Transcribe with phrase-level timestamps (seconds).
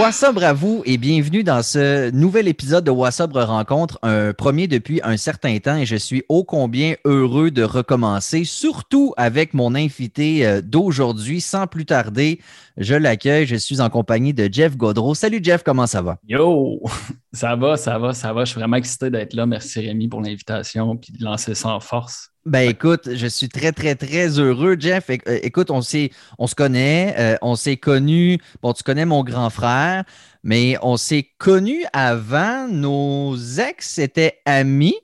[0.00, 4.98] Wassabre à vous et bienvenue dans ce nouvel épisode de Wassabre Rencontre, un premier depuis
[5.04, 10.46] un certain temps et je suis ô combien heureux de recommencer, surtout avec mon invité
[10.46, 11.42] euh, d'aujourd'hui.
[11.42, 12.40] Sans plus tarder,
[12.78, 15.14] je l'accueille, je suis en compagnie de Jeff Godreau.
[15.14, 16.16] Salut Jeff, comment ça va?
[16.26, 16.80] Yo,
[17.32, 18.44] ça va, ça va, ça va.
[18.44, 19.46] Je suis vraiment excité d'être là.
[19.46, 22.30] Merci Rémi pour l'invitation et de lancer ça en force.
[22.46, 25.10] Ben écoute, je suis très, très, très heureux, Jeff.
[25.10, 25.80] Euh, écoute, on,
[26.38, 28.38] on se connaît, euh, on s'est connus.
[28.62, 30.04] Bon, tu connais mon grand frère,
[30.42, 32.66] mais on s'est connus avant.
[32.66, 34.96] Nos ex étaient amis.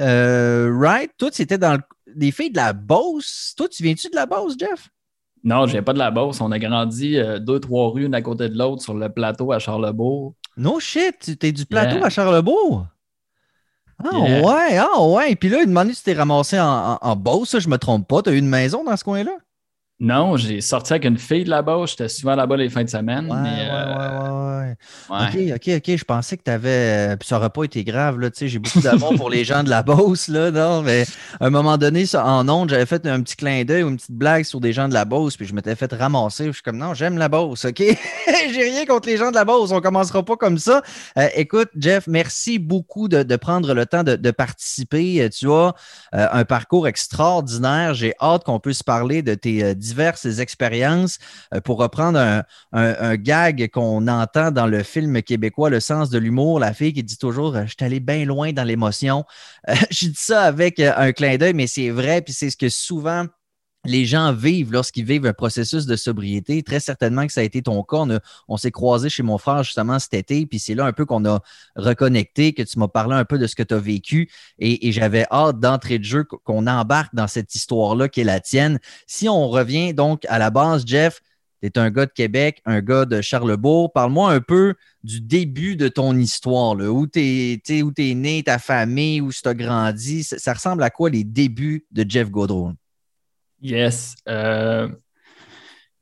[0.00, 1.12] Euh, right?
[1.16, 1.80] Toi, c'était dans le,
[2.16, 3.54] les filles de la Beauce.
[3.56, 4.88] Toi, tu viens-tu de la Beauce, Jeff?
[5.42, 6.40] Non, je viens pas de la Beauce.
[6.40, 9.58] On a grandi deux, trois rues, une à côté de l'autre, sur le plateau à
[9.58, 10.34] Charlebourg.
[10.56, 12.86] No shit, tu es du plateau à Charlebourg?
[14.02, 15.34] Ah ouais, ah ouais.
[15.36, 18.22] Puis là, il demandait si tu t'es ramassé en, en, Beauce, je me trompe pas.
[18.22, 19.32] Tu as eu une maison dans ce coin-là?
[19.98, 21.84] Non, j'ai sorti avec une fille de là-bas.
[21.86, 23.30] J'étais souvent là-bas les fins de semaine.
[23.30, 24.49] Ouais, mais, ouais, ouais,
[25.08, 25.96] OK, OK, OK.
[25.96, 27.12] Je pensais que tu avais.
[27.12, 28.18] Euh, puis ça n'aurait pas été grave.
[28.18, 30.28] Là, j'ai beaucoup d'amour pour les gens de la Beauce.
[30.28, 31.04] Là, non, mais
[31.40, 33.96] à un moment donné, ça, en ondes, j'avais fait un petit clin d'œil ou une
[33.96, 35.36] petite blague sur des gens de la Beauce.
[35.36, 36.46] Puis je m'étais fait ramasser.
[36.46, 37.64] Je suis comme non, j'aime la Beauce.
[37.64, 37.78] OK?
[38.52, 39.72] j'ai rien contre les gens de la Beauce.
[39.72, 40.82] On commencera pas comme ça.
[41.18, 45.28] Euh, écoute, Jeff, merci beaucoup de, prendre le temps de, participer.
[45.30, 45.74] Tu as
[46.14, 47.94] euh, un parcours extraordinaire.
[47.94, 51.18] J'ai hâte qu'on puisse parler de tes diverses expériences.
[51.54, 56.60] Euh, pour reprendre un, gag qu'on entend dans le film québécois Le sens de l'humour,
[56.60, 59.24] la fille qui dit toujours Je suis allé bien loin dans l'émotion.
[59.68, 62.56] Euh, je dis ça avec euh, un clin d'œil, mais c'est vrai, puis c'est ce
[62.56, 63.26] que souvent
[63.84, 66.62] les gens vivent lorsqu'ils vivent un processus de sobriété.
[66.62, 68.04] Très certainement que ça a été ton cas.
[68.48, 71.24] On, s'est croisé chez mon frère justement cet été, puis c'est là un peu qu'on
[71.24, 71.40] a
[71.76, 74.30] reconnecté, que tu m'as parlé un peu de ce que tu as vécu.
[74.58, 78.80] Et, j'avais hâte d'entrer de jeu qu'on embarque dans cette histoire-là qui est la tienne.
[79.06, 81.22] Si on revient donc à la base, Jeff,
[81.60, 83.92] tu es un gars de Québec, un gars de Charlebourg.
[83.92, 89.20] Parle-moi un peu du début de ton histoire, là, où tu es, né, ta famille,
[89.20, 90.22] où tu as grandi.
[90.22, 92.72] Ça, ressemble à quoi les débuts de Jeff Godreau?
[93.62, 94.14] Yes.
[94.28, 94.88] Euh,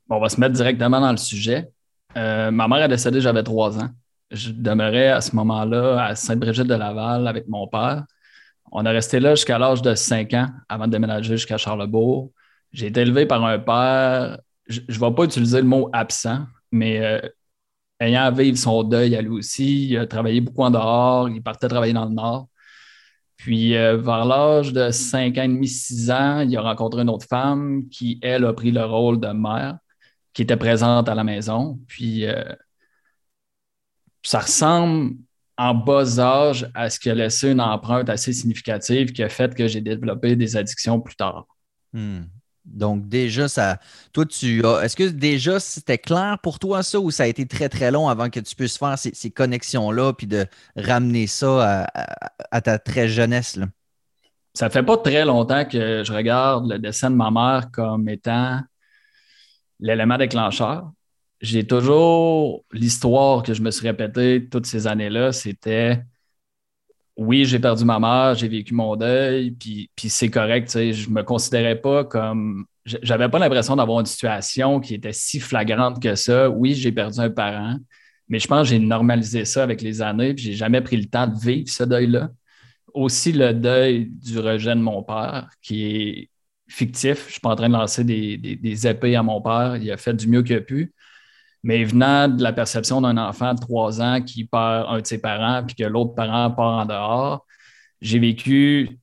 [0.09, 1.69] on va se mettre directement dans le sujet.
[2.17, 3.89] Euh, ma mère a décédé, j'avais trois ans.
[4.31, 8.05] Je demeurais à ce moment-là à Sainte-Brigitte-de-Laval avec mon père.
[8.71, 12.31] On est resté là jusqu'à l'âge de cinq ans avant de déménager jusqu'à Charlebourg.
[12.71, 14.39] J'ai été élevé par un père,
[14.69, 17.19] je ne vais pas utiliser le mot absent, mais euh,
[17.99, 21.41] ayant à vivre son deuil à lui aussi, il a travaillé beaucoup en dehors, il
[21.43, 22.47] partait travailler dans le Nord.
[23.37, 27.09] Puis, euh, vers l'âge de 5 ans et demi, 6 ans, il a rencontré une
[27.09, 29.77] autre femme qui, elle, a pris le rôle de mère,
[30.33, 31.79] qui était présente à la maison.
[31.87, 32.43] Puis, euh,
[34.23, 35.15] ça ressemble
[35.57, 39.55] en bas âge à ce qui a laissé une empreinte assez significative qui a fait
[39.55, 41.47] que j'ai développé des addictions plus tard.
[41.93, 42.23] Hmm.
[42.65, 43.79] Donc, déjà, ça.
[44.13, 44.83] Toi, tu as.
[44.83, 48.09] Est-ce que déjà c'était clair pour toi ça ou ça a été très, très long
[48.09, 51.87] avant que tu puisses faire ces, connexions-là puis de ramener ça
[52.51, 53.55] à, ta très jeunesse?
[53.55, 53.67] Là?
[54.53, 58.59] Ça fait pas très longtemps que je regarde le dessin de ma mère comme étant
[59.79, 60.91] l'élément déclencheur.
[61.41, 66.03] J'ai toujours l'histoire que je me suis répétée toutes ces années-là, c'était
[67.19, 70.71] oui, j'ai perdu ma mère, j'ai vécu mon deuil, puis, puis c'est correct.
[70.71, 72.65] Je me considérais pas comme.
[72.85, 76.49] J'avais pas l'impression d'avoir une situation qui était si flagrante que ça.
[76.49, 77.77] Oui, j'ai perdu un parent,
[78.29, 81.05] mais je pense que j'ai normalisé ça avec les années, puis j'ai jamais pris le
[81.05, 82.29] temps de vivre ce deuil-là.
[82.93, 86.29] Aussi le deuil du rejet de mon père, qui est
[86.69, 87.25] fictif.
[87.27, 89.75] Je suis pas en train de lancer des, des épées à mon père.
[89.75, 90.93] Il a fait du mieux qu'il a pu.
[91.63, 95.19] Mais venant de la perception d'un enfant de trois ans qui perd un de ses
[95.19, 97.45] parents puis que l'autre parent part en dehors,
[98.01, 98.99] j'ai vécu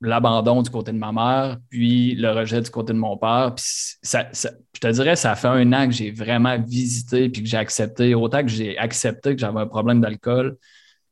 [0.00, 3.54] l'abandon du côté de ma mère, puis le rejet du côté de mon père.
[3.54, 3.64] Puis
[4.02, 8.14] je te dirais, ça fait un an que j'ai vraiment visité puis que j'ai accepté,
[8.14, 10.56] autant que j'ai accepté que j'avais un problème d'alcool,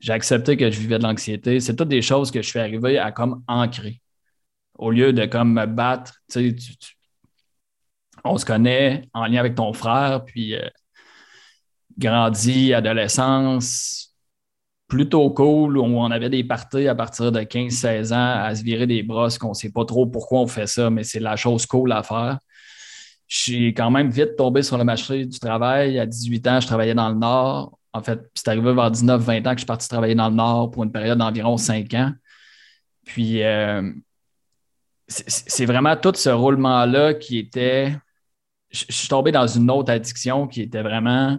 [0.01, 1.61] j'ai accepté que je vivais de l'anxiété.
[1.61, 4.01] C'est toutes des choses que je suis arrivé à comme ancrer.
[4.79, 6.79] Au lieu de comme me battre, tu sais,
[8.25, 10.69] on se connaît en lien avec ton frère, puis euh,
[11.99, 14.15] grandi, adolescence,
[14.89, 19.03] plutôt cool, on avait des parties à partir de 15-16 ans à se virer des
[19.03, 21.93] brosses, qu'on ne sait pas trop pourquoi on fait ça, mais c'est la chose cool
[21.93, 22.39] à faire.
[23.29, 25.99] J'ai quand même vite tombé sur le marché du travail.
[25.99, 27.79] À 18 ans, je travaillais dans le Nord.
[27.93, 30.71] En fait, c'est arrivé vers 19-20 ans que je suis parti travailler dans le Nord
[30.71, 32.13] pour une période d'environ 5 ans.
[33.05, 33.93] Puis, euh,
[35.09, 37.95] c'est vraiment tout ce roulement-là qui était
[38.71, 41.39] je, suis tombé dans une autre addiction qui était vraiment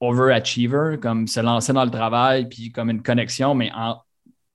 [0.00, 3.96] overachiever, comme se lancer dans le travail, puis comme une connexion, mais en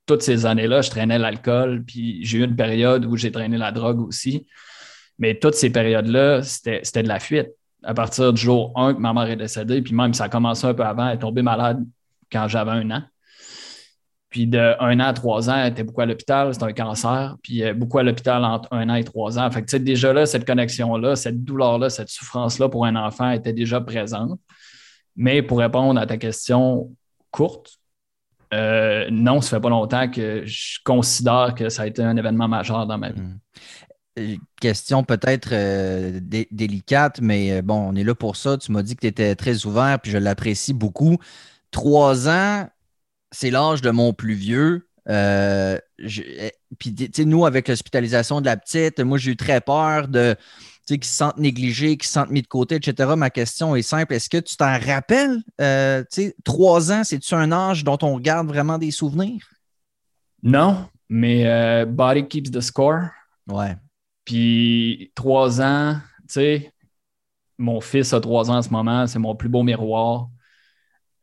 [0.06, 3.72] toutes ces années-là, je traînais l'alcool, puis j'ai eu une période où j'ai traîné la
[3.72, 4.48] drogue aussi.
[5.20, 7.50] Mais toutes ces périodes-là, c'était de la fuite.
[7.84, 10.66] à partir du jour 1 que ma mère est décédée, puis même ça a commencé
[10.66, 11.86] un peu avant, elle est tombée malade
[12.32, 13.04] quand j'avais un an.
[14.34, 17.38] Puis de un an à trois ans, elle était beaucoup à l'hôpital, c'était un cancer,
[17.44, 19.52] puis beaucoup à l'hôpital entre un an et trois ans.
[19.52, 23.80] Fait que déjà là, cette connexion-là, cette douleur-là, cette souffrance-là pour un enfant était déjà
[23.80, 24.40] présente.
[25.16, 26.90] Mais pour répondre à ta question
[27.30, 27.78] courte,
[28.56, 32.48] euh, non, ça fait pas longtemps que je considère que ça a été un événement
[32.48, 33.22] majeur dans ma vie.
[33.22, 33.38] Hmm.
[34.18, 36.20] Euh, question peut-être euh,
[36.50, 38.58] délicate, mais bon, on est là pour ça.
[38.58, 41.18] Tu m'as dit que tu étais très ouvert, puis je l'apprécie beaucoup.
[41.70, 42.68] Trois ans,
[43.34, 44.88] c'est l'âge de mon plus vieux.
[45.10, 46.96] Euh, eh, puis,
[47.26, 50.36] nous, avec l'hospitalisation de la petite, moi, j'ai eu très peur de
[50.88, 53.14] qu'ils se sentent négligés, qu'ils se sentent mis de côté, etc.
[53.16, 54.14] Ma question est simple.
[54.14, 55.42] Est-ce que tu t'en rappelles?
[55.62, 56.04] Euh,
[56.44, 59.50] trois ans, c'est-tu un âge dont on garde vraiment des souvenirs?
[60.42, 63.08] Non, mais euh, Body keeps the score.
[63.48, 63.76] Ouais.
[64.26, 65.98] Puis trois ans,
[66.28, 66.74] tu sais,
[67.58, 70.30] mon fils a trois ans en ce moment, c'est mon plus beau miroir.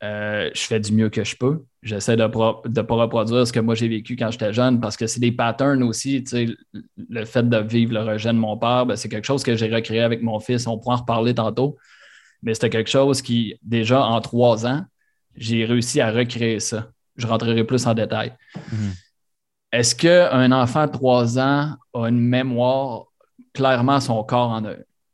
[0.02, 3.75] Je fais du mieux que je peux j'essaie de ne pas reproduire ce que moi
[3.75, 6.25] j'ai vécu quand j'étais jeune parce que c'est des patterns aussi.
[7.08, 9.75] Le fait de vivre le rejet de mon père, ben, c'est quelque chose que j'ai
[9.75, 10.67] recréé avec mon fils.
[10.67, 11.76] On pourra en reparler tantôt.
[12.43, 14.85] Mais c'était quelque chose qui, déjà en trois ans,
[15.37, 16.88] j'ai réussi à recréer ça.
[17.17, 18.35] Je rentrerai plus en détail.
[18.73, 18.93] Mhm.
[19.73, 23.05] Est-ce qu'un enfant de trois ans a une mémoire
[23.52, 24.62] clairement son corps en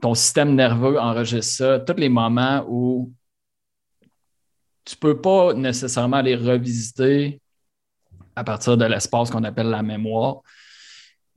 [0.01, 3.13] ton système nerveux enregistre ça, tous les moments où
[4.87, 7.41] tu ne peux pas nécessairement les revisiter
[8.37, 10.43] à partir de l'espace qu'on appelle la mémoire,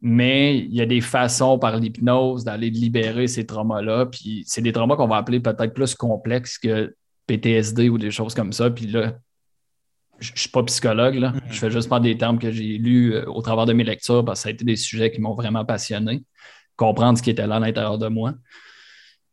[0.02, 4.06] mais il y a des façons par l'hypnose d'aller libérer ces traumas-là.
[4.06, 8.36] Puis c'est des traumas qu'on va appeler peut-être plus complexes que PTSD ou des choses
[8.36, 8.70] comme ça.
[8.70, 9.14] Puis là,
[10.20, 11.32] je ne suis pas psychologue, là.
[11.32, 11.52] Mm-hmm.
[11.52, 14.24] je fais juste pas des termes que j'ai lus euh, au travers de mes lectures
[14.24, 16.24] parce que ça a été des sujets qui m'ont vraiment passionné,
[16.76, 18.34] comprendre ce qui était là à l'intérieur de moi.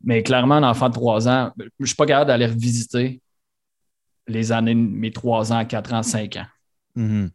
[0.02, 3.20] Mais clairement, un enfant de trois ans, je ne suis pas capable d'aller revisiter
[4.28, 6.46] les années, mes trois ans, quatre ans, cinq ans.
[6.96, 7.30] Mhm.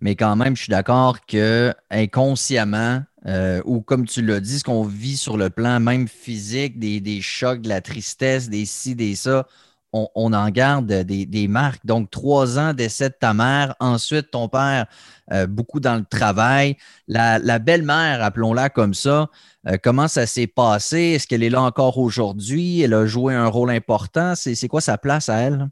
[0.00, 4.64] Mais quand même, je suis d'accord que inconsciemment, euh, ou comme tu l'as dit, ce
[4.64, 9.14] qu'on vit sur le plan même physique, des, chocs, de la tristesse, des ci, des
[9.14, 9.46] ça,
[9.92, 11.86] on, en garde des, marques.
[11.86, 14.86] Donc, trois ans décès de ta mère, ensuite ton père,
[15.32, 16.76] euh, beaucoup dans le travail.
[17.06, 19.30] La, belle-mère, appelons-la comme ça,
[19.68, 20.98] euh, comment ça s'est passé?
[20.98, 22.80] Est-ce qu'elle est là encore aujourd'hui?
[22.80, 24.34] Elle a joué un rôle important?
[24.34, 25.68] C'est quoi sa place à elle?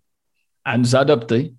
[0.65, 1.55] Elle nous a adoptés.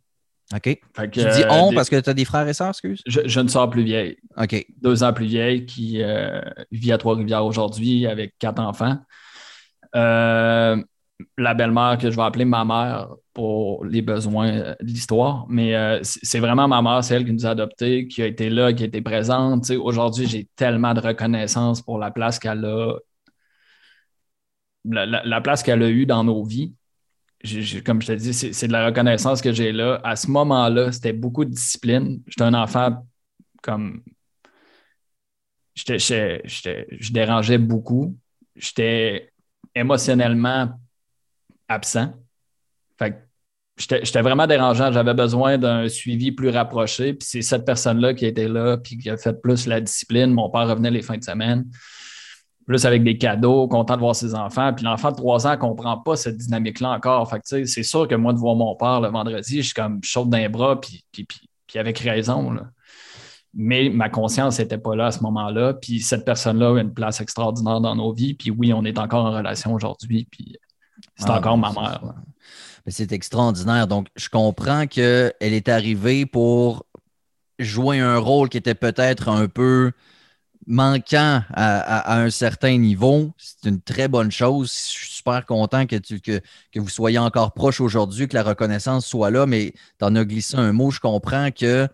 [0.53, 0.79] OK.
[1.11, 3.01] tu dis euh, on parce que tu as des frères et sœurs, excuse?
[3.07, 4.17] Je, ne sors plus vieille.
[4.37, 4.65] OK.
[4.81, 6.41] Deux ans plus vieille qui euh,
[6.71, 8.97] vit à Trois-Rivières aujourd'hui avec quatre enfants.
[9.95, 10.81] Euh,
[11.37, 15.45] la belle-mère que je vais appeler ma mère pour les besoins de l'histoire.
[15.49, 18.83] Mais c'est vraiment ma mère, celle qui nous a adoptés, qui a été là, qui
[18.83, 19.69] a été présente.
[19.71, 22.95] Aujourd'hui, j'ai tellement de reconnaissance pour la place qu'elle a,
[24.85, 26.73] la place qu'elle a eue dans nos vies
[27.85, 29.99] comme je te dis, c'est de la reconnaissance que j'ai là.
[30.03, 32.21] À ce moment-là, c'était beaucoup de discipline.
[32.27, 33.05] J'étais un enfant
[33.61, 34.01] comme.
[35.75, 38.17] je dérangeais beaucoup.
[38.55, 39.33] J'étais
[39.75, 40.71] émotionnellement
[41.67, 42.13] absent.
[42.97, 43.27] Fait
[43.75, 44.91] j'étais vraiment dérangeant.
[44.93, 47.13] J'avais besoin d'un suivi plus rapproché.
[47.13, 50.31] Puis c'est cette personne-là qui était là, puis qui a fait plus la discipline.
[50.31, 51.65] Mon père revenait les fins de semaine
[52.65, 54.73] plus avec des cadeaux, content de voir ses enfants.
[54.73, 57.29] Puis l'enfant de 3 ans ne comprend pas cette dynamique-là encore.
[57.29, 60.29] Fait c'est sûr que moi, de voir mon père le vendredi, je suis comme chaude
[60.29, 61.27] d'un bras, puis, puis,
[61.67, 62.55] puis, avec raison.
[63.53, 65.73] Mais ma conscience n'était pas là à ce moment-là.
[65.73, 68.33] Puis cette personne-là a une place extraordinaire dans nos vies.
[68.33, 70.27] Puis oui, on est encore en relation aujourd'hui.
[70.31, 70.57] Puis
[71.17, 72.01] c'est ah, encore ma mère.
[72.87, 73.87] C'est extraordinaire.
[73.87, 76.85] Donc, je comprends qu'elle est arrivée pour
[77.59, 79.91] jouer un rôle qui était peut-être un peu
[80.67, 84.71] manquant à, un certain niveau, c'est une très bonne chose.
[84.71, 86.41] Je suis super content que, tu, que,
[86.75, 90.57] vous soyez encore proche aujourd'hui, que la reconnaissance soit là, mais tu en as glissé
[90.57, 90.91] un mot.
[90.91, 91.87] Je comprends que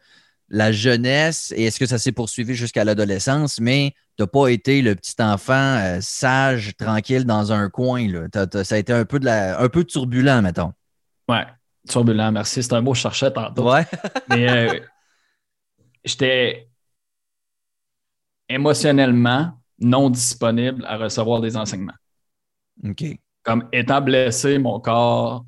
[0.49, 4.81] la jeunesse, et est-ce que ça s'est poursuivi jusqu'à l'adolescence, mais tu n'as pas été
[4.81, 8.05] le petit enfant euh, sage, tranquille dans un coin.
[8.33, 10.73] ça a été un peu, de la, un peu turbulent, mettons.
[11.27, 11.45] Ouais,
[11.87, 12.63] turbulent, merci.
[12.63, 13.71] C'est un mot que je cherchais tantôt.
[13.71, 13.85] Ouais.
[14.29, 14.79] mais euh,
[16.03, 16.68] j'étais
[18.49, 21.93] émotionnellement non disponible à recevoir des enseignements.
[22.87, 23.03] OK.
[23.43, 25.45] Comme étant blessé, mon corps,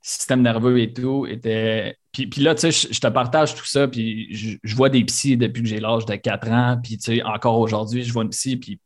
[0.00, 1.96] système nerveux et tout était.
[2.12, 5.36] Puis, puis là, tu sais, je, te partage tout ça, puis je, vois des psys
[5.36, 8.30] depuis que j'ai l'âge de 4 ans, puis tu sais, encore aujourd'hui, je vois une
[8.30, 8.80] psy, puis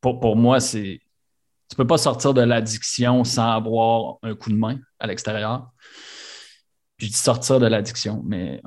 [0.00, 1.00] pour, pour moi, c'est.
[1.68, 5.70] Tu peux pas sortir de l'addiction sans avoir un coup de main à l'extérieur.
[6.96, 8.62] Je dis sortir de l'addiction, mais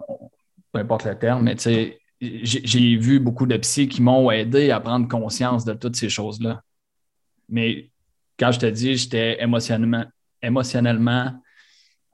[0.72, 4.70] peu importe le terme, mais tu sais, j'ai vu beaucoup de psy qui m'ont aidé
[4.72, 6.62] à prendre conscience de toutes ces choses-là.
[7.50, 7.90] Mais
[8.38, 10.06] quand je te dis, j'étais émotionnellement,
[10.42, 11.34] émotionnellement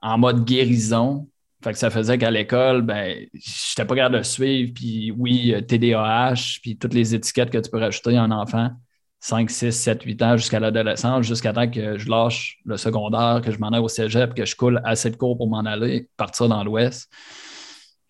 [0.02, 1.28] en mode guérison.
[1.74, 4.72] Ça faisait qu'à l'école, ben, j'étais pas capable de suivre.
[4.74, 8.72] Puis oui, TDAH, puis toutes les étiquettes que tu peux rajouter à un enfant.
[9.20, 13.52] 5, 6, 7, 8 ans jusqu'à l'adolescence, jusqu'à temps que je lâche le secondaire, que
[13.52, 16.48] je m'en aille au cégep, que je coule assez de cours pour m'en aller, partir
[16.48, 17.12] dans l'Ouest.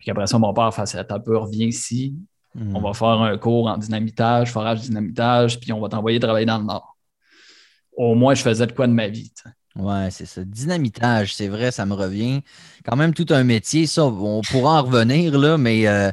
[0.08, 2.14] Puis qu'après ça, mon père fasse un peu, reviens ici.
[2.54, 2.74] Hmm.
[2.74, 6.56] On va faire un cours en dynamitage, forage dynamitage, puis on va t'envoyer travailler dans
[6.56, 6.96] le Nord.
[7.94, 9.30] Au moins, je faisais de quoi de ma vie.
[9.76, 10.42] Ouais, c'est ça.
[10.44, 12.40] Dynamitage, c'est vrai, ça me revient.
[12.86, 16.10] Quand même tout un métier, ça, on pourra en revenir, là, mais euh,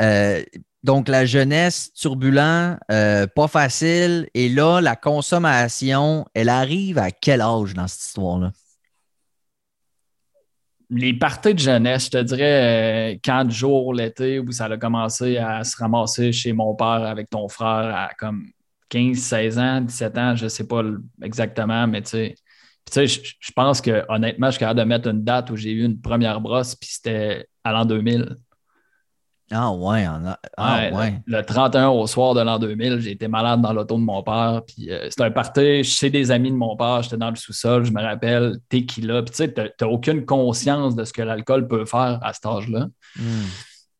[0.00, 0.42] euh,
[0.82, 4.28] donc la jeunesse turbulent, euh, pas facile.
[4.34, 8.52] Et là, la consommation, elle arrive à quel âge dans cette histoire-là?
[10.90, 15.62] Les parties de jeunesse, je te dirais quatre jours l'été où ça a commencé à
[15.62, 18.46] se ramasser chez mon père avec ton frère à comme
[18.88, 20.82] 15, 16 ans, 17 ans, je ne sais pas
[21.22, 22.34] exactement, mais tu sais
[22.90, 25.70] tu sais, je, pense que honnêtement, je suis capable de mettre une date où j'ai
[25.70, 28.36] eu une première brosse, puis c'était à l'an 2000.
[29.52, 30.06] Ah ouais,
[30.56, 34.02] ah, ouais, Le, 31 au soir de l'an 2000, j'ai été malade dans l'auto de
[34.02, 34.62] mon père.
[34.64, 37.02] Puis euh, c'était un party chez des amis de mon père.
[37.02, 39.22] J'étais dans le sous-sol, je me rappelle, tequila.
[39.22, 42.46] Puis tu sais, tu n'as aucune conscience de ce que l'alcool peut faire à cet
[42.46, 42.86] âge-là.
[43.16, 43.42] Hmm.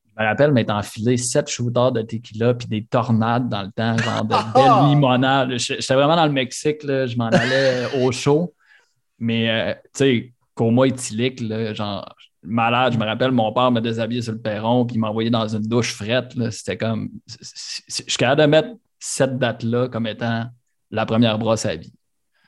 [0.06, 3.98] Je me rappelle m'être enfilé sept shooters de tequila puis des tornades dans le temps,
[3.98, 5.56] genre de belles limonades.
[5.58, 8.54] J'étais vraiment dans le Mexique, là, je m'en allais au chaud.
[9.18, 12.94] Mais, euh, tu sais, coma éthylique, là, genre, malade.
[12.94, 15.46] Je me rappelle, mon père me déshabillé sur le perron, puis il m'a envoyé dans
[15.46, 16.32] une douche frette.
[16.50, 17.10] C'était comme.
[17.26, 17.44] Je
[17.88, 18.68] suis capable de mettre
[18.98, 20.46] cette date-là comme étant
[20.90, 21.92] la première brosse à vie.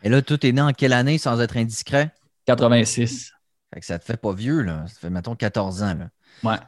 [0.02, 2.12] Et là, tout est né en quelle année sans être indiscret?
[2.46, 3.32] 86.
[3.72, 4.84] Fait que ça te fait pas vieux, là.
[4.88, 5.94] Ça fait, mettons, 14 ans.
[5.94, 6.08] Là.
[6.42, 6.58] Ouais.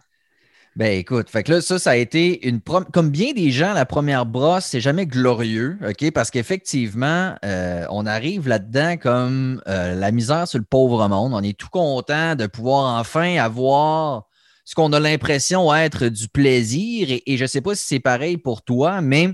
[0.76, 2.60] Ben écoute, fait que là, ça, ça a été une
[2.92, 6.10] comme bien des gens, la première brosse, c'est jamais glorieux, OK?
[6.10, 11.32] Parce qu'effectivement, euh, on arrive là-dedans comme euh, la misère sur le pauvre monde.
[11.32, 14.24] On est tout content de pouvoir enfin avoir
[14.64, 17.08] ce qu'on a l'impression être du plaisir.
[17.08, 19.30] Et, et je ne sais pas si c'est pareil pour toi, mais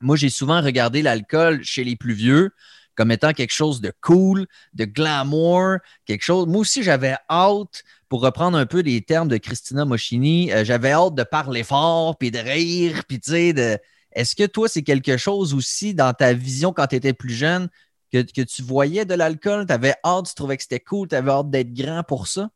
[0.00, 2.50] moi, j'ai souvent regardé l'alcool chez les plus vieux
[2.94, 6.46] comme étant quelque chose de cool, de glamour, quelque chose.
[6.46, 10.92] Moi aussi, j'avais hâte, pour reprendre un peu les termes de Christina Moschini, euh, j'avais
[10.92, 13.78] hâte de parler fort, puis de rire, puis tu sais, de...
[14.12, 17.68] est-ce que toi, c'est quelque chose aussi dans ta vision quand tu étais plus jeune
[18.12, 21.30] que, tu voyais de l'alcool, tu avais hâte, tu trouvais que c'était cool, tu avais
[21.30, 22.50] hâte d'être grand pour ça?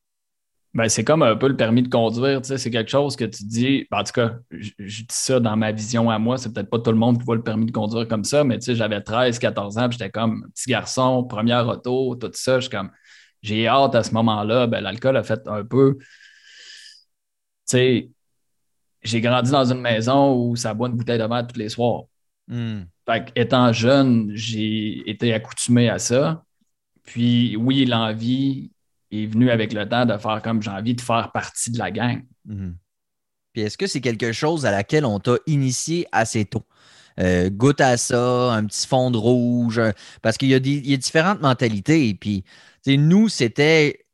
[0.77, 3.25] Ben, c'est comme un peu le permis de conduire, tu sais, c'est quelque chose que
[3.25, 6.53] tu dis, ben, en tout cas, je, dis ça dans ma vision à moi, c'est
[6.53, 8.67] peut-être pas tout le monde qui voit le permis de conduire comme ça, mais tu
[8.67, 12.91] sais, j'avais 13, 14 ans, j'étais comme petit garçon, première auto, tout ça, je comme,
[13.41, 16.05] j'ai hâte à ce moment-là, ben, l'alcool a fait un peu, tu
[17.65, 18.11] sais,
[19.03, 22.03] j'ai grandi dans une maison où ça boit une bouteille de verre tous les soirs.
[23.07, 26.45] Fait étant jeune, j'ai été accoutumé à ça.
[27.05, 28.73] Puis oui, l'envie
[29.11, 31.91] est venu avec le temps de faire comme j'ai envie de faire partie de la
[31.91, 32.23] gang.
[32.45, 32.77] Mhm.
[33.53, 36.65] Puis est-ce que c'est quelque chose à laquelle on t'a initié assez tôt?
[37.19, 39.81] Euh, goûte à ça, un petit fond de rouge,
[40.21, 42.13] parce qu'il y, a différentes mentalités.
[42.15, 42.45] Puis,
[42.87, 44.05] nous, c'était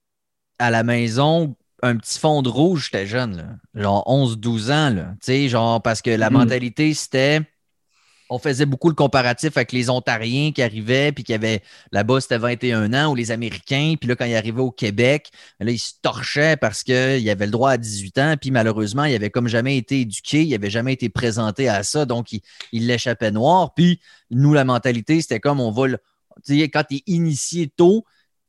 [0.61, 5.83] à la maison un petit fond de rouge, j'étais jeune, genre 11-12 ans, là, genre
[5.83, 6.37] parce que la mhm.
[6.37, 7.41] mentalité, c'était
[8.33, 11.63] on faisait beaucoup le comparatif avec les Ontariens qui arrivaient, puis qui avaient
[11.93, 15.71] là-bas, c'était 21 ans, ou les Américains, puis là, quand ils arrivaient au Québec, là,
[15.71, 19.31] ils se torchaient parce qu'ils avaient le droit à 18 ans, puis malheureusement, ils n'avaient
[19.31, 23.75] comme jamais été éduqués, ils n'avaient jamais été présentés à ça, donc ils l'échappaient noir.
[23.75, 25.97] Puis nous, la mentalité, c'était comme on va, tu
[26.45, 28.07] sais, quand tu es initié tôt,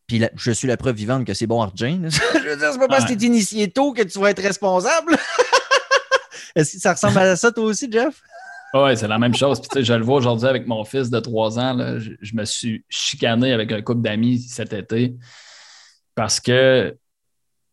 [0.08, 2.00] puis je suis la preuve vivante que c'est bon argent.
[2.10, 4.42] je veux dire, c'est pas parce que tu es initié tôt que tu vas être
[4.42, 5.18] responsable.
[6.56, 8.22] Est-ce que ça ressemble à ça, toi aussi, Jeff?
[8.74, 9.62] Oui, c'est la même chose.
[9.62, 12.00] Puis, je le vois aujourd'hui avec mon fils de trois ans.
[12.00, 15.16] je, me suis chicané avec un couple d'amis cet été
[16.16, 16.96] parce que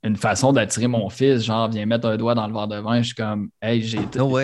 [0.03, 3.03] une façon d'attirer mon fils, genre, viens mettre un doigt dans le verre de vin.
[3.03, 4.39] Je suis comme, hey, j'ai oh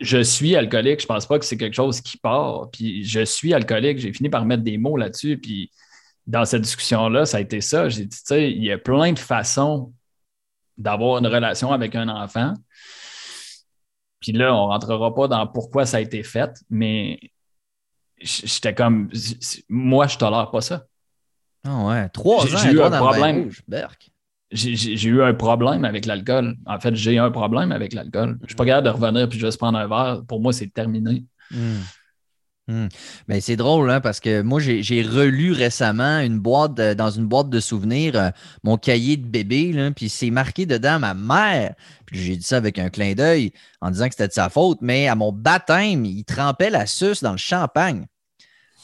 [0.00, 1.00] je, suis alcoolique.
[1.00, 2.70] Je pense pas que c'est quelque chose qui part.
[2.72, 3.98] Puis, je suis alcoolique.
[3.98, 5.38] J'ai fini par mettre des mots là-dessus.
[5.38, 5.70] Puis,
[6.26, 7.88] dans cette discussion-là, ça a été ça.
[7.88, 9.92] J'ai dit, tu sais, il y a plein de façons
[10.76, 12.54] d'avoir une relation avec un enfant.
[14.26, 17.20] Puis là, on ne rentrera pas dans pourquoi ça a été fait, mais
[18.20, 19.08] j'étais comme,
[19.68, 20.82] moi, je tolère pas ça.
[21.64, 23.50] Ah ouais, trois ans, j'ai eu un problème.
[24.50, 26.56] J'ai eu un problème avec l'alcool.
[26.66, 28.38] En fait, j'ai un problème avec l'alcool.
[28.40, 28.66] Je ne suis pas mm.
[28.66, 30.24] capable de revenir puis juste prendre un verre.
[30.26, 31.24] Pour moi, c'est terminé.
[31.52, 31.76] Mm.
[32.68, 32.88] Hmm.
[33.28, 37.48] Ben, c'est drôle, hein, parce que moi, j'ai relu récemment une boîte dans une boîte
[37.48, 38.30] de souvenirs, euh,
[38.64, 41.74] mon cahier de bébé, puis c'est marqué dedans ma mère.
[42.06, 44.78] Puis j'ai dit ça avec un clin d'œil en disant que c'était de sa faute,
[44.80, 48.06] mais à mon baptême, il trempait la suce dans le champagne.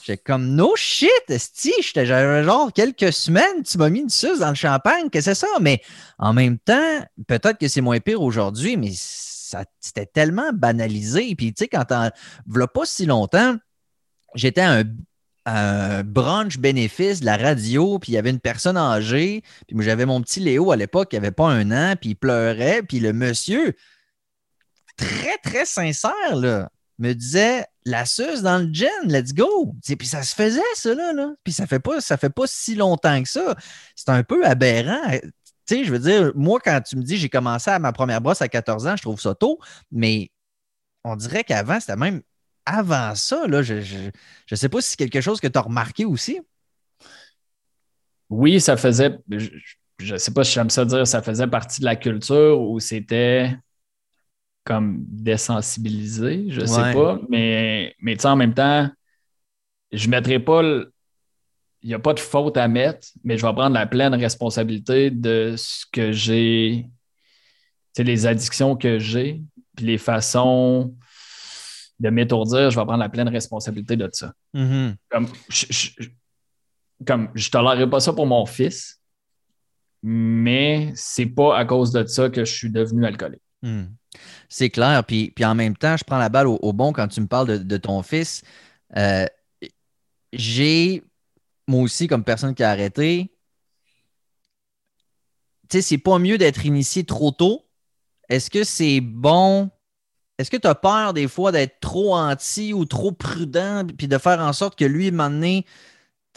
[0.04, 4.50] J'étais comme no shit, esti, j'avais genre quelques semaines, tu m'as mis une suce dans
[4.50, 5.48] le champagne, que c'est ça?
[5.60, 5.82] Mais
[6.18, 8.92] en même temps, peut-être que c'est moins pire aujourd'hui, mais
[9.80, 11.34] c'était tellement banalisé.
[11.34, 12.10] Puis tu sais, quand t'en
[12.66, 13.56] pas si longtemps,
[14.34, 14.84] j'étais un,
[16.04, 20.20] brunch bénéfice de la radio, puis il y avait une personne âgée, puis j'avais mon
[20.22, 23.74] petit Léo à l'époque qui avait pas un an, puis il pleurait, puis le monsieur,
[24.96, 29.74] très, très sincère, là, me disait la suce dans le gin, let's go.
[29.98, 31.32] puis ça se faisait, ça, là.
[31.42, 33.56] Puis ça fait pas, ça fait pas si longtemps que ça.
[33.96, 35.10] C'est un peu aberrant.
[35.10, 35.30] Tu
[35.66, 38.42] sais, je veux dire, moi, quand tu me dis j'ai commencé à ma première brosse
[38.42, 39.58] à 14 ans, je trouve ça tôt,
[39.90, 40.30] mais
[41.04, 42.22] on dirait qu'avant, c'était même
[42.64, 43.46] avant ça.
[43.46, 46.40] Là, je ne sais pas si c'est quelque chose que tu as remarqué aussi.
[48.30, 49.18] Oui, ça faisait.
[49.28, 52.80] Je ne sais pas si j'aime ça dire, ça faisait partie de la culture où
[52.80, 53.54] c'était
[54.64, 58.88] comme désensibilisé, je sais pas, mais, mais en même temps,
[59.90, 60.62] je ne mettrai pas.
[61.84, 65.10] Il n'y a pas de faute à mettre, mais je vais prendre la pleine responsabilité
[65.10, 66.86] de ce que j'ai,
[67.98, 69.42] les addictions que j'ai,
[69.76, 70.94] puis les façons
[72.02, 74.32] de m'étourdir, je vais prendre la pleine responsabilité de ça.
[74.54, 74.94] Mm-hmm.
[75.08, 75.90] Comme je,
[77.06, 79.00] comme je tolérerai pas ça pour mon fils,
[80.02, 83.42] mais c'est pas à cause de ça que je suis devenu alcoolique.
[83.62, 83.84] Mm.
[84.48, 85.04] C'est clair.
[85.04, 87.64] Puis, puis en même temps, je prends la balle au, bon quand tu me parles
[87.64, 88.42] de, ton fils.
[88.96, 89.26] Euh,
[90.32, 91.02] j'ai,
[91.68, 93.32] moi aussi, comme personne qui a arrêté,
[95.70, 97.64] tu sais, c'est pas mieux d'être initié trop tôt.
[98.28, 99.70] Est-ce que c'est bon?
[100.42, 104.18] Est-ce que tu as peur des fois d'être trop anti ou trop prudent puis de
[104.18, 105.64] faire en sorte que lui, m'amener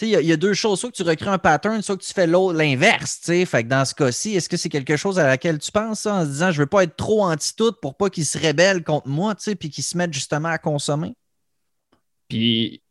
[0.01, 0.79] il y, a deux choses.
[0.79, 3.19] Soit que tu recrées un pattern, soit que tu fais l'inverse.
[3.24, 6.24] Fait que dans ce cas-ci, est-ce que c'est quelque chose à laquelle tu penses en
[6.24, 9.36] se disant je veux pas être trop anti-tout pour pas qu'il se rébelle contre moi,
[9.36, 11.15] puis qu'il se mette justement à consommer?
[12.27, 12.82] Puis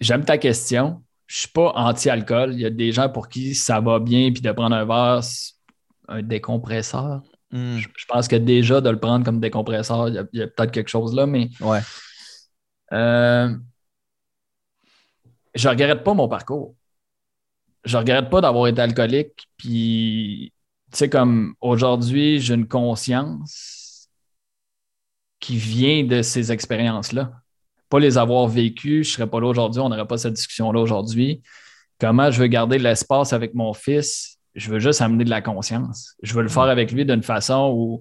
[0.00, 1.02] j'aime ta question.
[1.26, 2.52] Je suis pas anti-alcool.
[2.52, 5.24] Il y a des gens pour qui ça va bien, puis de prendre un verre,
[6.08, 7.22] un décompresseur.
[7.54, 7.78] Hmm.
[7.78, 11.14] Je, pense que déjà de le prendre comme décompresseur, il y a, peut-être quelque chose
[11.14, 11.50] là, mais.
[11.60, 11.78] Ouais.
[12.92, 13.56] Euh,
[15.54, 16.74] je regrette pas mon parcours.
[17.84, 19.46] Je regrette pas d'avoir été alcoolique.
[19.56, 20.52] Puis,
[20.90, 24.08] tu sais, comme aujourd'hui, j'ai une conscience
[25.38, 27.30] qui vient de ces expériences-là.
[27.88, 31.40] Pas les avoir vécues, je serais pas là aujourd'hui, on n'aurait pas cette discussion-là aujourd'hui.
[32.00, 34.33] Comment je veux garder l'espace avec mon fils?
[34.54, 36.14] Je veux juste amener de la conscience.
[36.22, 38.00] Je veux le faire avec lui d'une façon où,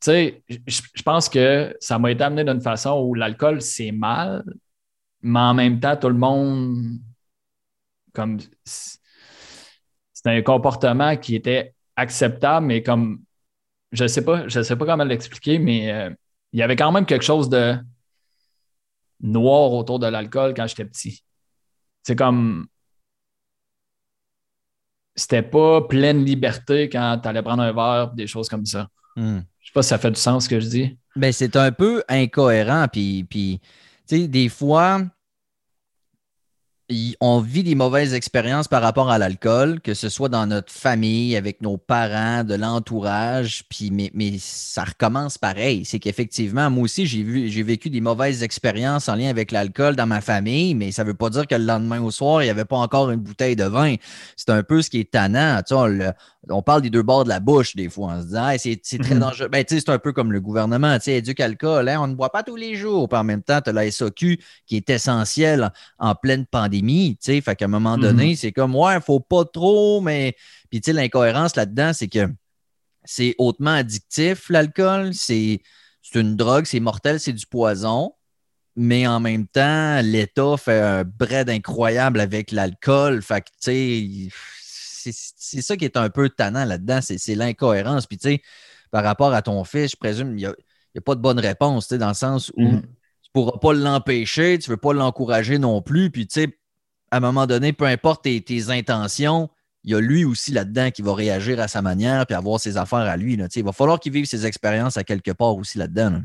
[0.00, 4.44] tu sais, je pense que ça m'a été amené d'une façon où l'alcool, c'est mal,
[5.22, 6.98] mais en même temps, tout le monde,
[8.12, 8.98] comme c'est
[10.26, 13.22] un comportement qui était acceptable, mais comme
[13.92, 16.10] je sais pas, je sais pas comment l'expliquer, mais euh,
[16.52, 17.76] il y avait quand même quelque chose de
[19.20, 21.22] noir autour de l'alcool quand j'étais petit.
[22.02, 22.66] C'est comme
[25.14, 28.88] c'était pas pleine liberté quand tu allais prendre un verre, des choses comme ça.
[29.16, 29.40] Hmm.
[29.60, 30.98] Je sais pas si ça fait du sens ce que je dis.
[31.16, 33.60] Ben, c'est un peu incohérent, puis, puis
[34.08, 35.02] tu sais, des fois,
[37.20, 41.36] on vit des mauvaises expériences par rapport à l'alcool, que ce soit dans notre famille,
[41.36, 45.84] avec nos parents, de l'entourage, puis mais, mais, ça recommence pareil.
[45.84, 49.96] C'est qu'effectivement, moi aussi, j'ai vu, j'ai vécu des mauvaises expériences en lien avec l'alcool
[49.96, 52.46] dans ma famille, mais ça ne veut pas dire que le lendemain au soir, il
[52.46, 53.94] n'y avait pas encore une bouteille de vin.
[54.36, 55.60] C'est un peu ce qui est tannant.
[55.66, 55.74] Tu
[56.50, 58.14] on, parle des deux bords de la bouche des fois.
[58.16, 59.20] On se dit, c'est, très mhm.
[59.20, 59.48] dangereux.
[59.48, 62.30] Ben, c'est un peu comme le gouvernement, tu sais, éduque alcool, hein, on ne boit
[62.30, 63.08] pas tous les jours.
[63.08, 67.16] Puis en même temps, tu as la SOQ qui est essentielle en pleine pandémie tu
[67.20, 67.40] sais.
[67.40, 68.02] Fait qu'à un moment mhm.
[68.02, 70.34] donné, c'est comme, ouais, faut pas trop, mais.
[70.70, 72.28] Puis, tu sais, l'incohérence là-dedans, c'est que
[73.04, 75.12] c'est hautement addictif, l'alcool.
[75.14, 75.60] C'est
[76.14, 78.14] une drogue, c'est mortel, c'est du poison.
[78.74, 83.22] Mais en même temps, l'État fait un bread incroyable avec l'alcool.
[83.22, 88.06] Fait que, tu sais, c'est ça qui est un peu tannant là-dedans, c'est l'incohérence.
[88.06, 88.42] Puis, tu sais,
[88.90, 91.94] par rapport à ton fils, je présume, il n'y a, pas de bonne réponse, tu
[91.94, 92.80] sais, dans le sens où mhm.
[92.80, 96.10] tu ne pourras pas l'empêcher, tu ne veux pas l'encourager non plus.
[96.10, 96.58] Puis, tu sais,
[97.12, 99.50] à un moment donné, peu importe tes, intentions,
[99.84, 102.78] il y a lui aussi là-dedans qui va réagir à sa manière puis avoir ses
[102.78, 103.36] affaires à lui.
[103.36, 103.48] Là.
[103.54, 106.22] Il va falloir qu'il vive ses expériences à quelque part aussi là-dedans.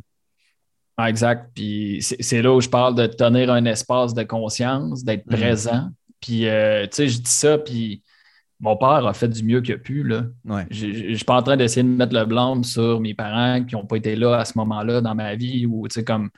[0.96, 1.52] Ah, exact.
[1.54, 5.38] Puis c'est là où je parle de tenir un espace de conscience, d'être mhm.
[5.38, 5.90] présent.
[6.22, 8.02] Puis, euh, tu sais, je dis ça, puis
[8.62, 10.04] mon père a fait du mieux qu'il a pu.
[10.04, 10.24] Là.
[10.72, 13.76] Je ne suis pas en train d'essayer de mettre le blâme sur mes parents qui
[13.76, 16.30] n'ont pas été là à ce moment-là dans ma vie ou, tu sais, comme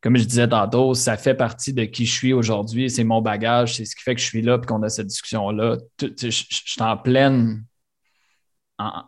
[0.00, 2.90] comme je disais tantôt, ça fait partie de qui je suis aujourd'hui.
[2.90, 5.08] C'est mon bagage, c'est ce qui fait que je suis là et qu'on a cette
[5.08, 5.78] discussion-là.
[6.00, 7.64] Je, suis en pleine,
[8.78, 9.04] en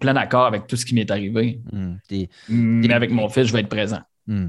[0.00, 1.60] plein accord avec tout ce qui m'est arrivé.
[1.72, 1.96] Hmm,
[2.48, 4.00] Mais avec mon fils, je vais être présent.
[4.26, 4.48] Hmm.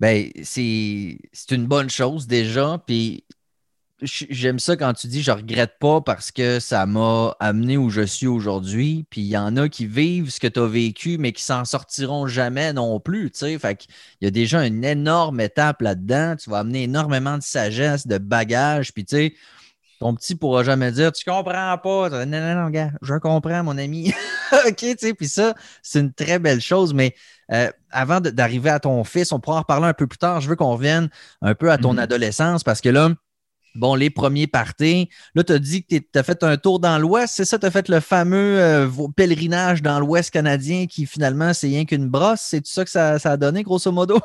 [0.00, 1.18] Ben, c'est
[1.50, 2.82] une bonne chose déjà.
[2.86, 3.24] Puis
[4.04, 8.02] j'aime ça quand tu dis je regrette pas parce que ça m'a amené où je
[8.02, 9.06] suis aujourd'hui.
[9.10, 11.64] Puis il y en a qui vivent ce que tu as vécu, mais qui s'en
[11.64, 13.30] sortiront jamais non plus.
[13.34, 13.86] Fait
[14.20, 16.36] il y a déjà une énorme étape là-dedans.
[16.36, 18.92] Tu vas amener énormément de sagesse, de bagages.
[18.92, 19.34] Puis tu sais,
[20.00, 22.10] ton petit pourra jamais dire Tu comprends pas.
[22.10, 24.12] Non, non, non, gars, je comprends, mon ami.
[24.66, 26.94] OK, tu sais, puis ça, c'est une très belle chose.
[26.94, 27.14] Mais
[27.52, 30.40] euh, avant d'arriver à ton fils, on pourra en reparler un peu plus tard.
[30.40, 31.08] Je veux qu'on revienne
[31.42, 32.00] un peu à ton mm-hmm.
[32.00, 33.10] adolescence parce que là,
[33.74, 35.08] Bon, les premiers parties.
[35.34, 37.34] Là, tu as dit que tu as fait un tour dans l'Ouest.
[37.36, 41.66] C'est ça, tu as fait le fameux euh, pèlerinage dans l'Ouest canadien qui finalement, c'est
[41.66, 42.40] rien qu'une brosse.
[42.40, 44.20] C'est tout ça que ça, a donné, grosso modo?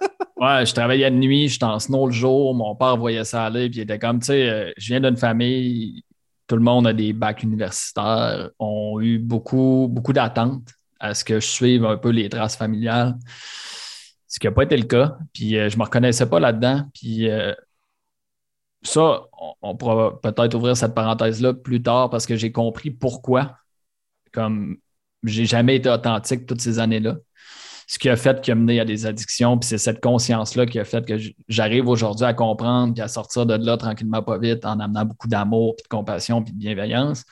[0.36, 2.54] ouais, je travaillais de nuit, j'étais en snow le jour.
[2.54, 5.16] Mon père voyait ça aller, puis il était comme, tu sais, euh, je viens d'une
[5.16, 6.04] famille,
[6.46, 11.40] tout le monde a des bacs universitaires, ont eu beaucoup, beaucoup d'attentes à ce que
[11.40, 13.16] je suive un peu les traces familiales
[14.30, 15.18] ce qui n'a pas été le cas.
[15.34, 16.84] Puis euh, je ne me reconnaissais pas là-dedans.
[16.94, 17.28] Puis
[18.82, 19.22] ça,
[19.62, 23.56] on, pourra peut-être ouvrir cette parenthèse-là plus tard parce que j'ai compris pourquoi.
[24.32, 24.78] Comme
[25.24, 27.16] j'ai jamais été authentique toutes ces années-là.
[27.86, 30.84] Ce qui a fait a mené à des addictions, puis c'est cette conscience-là qui a
[30.84, 34.78] fait que j'arrive aujourd'hui à comprendre et à sortir de là tranquillement, pas vite, en
[34.78, 37.24] amenant beaucoup d'amour, puis de compassion, puis de bienveillance.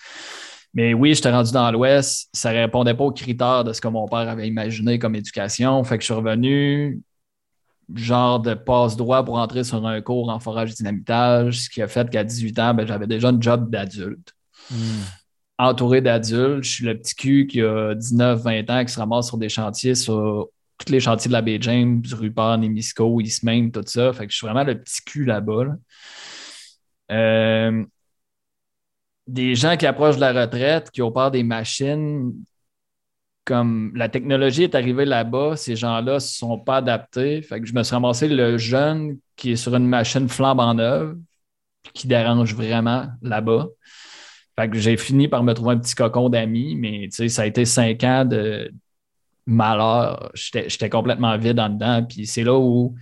[0.74, 3.88] Mais oui, j'étais rendu dans l'Ouest, ça ne répondait pas aux critères de ce que
[3.88, 5.82] mon père avait imaginé comme éducation.
[5.84, 7.00] Fait que je suis revenu,
[7.94, 12.08] genre de passe-droit pour entrer sur un cours en forage dynamitage, ce qui a fait
[12.10, 14.34] qu'à 18 ans, ben, j'avais déjà un job d'adulte.
[14.70, 15.02] Hmm.
[15.58, 19.38] Entouré d'adultes, je suis le petit cul qui a 19-20 ans, qui se ramasse sur
[19.38, 20.48] des chantiers, sur
[20.78, 24.12] tous les chantiers de la baie James, Rupert, Nemisco, Eastmain, tout ça.
[24.12, 25.64] Fait que je suis vraiment le petit cul là-bas.
[27.10, 27.84] Euh,
[29.26, 32.32] des gens qui approchent de la retraite, qui ont peur des machines,
[33.48, 37.40] comme la technologie est arrivée là-bas, ces gens-là ne se sont pas adaptés.
[37.40, 40.78] Fait que je me suis ramassé le jeune qui est sur une machine flambe en
[40.78, 41.16] œuvre,
[41.94, 43.68] qui dérange vraiment là-bas.
[44.54, 47.64] Fait que j'ai fini par me trouver un petit cocon d'amis, mais ça a été
[47.64, 48.70] cinq ans de
[49.46, 50.30] malheur.
[50.34, 52.04] J'étais complètement vide en dedans.
[52.04, 52.96] Puis c'est là où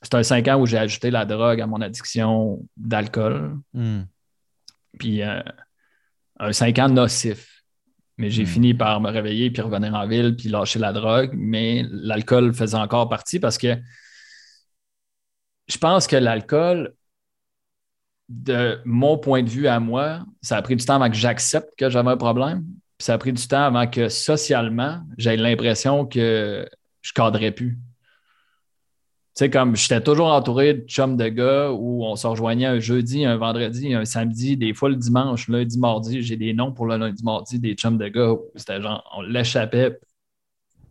[0.00, 3.58] c'est un cinq ans où j'ai ajouté la drogue à mon addiction d'alcool.
[3.74, 4.04] Hmm.
[4.98, 5.42] Puis euh,
[6.38, 7.61] un cinq ans nocif.
[8.22, 8.46] Mais j'ai hmm.
[8.46, 11.32] fini par me réveiller puis revenir en ville puis lâcher la drogue.
[11.34, 13.76] Mais l'alcool faisait encore partie parce que
[15.66, 16.94] je pense que l'alcool,
[18.28, 21.70] de mon point de vue à moi, ça a pris du temps avant que j'accepte
[21.76, 22.62] que j'avais un problème.
[22.96, 26.64] Puis ça a pris du temps avant que socialement, j'ai l'impression que
[27.00, 27.76] je cadrais plus.
[29.34, 32.80] Tu sais, comme j'étais toujours entouré de chums de gars où on se rejoignait un
[32.80, 36.22] jeudi, un vendredi, un samedi, des fois le dimanche, lundi, mardi.
[36.22, 39.22] J'ai des noms pour le lundi, mardi, des chums de gars où c'était genre, on
[39.22, 39.98] l'échappait,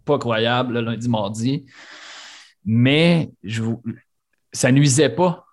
[0.06, 1.68] pas croyable le lundi, mardi.
[2.66, 3.62] Mais je,
[4.52, 5.46] ça nuisait pas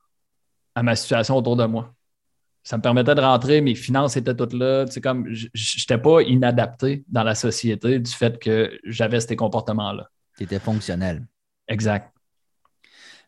[0.74, 1.92] à ma situation autour de moi.
[2.62, 4.86] Ça me permettait de rentrer, mes finances étaient toutes là.
[4.86, 9.36] Tu sais, comme je n'étais pas inadapté dans la société du fait que j'avais ces
[9.36, 10.08] comportements-là.
[10.38, 11.26] Tu étais fonctionnel.
[11.66, 12.17] Exact.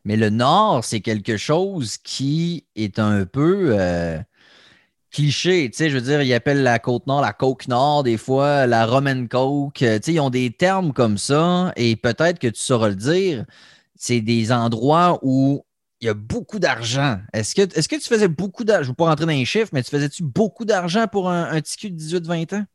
[0.05, 4.19] Mais le Nord, c'est quelque chose qui est un peu euh,
[5.11, 5.69] cliché.
[5.69, 8.65] Tu sais, je veux dire, ils appellent la côte nord la coke nord, des fois,
[8.65, 9.73] la Roman Coke.
[9.75, 13.45] Tu sais, ils ont des termes comme ça et peut-être que tu sauras le dire.
[13.95, 15.63] C'est des endroits où
[15.99, 17.19] il y a beaucoup d'argent.
[17.33, 18.83] Est-ce que, est que tu faisais beaucoup d'argent?
[18.83, 21.43] Je ne veux pas rentrer dans les chiffres, mais tu faisais-tu beaucoup d'argent pour un,
[21.43, 22.65] un de 18-20 ans?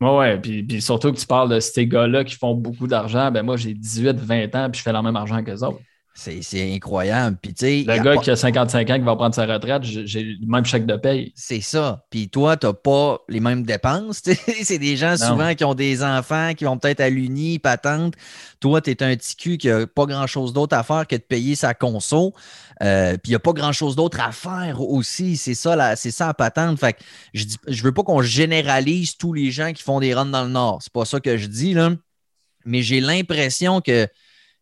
[0.00, 3.30] Oui, ouais, puis, puis, surtout que tu parles de ces gars-là qui font beaucoup d'argent.
[3.30, 5.78] Ben moi, j'ai 18-20 ans, puis je fais le même argent qu'eux autres.
[6.14, 7.38] C'est incroyable.
[7.40, 10.64] Puis, le gars qui a 55 ans qui va prendre sa retraite, j'ai le même
[10.64, 11.32] chèque de paye.
[11.34, 12.04] C'est ça.
[12.10, 14.22] Puis toi, tu n'as pas les mêmes dépenses.
[14.62, 18.14] c'est des gens souvent qui ont des enfants, qui vont peut-être à l'Uni, patente.
[18.60, 21.22] Toi, tu es un petit cul qui n'a pas grand-chose d'autre à faire que de
[21.22, 22.34] payer sa conso.
[22.82, 25.36] Euh, puis il n'y a pas grand-chose d'autre à faire aussi.
[25.36, 26.78] C'est ça, c'est ça à patente.
[26.78, 26.98] Fait que
[27.32, 30.50] je ne veux pas qu'on généralise tous les gens qui font des runs dans le
[30.50, 30.80] Nord.
[30.82, 31.90] C'est pas ça que je dis, là.
[32.64, 34.06] Mais j'ai l'impression que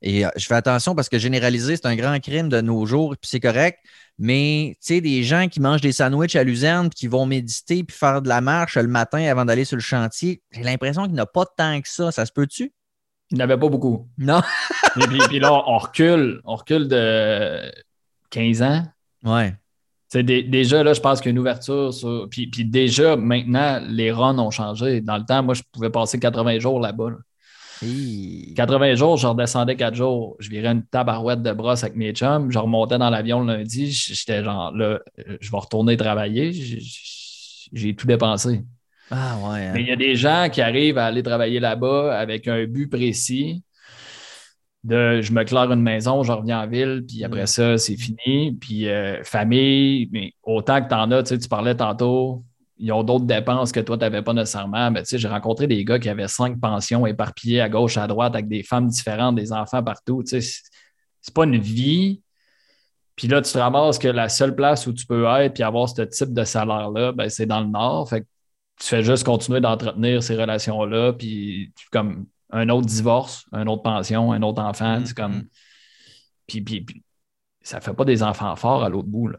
[0.03, 3.11] et euh, je fais attention parce que généraliser, c'est un grand crime de nos jours,
[3.21, 3.79] puis c'est correct.
[4.19, 7.97] Mais tu sais, des gens qui mangent des sandwichs à luzerne, qui vont méditer, puis
[7.97, 11.21] faire de la marche le matin avant d'aller sur le chantier, j'ai l'impression qu'il n'y
[11.21, 12.13] a pas tant que ça.
[12.13, 12.73] Ça se peut-tu?
[13.31, 14.09] Il n'y avait pas beaucoup.
[14.19, 14.41] Non.
[15.01, 16.41] Et puis, là, on recule.
[16.45, 17.71] On recule de
[18.31, 18.83] 15 ans.
[19.25, 19.55] Ouais.
[20.09, 21.95] C'est déjà, là, je pense qu'il y a une ouverture.
[21.95, 25.01] Sur, puis, puis, déjà, maintenant, les runs ont changé.
[25.01, 27.11] Dans le temps, moi, je pouvais passer 80 jours là-bas.
[27.11, 27.17] Là.
[27.83, 30.37] 80 jours, je redescendais 4 jours.
[30.39, 32.51] Je virais une tabarouette de brosse avec mes chums.
[32.51, 33.91] Je remontais dans l'avion le lundi.
[33.91, 34.99] J'étais genre là,
[35.41, 36.53] je vais retourner travailler.
[37.73, 38.65] J'ai tout dépensé.
[39.11, 39.67] Ah ouais.
[39.67, 39.73] Hein.
[39.75, 42.89] Mais il y a des gens qui arrivent à aller travailler là-bas avec un but
[42.89, 43.63] précis.
[44.85, 47.47] de je me claire une maison, je reviens en ville, puis après mm.
[47.47, 48.53] ça, c'est fini.
[48.61, 52.45] Puis euh, famille, mais autant que tu en as, tu parlais tantôt,
[52.81, 54.91] ils ont d'autres dépenses que toi, tu n'avais pas nécessairement.
[54.91, 58.07] Mais tu sais, j'ai rencontré des gars qui avaient cinq pensions éparpillées à gauche, à
[58.07, 60.23] droite, avec des femmes différentes, des enfants partout.
[60.23, 60.61] Tu sais,
[61.21, 62.23] c'est pas une vie.
[63.17, 65.89] Puis là, tu te ramasses que la seule place où tu peux être puis avoir
[65.91, 68.09] ce type de salaire-là, ben, c'est dans le Nord.
[68.09, 68.27] Fait que
[68.81, 71.13] tu fais juste continuer d'entretenir ces relations-là.
[71.13, 75.03] Puis comme un autre divorce, une autre pension, un autre enfant.
[75.05, 75.41] C'est comme.
[75.41, 75.49] Mm-hmm.
[76.47, 77.03] Puis, puis,
[77.61, 79.29] ça fait pas des enfants forts à l'autre bout.
[79.29, 79.39] Là.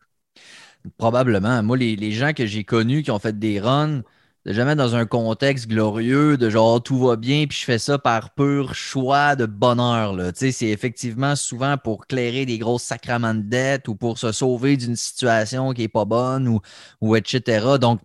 [0.97, 1.61] Probablement.
[1.63, 4.01] Moi, les, gens que j'ai connus qui ont fait des runs,
[4.45, 8.33] jamais dans un contexte glorieux de genre tout va bien, puis je fais ça par
[8.33, 10.17] pur choix de bonheur.
[10.33, 14.95] C'est effectivement souvent pour clairer des grosses sacraments de dette ou pour se sauver d'une
[14.95, 16.59] situation qui n'est pas bonne ou,
[17.01, 17.77] ou etc.
[17.79, 18.01] Donc,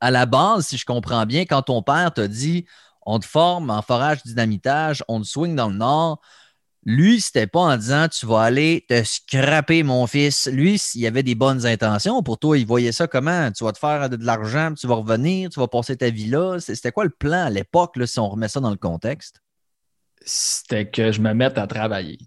[0.00, 2.66] à la base, si je comprends bien, quand ton père t'a dit
[3.06, 6.20] on te forme en forage dynamitage, on te swing dans le nord.
[6.88, 10.46] Lui, c'était pas en disant tu vas aller te scraper, mon fils.
[10.46, 12.56] Lui, il avait des bonnes intentions pour toi.
[12.56, 13.50] Il voyait ça comment?
[13.50, 16.60] Tu vas te faire de, l'argent, tu vas revenir, tu vas passer ta vie là.
[16.60, 19.42] C'était quoi le plan à l'époque, si on remet ça dans le contexte?
[20.24, 22.18] C'était que je me mette à travailler.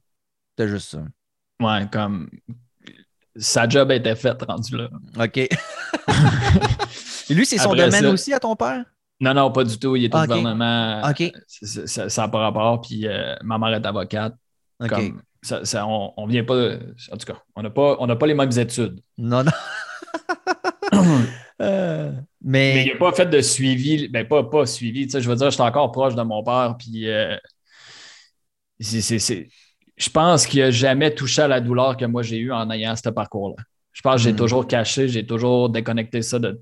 [0.49, 1.05] C'était juste ça.
[1.61, 2.29] Ouais, comme
[3.37, 4.89] sa job était faite rendu là.
[5.23, 5.37] OK.
[5.37, 5.49] Et
[7.29, 8.83] lui, c'est son domaine aussi à ton père?
[9.21, 9.95] Non, non, pas du tout.
[9.95, 11.01] Il est au gouvernement.
[11.09, 11.31] OK.
[11.47, 12.81] Ça n'a pas rapport.
[12.81, 14.35] Puis euh, ma mère est avocate.
[14.79, 15.13] OK.
[15.41, 16.73] ça, on, on vient pas.
[17.11, 19.01] En tout cas, on n'a pas, pas les mêmes études.
[19.17, 19.51] Non, non.
[21.61, 22.85] Euh, mais...
[22.85, 24.07] il n'a pas fait de suivi.
[24.07, 25.09] Ben, pas, pas suivi.
[25.09, 26.77] Je veux dire, je suis encore proche de mon père.
[26.79, 27.35] Puis euh,
[28.79, 32.95] je pense qu'il n'a jamais touché à la douleur que moi j'ai eue en ayant
[32.95, 33.61] ce parcours-là.
[33.91, 34.37] Je pense que j'ai hmm.
[34.37, 36.61] toujours caché, j'ai toujours déconnecté ça de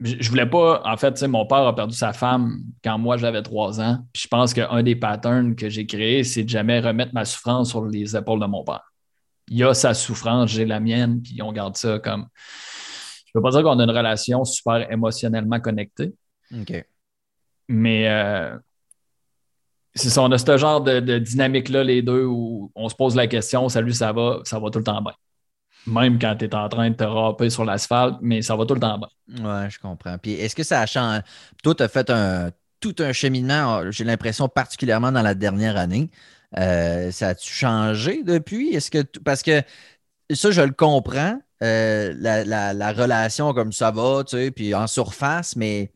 [0.00, 3.80] je voulais pas, en fait, mon père a perdu sa femme quand moi j'avais trois
[3.80, 3.98] ans.
[4.12, 7.70] Puis je pense qu'un des patterns que j'ai créé, c'est de jamais remettre ma souffrance
[7.70, 8.92] sur les épaules de mon père.
[9.48, 12.26] Il a sa souffrance, j'ai la mienne, puis on garde ça comme.
[13.26, 16.12] Je ne veux pas dire qu'on a une relation super émotionnellement connectée.
[16.52, 16.84] OK.
[17.68, 18.58] Mais euh,
[19.94, 23.14] c'est ça, on a ce genre de, de dynamique-là, les deux, où on se pose
[23.14, 25.14] la question salut, ça va, ça va tout le temps bien
[25.86, 28.74] même quand tu es en train de te râper sur l'asphalte, mais ça va tout
[28.74, 29.08] le temps bien.
[29.28, 30.18] Oui, je comprends.
[30.18, 31.20] Puis est-ce que ça a changé?
[31.62, 36.10] Toi, tu as fait un, tout un cheminement, j'ai l'impression, particulièrement dans la dernière année.
[36.58, 38.74] Euh, ça a-tu changé depuis?
[38.74, 39.62] Est-ce que parce que
[40.30, 44.86] ça, je le comprends, euh, la, la, relation comme ça va, tu sais, puis en
[44.86, 45.92] surface, mais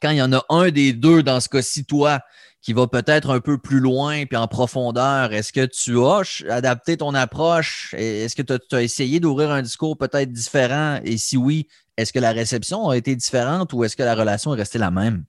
[0.00, 2.20] quand il y en a un des deux, dans ce cas-ci, toi,
[2.62, 5.32] qui va peut-être un peu plus loin puis en profondeur.
[5.32, 7.92] Est-ce que tu as adapté ton approche?
[7.98, 11.00] Est-ce que tu as, essayé d'ouvrir un discours peut-être différent?
[11.04, 14.54] Et si oui, est-ce que la réception a été différente ou est-ce que la relation
[14.54, 15.24] est restée la même?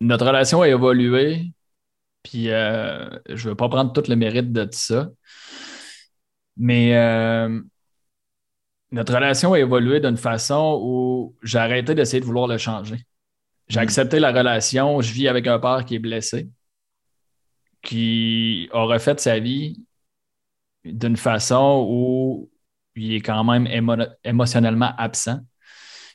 [0.00, 1.52] Notre relation a évolué.
[2.24, 5.10] Puis euh, je ne veux pas prendre tout le mérite de tout ça.
[6.56, 7.60] Mais euh,
[8.90, 13.06] notre relation a évolué d'une façon où j'ai arrêté d'essayer de vouloir le changer.
[13.70, 13.82] J'ai hmm.
[13.82, 15.00] accepté la relation.
[15.00, 16.50] Je vis avec un père qui est blessé,
[17.82, 19.84] qui a refait sa vie
[20.84, 22.50] d'une façon où
[22.96, 23.68] il est quand même
[24.24, 25.40] émotionnellement absent.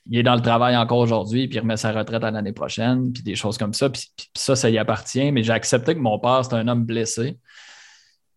[0.07, 3.11] Il est dans le travail encore aujourd'hui, puis il remet sa retraite à l'année prochaine,
[3.11, 3.89] puis des choses comme ça.
[3.89, 5.31] Puis, ça, ça y appartient.
[5.31, 7.39] Mais j'ai accepté que mon père, c'est un homme blessé.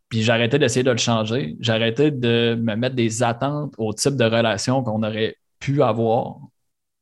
[0.09, 1.57] Puis j'ai arrêté d'essayer de le changer.
[1.61, 6.39] J'ai arrêté de me mettre des attentes au type de relation qu'on aurait pu avoir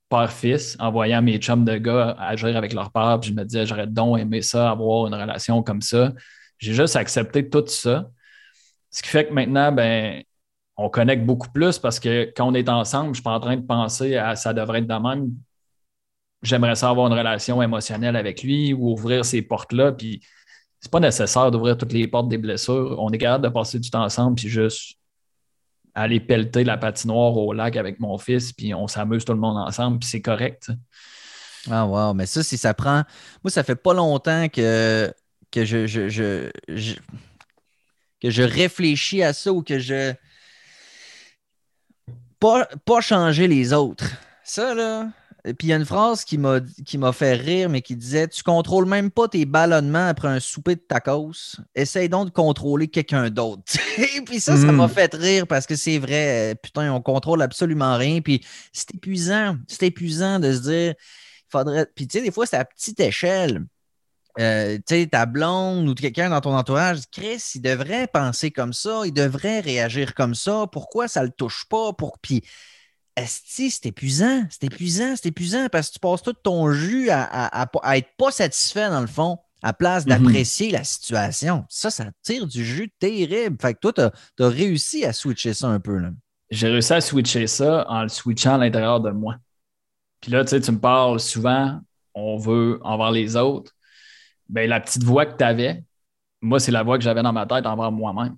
[0.09, 3.19] père-fils en voyant mes chums de gars agir avec leur père.
[3.21, 6.13] Puis je me disais, j'aurais donc aimé ça, avoir une relation comme ça.
[6.59, 8.09] J'ai juste accepté tout ça.
[8.91, 10.23] Ce qui fait que maintenant, ben,
[10.77, 13.41] on connecte beaucoup plus parce que quand on est ensemble, je ne suis pas en
[13.41, 15.33] train de penser à ça devrait être de même.
[16.43, 19.93] J'aimerais ça avoir une relation émotionnelle avec lui ou ouvrir ces portes-là.
[19.93, 20.21] Puis
[20.81, 22.97] c'est pas nécessaire d'ouvrir toutes les portes des blessures.
[22.99, 24.97] On est capable de passer du temps ensemble puis juste
[25.97, 29.57] aller pelleter la patinoire au lac avec mon fils, puis on s'amuse tout le monde
[29.57, 30.71] ensemble, puis c'est correct.
[31.71, 32.15] Ah, wow.
[32.15, 33.03] Mais ça, si ça prend.
[33.43, 35.13] Moi, ça fait pas longtemps que,
[35.51, 36.51] que je, je,
[38.21, 40.13] que je réfléchis à ça ou que je.
[42.39, 44.05] Pas, pas changer les autres.
[44.45, 45.09] Ça, là,
[45.55, 48.27] puis il y a une phrase qui m'a, qui m'a fait rire, mais qui disait
[48.29, 51.57] Tu contrôles même pas tes ballonnements après un souper de tacos.
[51.75, 53.63] Essaye donc de contrôler quelqu'un d'autre.
[54.27, 54.91] puis ça, ça m'a hmm.
[54.91, 56.53] fait rire parce que c'est vrai.
[56.53, 58.21] Euh, putain, on contrôle absolument rien.
[58.21, 59.57] Puis c'est épuisant.
[59.69, 61.87] C'est épuisant de se dire il faudrait.
[61.95, 63.65] Puis tu sais, des fois, c'est à petite échelle.
[64.39, 68.75] Euh, tu sais, ta blonde ou quelqu'un dans ton entourage, Chris, il devrait penser comme
[68.75, 70.67] ça, il devrait réagir comme ça.
[70.71, 71.93] Pourquoi ça le touche pas?
[71.95, 72.19] Pour...
[72.19, 72.43] Puis
[73.25, 77.97] c'est épuisant, c'est épuisant, c'est épuisant parce que tu passes tout ton jus à, à,
[77.97, 80.11] être pas satisfait dans le fond, à place mhm.
[80.11, 81.65] d'apprécier la situation.
[81.69, 83.57] Ça, ça tire du jus terrible.
[83.61, 86.01] Fait que toi, tu as, réussi à switcher ça un peu.
[86.51, 89.37] J'ai réussi à switcher ça en le switchant à l'intérieur de moi.
[90.21, 91.81] Puis là, tu sais, tu me parles souvent,
[92.15, 93.73] on veut envers les autres.
[94.49, 95.83] Bien, la petite voix que tu avais,
[96.43, 98.37] moi, c'est la voix que j'avais dans ma tête envers moi-même.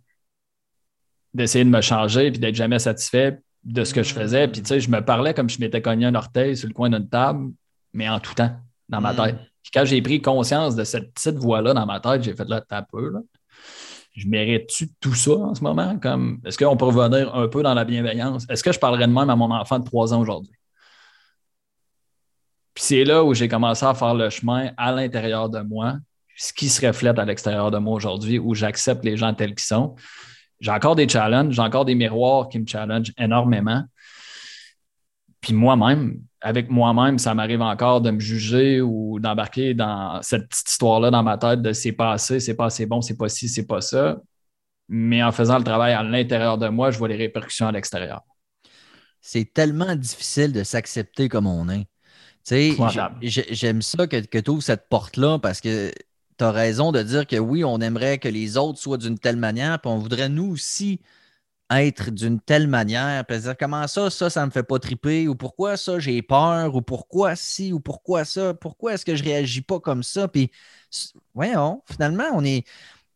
[1.34, 4.48] D'essayer de me changer puis d'être jamais satisfait de ce que je faisais.
[4.48, 6.88] Puis, tu sais, je me parlais comme je m'étais cogné un orteil sur le coin
[6.90, 7.52] d'une table,
[7.92, 8.56] mais en tout temps,
[8.88, 9.16] dans ma mm.
[9.16, 9.36] tête.
[9.62, 12.62] Puis quand j'ai pris conscience de cette petite voix-là dans ma tête, j'ai fait là,
[12.66, 13.20] t'as peu, là.
[14.14, 15.96] Je mérite-tu tout ça en ce moment?
[15.98, 18.46] Comme, est-ce qu'on peut revenir un peu dans la bienveillance?
[18.48, 20.54] Est-ce que je parlerais de même à mon enfant de trois ans aujourd'hui?
[22.74, 25.98] Puis c'est là où j'ai commencé à faire le chemin à l'intérieur de moi,
[26.36, 29.66] ce qui se reflète à l'extérieur de moi aujourd'hui, où j'accepte les gens tels qu'ils
[29.66, 29.94] sont.
[30.60, 33.84] J'ai encore des challenges, j'ai encore des miroirs qui me challengent énormément.
[35.40, 40.68] Puis moi-même, avec moi-même, ça m'arrive encore de me juger ou d'embarquer dans cette petite
[40.68, 43.48] histoire-là dans ma tête de c'est pas assez, c'est pas assez bon, c'est pas ci,
[43.48, 44.18] c'est pas ça.
[44.88, 48.22] Mais en faisant le travail à l'intérieur de moi, je vois les répercussions à l'extérieur.
[49.20, 51.86] C'est tellement difficile de s'accepter comme on est.
[53.20, 55.92] J'aime ça que, que tu ouvres cette porte-là parce que
[56.38, 59.36] tu as raison de dire que oui, on aimerait que les autres soient d'une telle
[59.36, 61.00] manière, puis on voudrait nous aussi
[61.70, 65.34] être d'une telle manière, puis dire comment ça, ça, ça me fait pas triper, ou
[65.34, 69.60] pourquoi ça, j'ai peur, ou pourquoi si, ou pourquoi ça, pourquoi est-ce que je réagis
[69.62, 70.50] pas comme ça, puis
[71.34, 72.66] voyons, finalement, on est.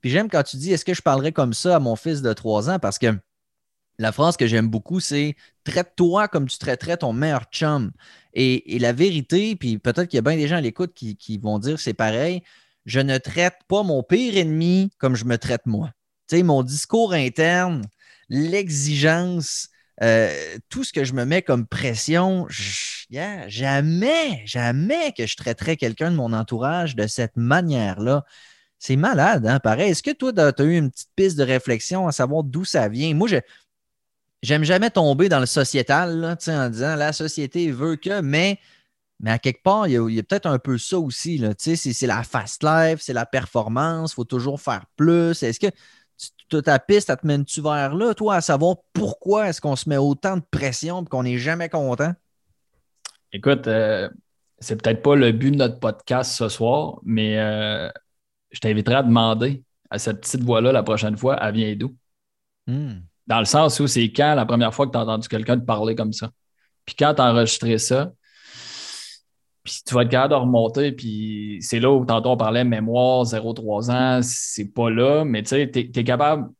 [0.01, 2.33] Puis j'aime quand tu dis est-ce que je parlerais comme ça à mon fils de
[2.33, 3.17] 3 ans, parce que
[3.99, 7.93] la phrase que j'aime beaucoup, c'est traite-toi comme tu traiterais ton meilleur chum.
[8.35, 11.39] Et, la vérité, puis peut-être qu'il y a bien des gens à l'écoute qui, qui
[11.39, 12.43] vont dire c'est pareil,
[12.85, 15.91] je ne traite pas mon pire ennemi comme je me traite moi.
[16.33, 17.83] Mon discours interne,
[18.31, 19.69] l'exigence,
[20.03, 20.35] euh,
[20.71, 26.17] tout ce que je me mets comme pression, jamais, jamais que je traiterais quelqu'un de
[26.17, 28.25] mon entourage de cette manière-là.
[28.79, 29.61] C'est malade, hein?
[29.61, 29.91] Pareil.
[29.91, 32.89] Est-ce que toi, tu as eu une petite piste de réflexion à savoir d'où ça
[32.89, 33.15] vient?
[33.15, 33.37] Moi, je,
[34.43, 38.59] j'aime jamais tomber dans le sociétal en disant la société veut que, mais,
[39.23, 41.39] mais à quelque part, il y a, peut-être un peu ça aussi.
[41.39, 45.43] Là, c'est, la fast life, c'est la performance, il faut toujours faire plus.
[45.45, 45.69] Est-ce que
[46.51, 49.89] tu, ta piste, ça te mène-tu vers là, toi, à savoir pourquoi est-ce qu'on se
[49.89, 52.13] met autant de pression et qu'on n'est jamais content?
[53.33, 54.11] Écoute, euh,
[54.59, 57.89] c'est peut-être pas le but de notre podcast ce soir, mais euh,
[58.51, 61.97] je t'inviterai à demander à cette petite voix-là la prochaine fois, elle vient d'où?
[62.67, 63.01] Hmm.
[63.29, 65.65] Dans le sens où c'est quand la première fois que tu as entendu quelqu'un te
[65.65, 66.31] parler comme ça?
[66.85, 68.13] Puis quand tu as enregistré ça,
[69.65, 73.25] puis tu vas être capable de remonter, puis c'est là où tantôt on parlait mémoire,
[73.25, 76.51] 0-3 ans, c'est pas là, mais tu sais, tu es, capable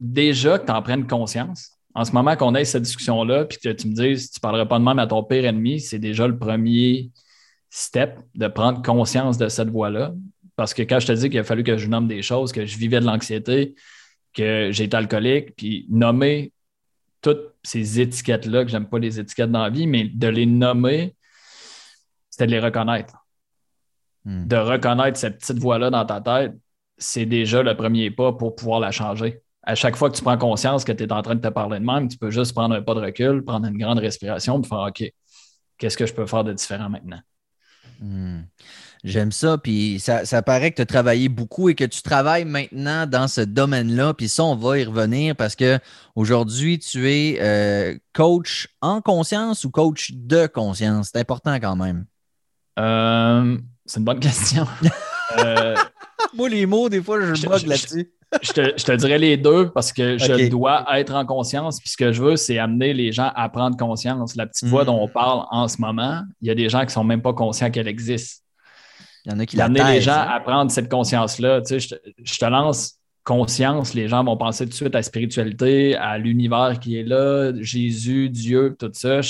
[0.00, 1.72] déjà que tu en prennes conscience.
[1.94, 4.78] En ce moment qu'on ait cette discussion-là, puis que tu me dises, tu parlerais pas
[4.78, 7.10] de même à ton pire ennemi, c'est déjà le premier
[7.70, 10.14] step de prendre conscience de cette voie-là.
[10.56, 12.64] Parce que quand je te dis qu'il a fallu que je nomme des choses, que
[12.64, 13.74] je vivais de l'anxiété,
[14.32, 16.52] que été alcoolique, puis nommer
[17.20, 21.14] toutes ces étiquettes-là, que j'aime pas les étiquettes dans la vie, mais de les nommer,
[22.36, 23.14] c'était de les reconnaître.
[24.26, 24.46] Hmm.
[24.46, 26.52] De reconnaître cette petite voix-là dans ta tête,
[26.98, 29.40] c'est déjà le premier pas pour pouvoir la changer.
[29.62, 31.78] À chaque fois que tu prends conscience que tu es en train de te parler
[31.78, 34.66] de même, tu peux juste prendre un pas de recul, prendre une grande respiration, et
[34.66, 35.10] faire OK,
[35.78, 37.20] qu'est-ce que je peux faire de différent maintenant?
[38.00, 38.42] Hmm.
[39.02, 39.56] J'aime ça.
[39.56, 43.40] Puis ça, paraît que tu as travaillé beaucoup et que tu travailles maintenant dans ce
[43.40, 44.12] domaine-là.
[44.12, 45.78] Puis ça, on va y revenir parce que
[46.16, 51.10] aujourd'hui, tu es euh, coach en conscience ou coach de conscience?
[51.14, 52.04] C'est important quand même.
[52.78, 54.66] Euh, c'est une bonne question.
[55.38, 55.74] Euh,
[56.34, 58.12] Moi, les mots, des fois, je bug là-dessus.
[58.42, 61.80] Je te, dirais les deux parce que je dois être en conscience.
[61.80, 64.36] Puis ce que je veux, c'est amener les gens à prendre conscience.
[64.36, 64.86] La petite voix hmm.
[64.86, 67.22] dont on parle en ce moment, il y a des gens qui ne sont même
[67.22, 68.44] pas conscients qu'elle existe.
[69.24, 70.28] Il y en a qui Amener les gens hein.
[70.30, 71.60] à prendre cette conscience-là.
[71.62, 75.02] Tu sais, je, te, lance conscience, les gens vont penser tout de suite à la
[75.02, 79.20] spiritualité, à l'univers qui est là, Jésus, Dieu, tout ça.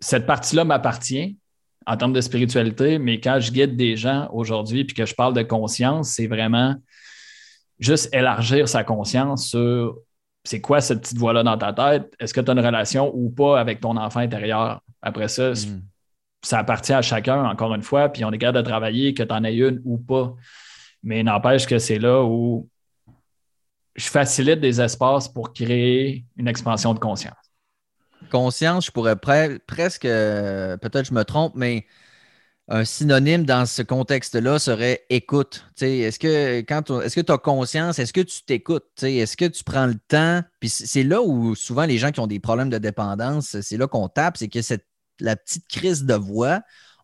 [0.00, 1.38] cette partie-là m'appartient
[1.86, 5.34] en termes de spiritualité, mais quand je guide des gens aujourd'hui puis que je parle
[5.34, 6.74] de conscience, c'est vraiment
[7.78, 9.96] juste élargir sa conscience sur
[10.44, 12.14] c'est quoi cette petite voix-là dans ta tête?
[12.20, 14.80] Est-ce que tu as une relation ou pas avec ton enfant intérieur?
[15.02, 15.80] Après ça, hmm
[16.46, 19.32] ça appartient à chacun, encore une fois, puis on est capable de travailler, que tu
[19.32, 20.34] en aies une ou pas.
[21.02, 22.68] Mais n'empêche que c'est là où
[23.94, 27.34] je facilite des espaces pour créer une expansion de conscience.
[28.30, 31.86] Conscience, je pourrais presque, peut-être je me trompe, mais
[32.68, 35.64] un synonyme dans ce contexte-là serait écoute.
[35.80, 39.02] Est-ce que quand est-ce tu as conscience, est-ce que tu t'écoutes?
[39.02, 40.42] Est-ce que tu prends le temps?
[40.58, 43.86] Puis c'est là où souvent les gens qui ont des problèmes de dépendance, c'est là
[43.86, 44.84] qu'on tape, c'est que cette
[45.20, 46.60] la petite crise de voix,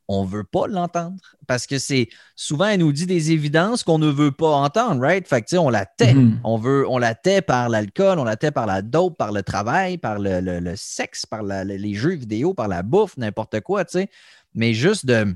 [0.09, 3.99] on ne veut pas l'entendre parce que c'est souvent, elle nous dit des évidences qu'on
[3.99, 5.27] ne veut pas entendre, right?
[5.27, 6.15] Fait que, on la tait.
[6.15, 6.39] Mm-hmm.
[6.45, 9.43] On, veut, on la tait par l'alcool, on la tait par la dope, par le
[9.43, 14.09] travail, par le, sexe, par les jeux vidéo, par la bouffe, n'importe quoi, tu sais.
[14.55, 15.35] Mais juste de.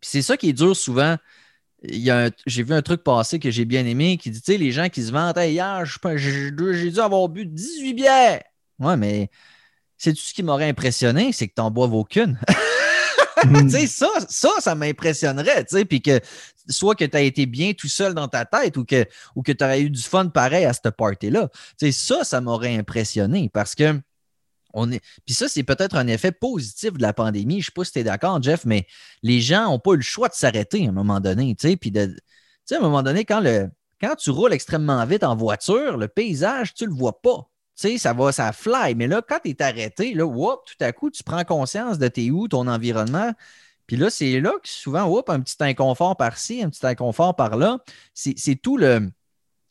[0.00, 1.16] c'est ça qui est dur souvent.
[1.84, 4.88] J'ai vu un truc passer que j'ai bien aimé qui dit, tu sais, les gens
[4.88, 5.84] qui se vantent, hier,
[6.16, 8.42] j'ai dû avoir bu 18 bières.
[8.78, 9.30] Ouais, mais
[9.96, 12.38] c'est tout ce qui m'aurait impressionné, c'est que tu n'en boives aucune.
[13.44, 13.68] Mm.
[13.86, 16.20] ça, ça, m'impressionnerait, puis que
[16.68, 19.52] soit que tu as été bien tout seul dans ta tête ou que, ou que
[19.52, 21.48] tu aurais eu du fun pareil à cette party-là.
[21.90, 24.00] Ça, ça m'aurait impressionné parce que
[24.74, 25.02] on est.
[25.26, 27.54] Puis ça, c'est peut-être un effet positif de la pandémie.
[27.54, 28.86] Je ne sais pas si tu es d'accord, Jeff, mais
[29.22, 31.54] les gens n'ont pas eu le choix de s'arrêter à un moment donné.
[31.54, 32.16] Puis de.
[32.70, 33.42] à un moment donné, quand,
[34.00, 37.50] quand tu roules extrêmement vite en voiture, le paysage, tu ne le vois pas.
[37.76, 38.94] Tu sais, ça va, ça fly.
[38.94, 42.30] Mais là, quand tu es arrêté, là, tout à coup, tu prends conscience de tes
[42.30, 43.32] où, ton environnement.
[43.86, 47.78] Puis là, c'est là que souvent, whoop, un petit inconfort par-ci, un petit inconfort par-là.
[48.14, 49.10] C'est tout le.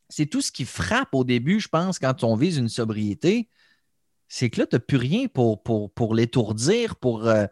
[0.09, 3.49] C'est tout ce qui frappe au début, je pense, quand on vise une sobriété.
[4.27, 7.45] C'est que là, tu n'as plus rien pour, pour, l'étourdir, pour, euh,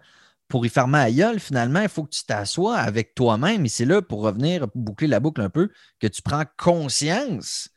[0.47, 1.39] pour y fermer à gueule.
[1.39, 3.65] Finalement, il faut que tu t'assoies avec toi-même.
[3.65, 7.69] Et c'est là, pour revenir, boucler la boucle un peu, que tu prends conscience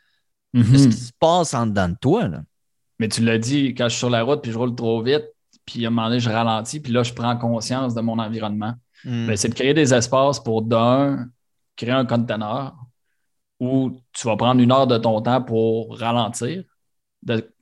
[0.52, 0.90] de ce mm-hmm.
[0.90, 2.28] qui se passe en dedans de toi.
[2.28, 2.42] Là.
[3.02, 5.24] Mais tu l'as dit, quand je suis sur la route puis je roule trop vite,
[5.66, 8.74] puis à un moment donné, je ralentis, puis là, je prends conscience de mon environnement.
[9.04, 9.26] Hmm.
[9.26, 11.26] Ben, c'est de créer des espaces pour, d'un,
[11.74, 12.76] créer un conteneur
[13.58, 16.62] où tu vas prendre une heure de ton temps pour ralentir.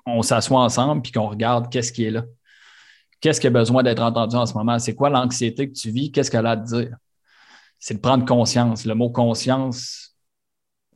[0.04, 2.24] on s'assoit ensemble puis qu'on regarde qu'est-ce qui est là.
[3.22, 4.78] Qu'est-ce qui a besoin d'être entendu en ce moment?
[4.78, 6.12] C'est quoi l'anxiété que tu vis?
[6.12, 6.94] Qu'est-ce qu'elle a à te dire?
[7.78, 8.84] C'est de prendre conscience.
[8.84, 10.09] Le mot conscience,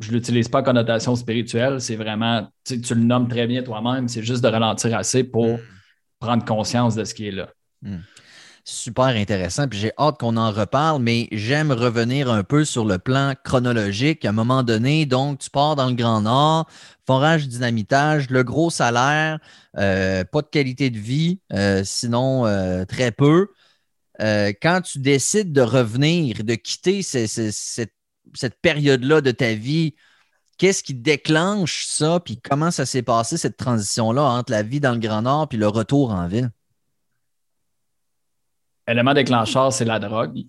[0.00, 4.08] je ne l'utilise pas en connotation spirituelle, c'est vraiment, tu le nommes très bien toi-même,
[4.08, 5.60] c'est juste de ralentir assez pour mm.
[6.18, 7.48] prendre conscience de ce qui est là.
[7.82, 7.98] Mm.
[8.66, 12.98] Super intéressant, puis j'ai hâte qu'on en reparle, mais j'aime revenir un peu sur le
[12.98, 14.24] plan chronologique.
[14.24, 16.66] À un moment donné, donc, tu pars dans le Grand Nord,
[17.06, 19.38] forage, dynamitage, le gros salaire,
[19.76, 23.48] euh, pas de qualité de vie, euh, sinon euh, très peu.
[24.18, 27.92] quand tu décides de revenir, de quitter cette
[28.34, 29.94] cette période-là de ta vie,
[30.58, 34.92] qu'est-ce qui déclenche ça, puis comment ça s'est passé, cette transition-là, entre la vie dans
[34.92, 36.50] le Grand Nord puis le retour en ville?
[38.86, 40.44] L'élément déclencheur, c'est la drogue.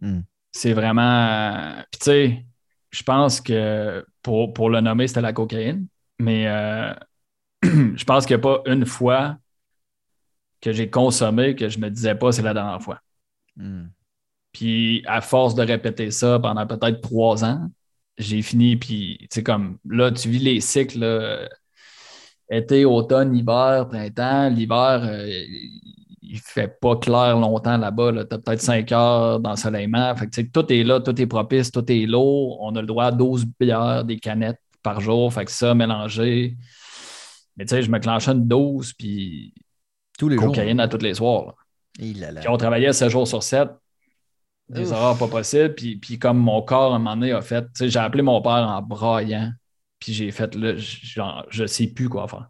[0.00, 0.20] Hmm.
[0.52, 1.74] C'est vraiment.
[1.92, 2.46] Puis, tu sais,
[2.90, 5.86] je pense que pour, pour, le nommer, c'était la cocaïne.
[6.18, 6.92] Mais euh,
[7.62, 9.38] je pense qu'il n'y a pas une fois
[10.60, 13.00] que j'ai consommé que je ne me disais pas c'est la dernière fois.
[13.56, 13.86] Hmm.
[14.52, 17.68] Puis à force de répéter ça pendant peut-être trois ans,
[18.18, 18.76] j'ai fini.
[18.76, 21.48] Puis, tu sais, comme là, tu vis les cycles
[22.50, 24.48] été, automne, hiver, printemps.
[24.48, 25.26] L'hiver, euh,
[26.22, 28.12] il fait pas clair longtemps là-bas.
[28.12, 30.14] Tu as peut-être cinq heures d'ensoleillement.
[30.16, 32.60] Fait que, tout est là, tout est propice, tout est lourd.
[32.62, 35.32] On a le droit à 12 bières, des canettes par jour.
[35.32, 36.56] Fait que ça, mélangé.
[37.56, 39.54] Mais tu sais, je me clenchais une dose, puis
[40.18, 41.54] tous les cocaïne à tous les soirs.
[42.40, 43.68] Puis on travaillait 7 jours sur 7
[44.70, 45.74] des erreurs pas possibles.
[45.74, 48.68] Puis, puis comme mon corps, à un moment donné, a fait, j'ai appelé mon père
[48.68, 49.52] en braillant.
[49.98, 52.48] Puis j'ai fait, là, genre, je sais plus quoi faire.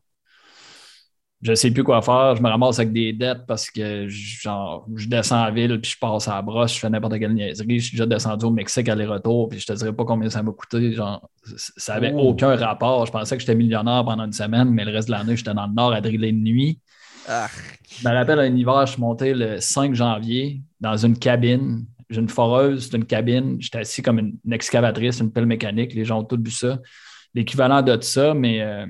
[1.42, 2.36] Je sais plus quoi faire.
[2.36, 5.98] Je me ramasse avec des dettes parce que, genre, je descends à ville, puis je
[5.98, 7.80] passe à la brosse, je fais n'importe quelle niaiserie.
[7.80, 10.52] Je suis déjà descendu au Mexique aller-retour, puis je te dirais pas combien ça m'a
[10.52, 10.92] coûté.
[10.92, 12.28] Genre, ça avait oh.
[12.28, 13.06] aucun rapport.
[13.06, 15.66] Je pensais que j'étais millionnaire pendant une semaine, mais le reste de l'année, j'étais dans
[15.66, 16.78] le nord à driller de nuit.
[17.26, 17.48] Ah.
[17.88, 22.20] Je me rappelle un hiver, je suis monté le 5 janvier dans une cabine j'ai
[22.20, 23.56] une foreuse, c'est une cabine.
[23.60, 25.94] J'étais assis comme une, excavatrice, une pelle mécanique.
[25.94, 26.78] Les gens ont tous vu ça.
[27.34, 28.86] L'équivalent de ça, mais euh,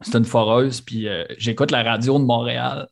[0.00, 0.80] c'est une foreuse.
[0.80, 2.88] Puis euh, j'écoute la radio de Montréal.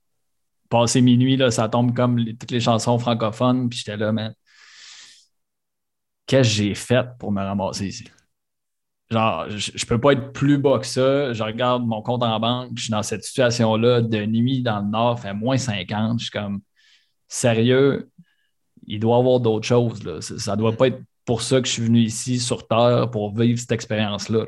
[0.68, 3.68] Passé minuit, là, ça tombe comme toutes les chansons francophones.
[3.68, 4.30] Puis j'étais là, mais
[6.26, 8.04] qu'est-ce que j'ai fait pour me ramasser ici?
[9.10, 11.32] Genre, je, ne peux pas être plus bas que ça.
[11.32, 14.88] Je regarde mon compte en banque, je suis dans cette situation-là de nuit dans le
[14.88, 16.20] nord, fait moins 50.
[16.20, 16.60] Je suis comme,
[17.26, 18.08] sérieux,
[18.90, 20.20] il doit y avoir d'autres choses.
[20.20, 23.32] Ça ne doit pas être pour ça que je suis venu ici sur Terre pour
[23.36, 24.46] vivre cette expérience-là.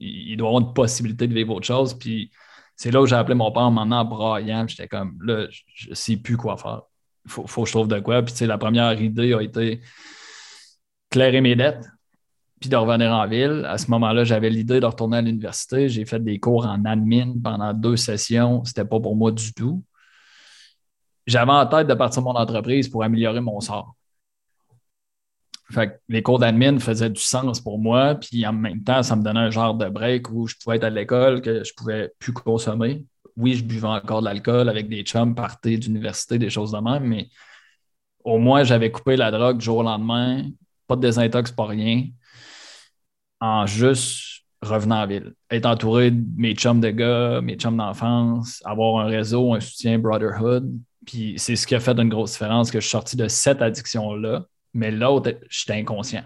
[0.00, 1.94] Il, doit y avoir une possibilité de vivre autre chose.
[1.94, 2.32] Puis
[2.74, 4.66] c'est là où j'ai appelé mon père en braillant.
[4.66, 6.82] J'étais comme là, je ne sais plus quoi faire.
[7.24, 8.20] Il faut, que je trouve de quoi.
[8.22, 9.80] Puis la première idée a été
[11.08, 11.86] clairer mes dettes
[12.58, 13.64] puis de revenir en ville.
[13.68, 15.88] À ce moment-là, j'avais l'idée de retourner à l'université.
[15.88, 18.64] J'ai fait des cours en admin pendant deux sessions.
[18.64, 19.84] C'était pas pour moi du tout
[21.26, 23.94] j'avais en tête de partir de mon entreprise pour améliorer mon sort.
[25.70, 29.22] Fait les cours d'admin faisaient du sens pour moi, puis en même temps, ça me
[29.22, 32.32] donnait un genre de break où je pouvais être à l'école, que je pouvais plus
[32.32, 33.06] consommer.
[33.36, 37.04] Oui, je buvais encore de l'alcool avec des chums, parties d'université, des choses de même,
[37.04, 37.28] mais
[38.24, 40.44] Au moins, j'avais coupé la drogue du jour au lendemain,
[40.86, 42.06] pas de désintox, pas rien,
[43.40, 45.34] en juste revenant en ville.
[45.50, 49.98] Être entouré de mes chums de gars, mes chums d'enfance, avoir un réseau, un soutien,
[49.98, 50.70] brotherhood.
[51.06, 53.60] Puis c'est ce qui a fait une grosse différence que je suis sorti de cette
[53.60, 56.24] addiction-là, mais l'autre, j'étais inconscient.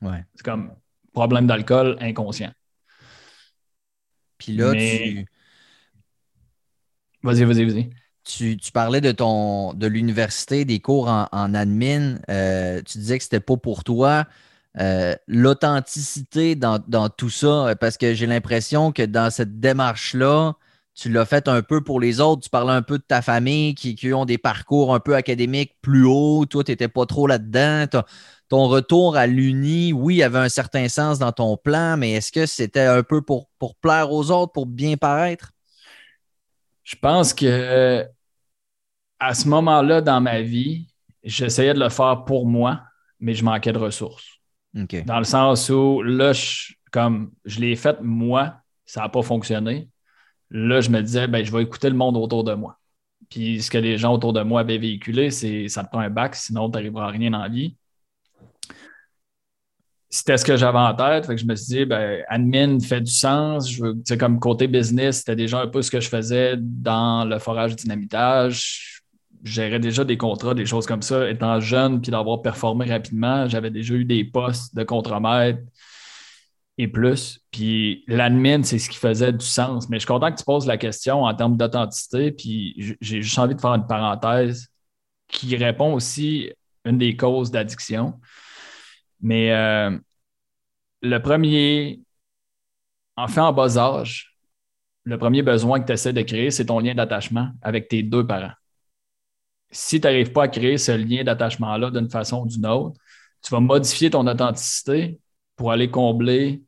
[0.00, 0.24] Ouais.
[0.34, 0.72] C'est comme
[1.12, 2.52] problème d'alcool inconscient.
[4.38, 5.26] Puis là, tu.
[7.22, 7.90] Vas-y, vas-y, vas-y.
[8.24, 12.18] Tu, parlais de ton de l'université, des cours en, admin.
[12.30, 14.26] Euh, tu disais que c'était pas pour toi.
[14.78, 16.78] Euh, l'authenticité dans,
[17.08, 20.54] tout ça, parce que j'ai l'impression que dans cette démarche-là,
[20.98, 22.42] tu l'as fait un peu pour les autres.
[22.42, 25.76] Tu parlais un peu de ta famille qui, qui ont des parcours un peu académiques
[25.80, 26.44] plus hauts.
[26.44, 27.84] Toi, tu n'étais pas trop là-dedans.
[28.48, 32.12] Ton retour à l'Uni, oui, il y avait un certain sens dans ton plan, mais
[32.12, 35.52] est-ce que c'était un peu pour, pour plaire aux autres, pour bien paraître?
[36.82, 38.04] Je pense que
[39.20, 40.88] à ce moment-là dans ma vie,
[41.22, 42.80] j'essayais de le faire pour moi,
[43.20, 44.40] mais je manquais de ressources.
[45.04, 49.88] Dans le sens où là, je, comme je l'ai fait moi, ça n'a pas fonctionné.
[50.50, 52.78] Là, je me disais, ben, je vais écouter le monde autour de moi.
[53.30, 56.10] Puis ce que les gens autour de moi avaient véhiculé, c'est ça te prend un
[56.10, 57.76] bac, sinon tu n'arriveras à rien dans la vie.
[60.10, 61.26] C'était ce que j'avais en tête.
[61.26, 63.70] Fait que je me suis dit, ben, admin fait du sens.
[63.70, 67.76] Je comme côté business, c'était déjà un peu ce que je faisais dans le forage
[67.76, 68.98] dynamitage
[69.42, 71.28] je gérais déjà des contrats, des choses comme ça.
[71.30, 75.60] Étant jeune, puis d'avoir performé rapidement, j'avais déjà eu des postes de contremaître
[76.78, 77.40] et plus.
[77.50, 79.88] Puis l'admin, c'est ce qui faisait du sens.
[79.88, 82.32] Mais je suis content que tu poses la question en termes d'authenticité.
[82.32, 84.68] Puis j'ai juste envie de faire une parenthèse
[85.28, 86.52] qui répond aussi
[86.84, 88.18] une des causes d'addiction.
[89.20, 89.98] Mais euh,
[91.02, 92.00] le premier,
[93.16, 94.36] enfin en bas âge,
[95.04, 98.26] le premier besoin que tu essaies de créer, c'est ton lien d'attachement avec tes deux
[98.26, 98.52] parents
[99.70, 102.98] si tu n'arrives pas à créer ce lien d'attachement-là d'une façon ou d'une autre,
[103.42, 105.20] tu vas modifier ton authenticité
[105.56, 106.62] pour aller combler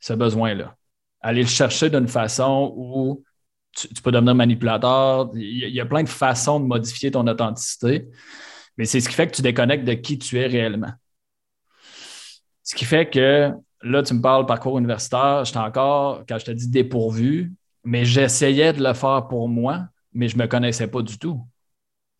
[0.00, 0.76] ce besoin-là.
[1.20, 3.24] Aller le chercher d'une façon où
[3.72, 5.30] tu, peux devenir manipulateur.
[5.34, 8.08] Il y, a plein de façons de modifier ton authenticité,
[8.76, 10.92] mais c'est ce qui fait que tu déconnectes de qui tu es réellement.
[12.62, 13.50] Ce qui fait que
[13.82, 17.52] là, tu me parles parcours universitaire, j'étais encore, quand je te dis dépourvu,
[17.84, 21.44] mais j'essayais de le faire pour moi, mais je ne me connaissais pas du tout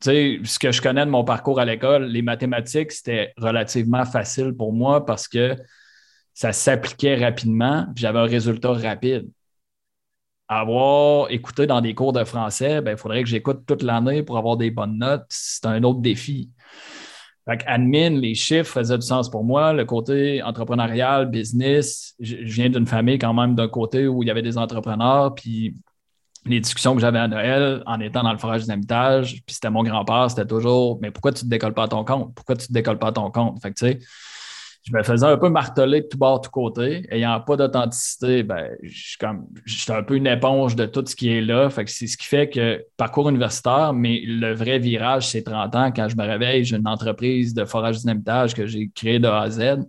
[0.01, 4.05] tu sais, ce que je connais de mon parcours à l'école, les mathématiques, c'était relativement
[4.05, 5.57] facile pour moi parce que
[6.39, 9.29] ça s'appliquait rapidement, j'avais un résultat rapide.
[10.47, 14.39] Avoir écouté dans des cours de français, ben, il faudrait que j'écoute toute l'année pour
[14.39, 15.27] avoir des bonnes notes.
[15.31, 16.53] C'est un autre défi.
[17.45, 19.73] Fait admin, les chiffres faisaient du sens pour moi.
[19.73, 24.31] Le côté entrepreneurial, business, je viens d'une famille quand même d'un côté où il y
[24.31, 25.75] avait des entrepreneurs, puis
[26.47, 29.83] les discussions que j'avais à Noël en étant dans le forage d'amitage, puis c'était mon
[29.83, 32.33] grand-père, c'était toujours Mais pourquoi tu ne te décolles pas à ton compte?
[32.37, 33.61] Pourquoi tu ne te décolles pas à ton compte?
[33.61, 33.99] Fait que, tu sais,
[34.89, 37.03] je me faisais un peu marteler de tout bord, de tout côté.
[37.11, 41.69] Ayant pas d'authenticité, ben, j'étais un peu une éponge de tout ce qui est là.
[41.69, 45.75] Fait que c'est ce qui fait que parcours universitaire, mais le vrai virage, c'est 30
[45.75, 45.93] ans.
[45.95, 49.43] Quand je me réveille, j'ai une entreprise de forage dynamitage que j'ai créée de A
[49.43, 49.81] à Z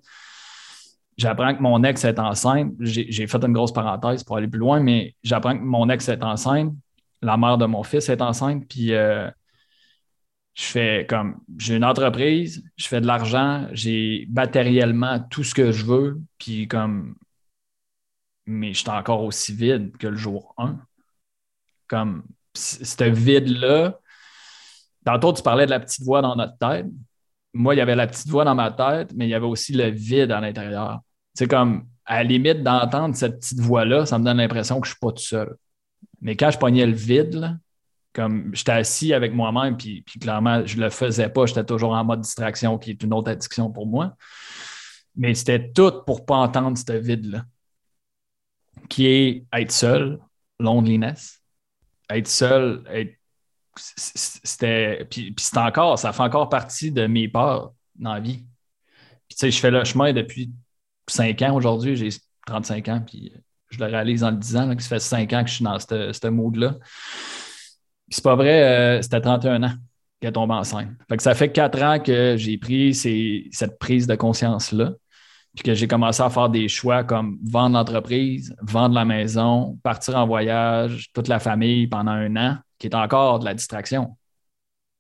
[1.20, 2.72] j'apprends que mon ex est enceinte.
[2.80, 6.24] J'ai fait une grosse parenthèse pour aller plus loin, mais j'apprends que mon ex est
[6.24, 6.74] enceinte.
[7.22, 8.64] La mère de mon fils est enceinte.
[8.70, 9.30] Puis euh,
[10.60, 15.72] je fais comme j'ai une entreprise, je fais de l'argent, j'ai matériellement tout ce que
[15.72, 16.22] je veux.
[16.38, 17.16] Puis comme
[18.46, 20.78] mais je suis encore aussi vide que le jour 1.
[21.88, 24.00] Comme ce vide-là.
[25.06, 26.88] Tantôt, tu parlais de la petite voix dans notre tête.
[27.54, 29.72] Moi, il y avait la petite voix dans ma tête, mais il y avait aussi
[29.74, 31.00] le vide à l'intérieur.
[31.36, 34.92] C'est comme, à la limite d'entendre cette petite voix-là, ça me donne l'impression que je
[34.92, 35.56] ne suis pas tout seul.
[36.22, 37.58] Mais quand je pognais le vide,
[38.14, 42.04] comme j'étais assis avec moi-même, puis, clairement, je ne le faisais pas, j'étais toujours en
[42.04, 44.16] mode distraction, qui est une autre addiction pour moi.
[45.16, 47.46] Mais c'était tout pour ne pas entendre ce vide-là,
[48.90, 50.20] qui est être seul,
[50.60, 51.42] loneliness.
[52.10, 52.84] Être seul,
[53.76, 55.06] c'était.
[55.10, 58.46] Puis, puis c'est encore, ça fait encore partie de mes peurs dans la vie.
[59.28, 60.52] Puis tu sais, je fais le chemin depuis
[61.08, 62.10] 5 ans aujourd'hui, j'ai
[62.48, 63.32] 35 ans, puis
[63.70, 65.78] je le réalise en le disant, que ça fait 5 ans que je suis dans
[65.80, 66.78] ce mood-là.
[68.10, 69.74] C'est pas vrai, euh, c'était 31 ans
[70.20, 70.90] qu'elle tombe enceinte.
[71.08, 74.94] Fait que ça fait 4 ans que j'ai pris cette prise de conscience-là,
[75.56, 80.18] puis que j'ai commencé à faire des choix comme vendre l'entreprise, vendre la maison, partir
[80.18, 84.18] en voyage, toute la famille pendant un an, qui est encore de la distraction.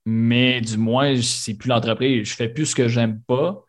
[0.05, 2.29] Mais du moins, c'est plus l'entreprise.
[2.29, 3.63] Je fais plus ce que j'aime pas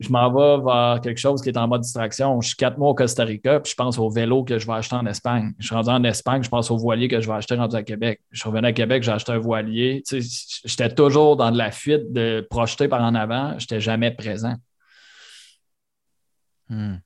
[0.00, 2.40] je m'en vais vers quelque chose qui est en mode distraction.
[2.40, 4.72] Je suis quatre mois au Costa Rica, puis je pense au vélo que je vais
[4.72, 5.52] acheter en Espagne.
[5.58, 7.82] Je suis rendu en Espagne, je pense au voilier que je vais acheter rendu à
[7.82, 8.20] Québec.
[8.30, 10.02] Je suis revenu à Québec, j'ai acheté un voilier.
[10.64, 13.50] j'étais toujours dans de la fuite de projeter par en avant.
[13.58, 14.56] Je n'étais jamais présent.
[16.68, 16.96] Hmm.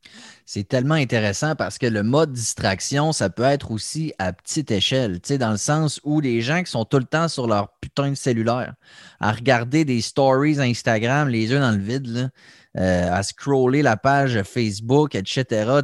[0.45, 5.19] C'est tellement intéressant parce que le mode distraction, ça peut être aussi à petite échelle,
[5.19, 8.15] dans le sens où les gens qui sont tout le temps sur leur putain de
[8.15, 8.75] cellulaire,
[9.19, 12.31] à regarder des stories Instagram, les yeux dans le vide,
[12.77, 15.81] euh, à scroller la page Facebook, etc.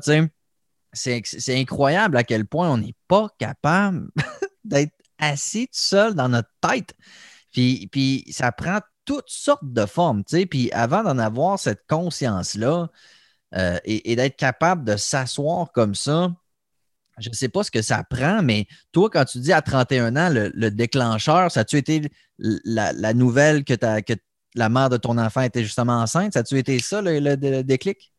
[0.93, 4.09] C'est incroyable à quel point on n'est pas capable
[4.65, 6.95] d'être assis tout seul dans notre tête.
[7.53, 10.23] Puis, puis ça prend toutes sortes de formes.
[10.25, 12.89] Puis avant d'en avoir cette conscience-là,
[13.55, 16.33] euh, et, d'être capable de s'asseoir comme ça,
[17.19, 20.17] je ne sais pas ce que ça prend, mais toi, quand tu dis à 31
[20.17, 24.15] ans, le, déclencheur, ça a-tu été la, nouvelle que, que,
[24.55, 26.35] la mère de ton enfant était justement enceinte?
[26.35, 28.13] Ça a-tu été ça, le, déclic?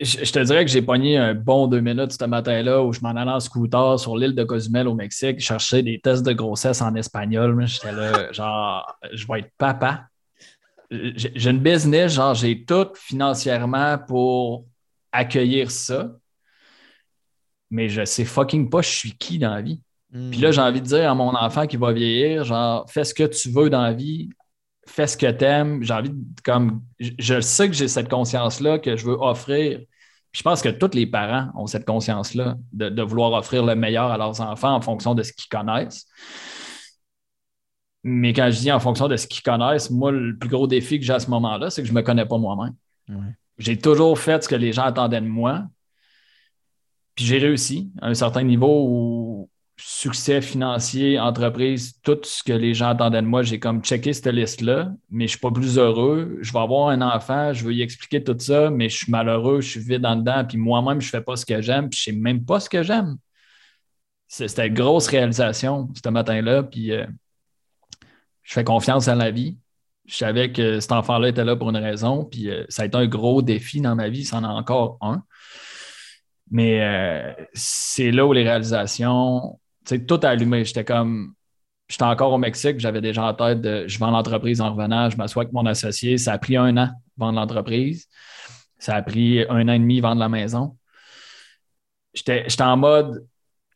[0.00, 3.10] Je, te dirais que j'ai pogné un bon deux minutes ce matin-là où je m'en
[3.10, 6.94] allais en scooter sur l'île de Cozumel au Mexique, chercher des tests de grossesse en
[6.96, 7.64] espagnol.
[7.66, 10.08] J'étais là, genre, je vais être papa
[10.92, 14.66] j'ai une business, genre, j'ai tout financièrement pour
[15.10, 16.12] accueillir ça,
[17.70, 19.80] mais je sais fucking pas je suis qui dans la vie.
[20.30, 23.14] Puis là, j'ai envie de dire à mon enfant qui va vieillir, genre, fais ce
[23.14, 24.28] que tu veux dans la vie,
[24.86, 25.82] fais ce que tu aimes.
[25.82, 29.80] J'ai envie de, comme, je sais que j'ai cette conscience-là que je veux offrir.
[30.32, 34.10] je pense que tous les parents ont cette conscience-là de, de, vouloir offrir le meilleur
[34.10, 36.06] à leurs enfants en fonction de ce qu'ils connaissent.
[38.04, 40.98] Mais quand je dis en fonction de ce qu'ils connaissent, moi, le plus gros défi
[40.98, 42.74] que j'ai à ce moment-là, c'est que je ne me connais pas moi-même.
[43.58, 45.66] J'ai toujours fait ce que les gens attendaient de moi.
[47.14, 49.50] Puis j'ai réussi à un certain niveau où
[49.84, 54.26] succès financier, entreprise, tout ce que les gens attendaient de moi, j'ai comme checké cette
[54.26, 56.38] liste-là, mais je ne suis pas plus heureux.
[56.40, 59.60] Je vais avoir un enfant, je veux y expliquer tout ça, mais je suis malheureux,
[59.60, 62.00] je suis vide en dedans, puis moi-même, je ne fais pas ce que j'aime, puis
[62.02, 63.16] je ne sais même pas ce que j'aime.
[64.28, 67.06] C'était une grosse réalisation ce matin-là, puis euh,
[68.42, 69.58] je fais confiance à la vie.
[70.06, 72.96] Je savais que cet enfant-là était là pour une raison, puis euh, ça a été
[72.96, 75.22] un gros défi dans ma vie, c'en a encore un.
[76.50, 80.64] Mais euh, c'est là où les réalisations, tout allumé.
[80.64, 81.34] J'étais comme,
[81.88, 85.16] j'étais encore au Mexique, j'avais déjà en tête de, je vends l'entreprise en revenant, je
[85.16, 86.18] m'assois avec mon associé.
[86.18, 88.08] Ça a pris un an vendre l'entreprise.
[88.78, 90.76] Ça a pris un an et demi vendre la maison.
[92.14, 93.26] J'étais en mode,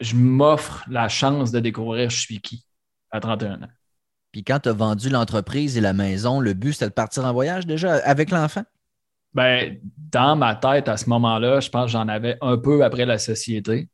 [0.00, 2.66] je m'offre la chance de découvrir je suis qui
[3.10, 3.68] à 31 ans.
[4.32, 7.32] Puis quand tu as vendu l'entreprise et la maison, le but, c'était de partir en
[7.32, 8.64] voyage déjà avec l'enfant?
[9.32, 13.06] Ben, dans ma tête, à ce moment-là, je pense que j'en avais un peu après
[13.06, 13.88] la société.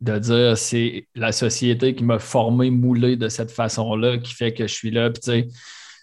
[0.00, 4.66] De dire, c'est la société qui m'a formé, moulé de cette façon-là, qui fait que
[4.66, 5.10] je suis là.
[5.10, 5.48] Puis, tu sais,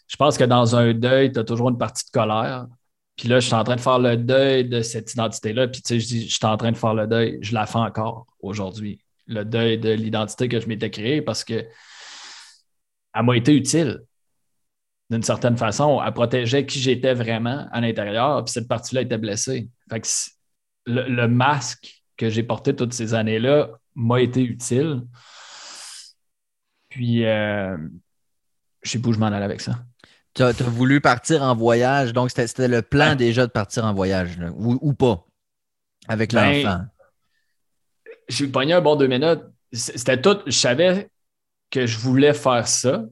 [0.08, 2.68] je pense que dans un deuil, tu as toujours une partie de colère.
[3.16, 5.70] Puis là, je suis en train de faire le deuil de cette identité-là.
[5.70, 7.40] Puis, tu sais, je dis, je suis en train de faire le deuil.
[7.42, 9.00] Je la fais encore aujourd'hui.
[9.28, 11.66] Le deuil de l'identité que je m'étais créée parce que
[13.16, 14.02] elle m'a été utile
[15.10, 16.02] d'une certaine façon.
[16.06, 19.70] Elle protégeait qui j'étais vraiment à l'intérieur, puis cette partie-là était blessée.
[20.86, 25.04] le, masque que j'ai porté toutes ces années-là m'a été utile.
[26.90, 27.78] Puis, euh,
[28.82, 29.84] je sais pas où je m'en allais avec ça.
[30.34, 34.38] Tu as, voulu partir en voyage, donc c'était le plan déjà de partir en voyage,
[34.58, 35.26] ou, pas,
[36.08, 36.86] avec ben, l'enfant?
[38.28, 39.44] J'ai pogné un bon deux minutes.
[39.72, 40.38] C'était tout.
[40.46, 41.10] Je savais
[41.70, 43.06] que je voulais faire ça.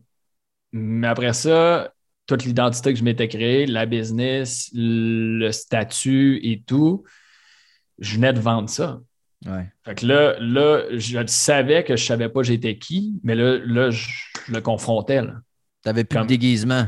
[0.72, 1.94] Mais après ça,
[2.26, 7.04] toute l'identité que je m'étais créée, la business, le statut et tout,
[8.00, 9.00] je venais de vendre ça.
[9.84, 13.90] Fait que là, là, je savais que je savais pas j'étais qui, mais là, là
[13.90, 14.08] je,
[14.50, 15.22] le confrontais.
[15.22, 15.30] Tu
[15.86, 16.86] n'avais plus de déguisement.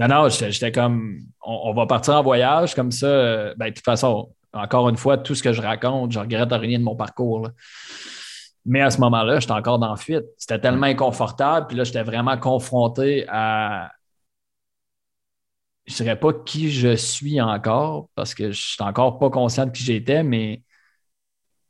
[0.00, 3.06] non, non, j'étais comme on, va partir en voyage comme ça.
[3.06, 6.52] Euh, ben, de toute façon, encore une fois, tout ce que je raconte, je regrette
[6.52, 7.48] rien de mon parcours.
[8.64, 10.24] Mais à ce moment-là, j'étais encore dans la fuite.
[10.36, 11.68] C'était tellement inconfortable.
[11.68, 13.90] Puis là, j'étais vraiment confronté à.
[15.86, 19.64] Je ne dirais pas qui je suis encore parce que je suis encore pas conscient
[19.64, 20.62] de qui j'étais, mais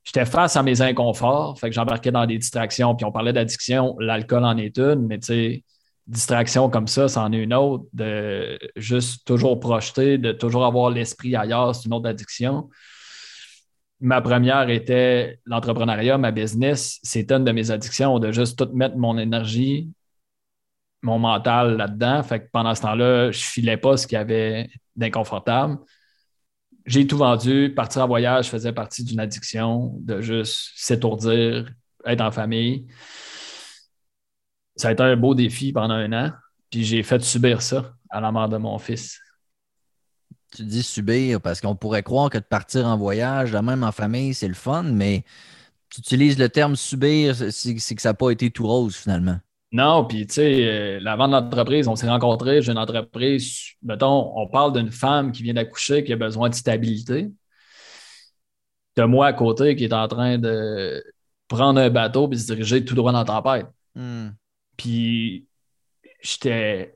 [0.08, 1.58] j'étais face à mes inconforts.
[1.60, 2.94] Fait que j'embarquais dans des distractions.
[2.96, 3.96] Puis on parlait d'addiction.
[4.00, 5.64] L'alcool en est une, mais tu sais,
[6.06, 7.84] distraction comme ça, c'en est une autre.
[7.92, 12.68] De juste toujours projeter, de toujours avoir l'esprit ailleurs, c'est une autre addiction
[14.00, 16.98] ma première était l'entrepreneuriat, ma business.
[17.02, 19.90] C'était une de mes addictions de juste tout mettre mon énergie,
[21.02, 22.22] mon mental là-dedans.
[22.22, 25.78] Fait que pendant ce temps-là, je filais pas ce qu'il y avait d'inconfortable.
[26.88, 27.72] J'ai tout vendu.
[27.76, 31.70] Partir en voyage faisait partie d'une addiction de juste s'étourdir,
[32.06, 32.86] être en famille.
[34.74, 36.32] Ça a été un beau défi pendant un an.
[36.70, 39.20] Puis j'ai fait subir ça à la mort de mon fils.
[40.56, 44.32] Tu dis subir parce qu'on pourrait croire que de partir en voyage, même en famille,
[44.32, 45.24] c'est le fun, mais
[45.90, 49.38] tu utilises le terme subir, c'est que ça n'a pas été tout rose finalement.
[49.70, 54.32] Non, puis tu sais, euh, la vente d'entreprise, on s'est rencontrés, j'ai une entreprise, mettons,
[54.38, 57.30] on parle d'une femme qui vient d'accoucher, qui a besoin de stabilité.
[58.96, 61.04] De moi à côté qui est en train de
[61.48, 63.66] prendre un bateau et se diriger tout droit dans la tempête.
[63.94, 64.30] Hmm.
[64.76, 65.46] Puis
[66.22, 66.94] j'étais.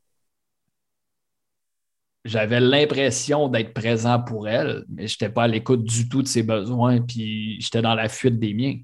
[2.24, 6.28] J'avais l'impression d'être présent pour elle, mais je n'étais pas à l'écoute du tout de
[6.28, 8.78] ses besoins, puis j'étais dans la fuite des miens.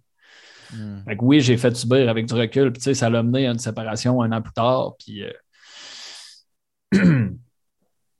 [0.72, 1.02] Hmm.
[1.20, 2.72] oui, j'ai fait subir avec du recul.
[2.72, 4.94] Puis, ça l'a mené à une séparation un an plus tard.
[4.98, 5.32] Puis, euh,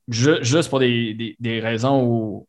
[0.08, 2.46] juste pour des, raisons où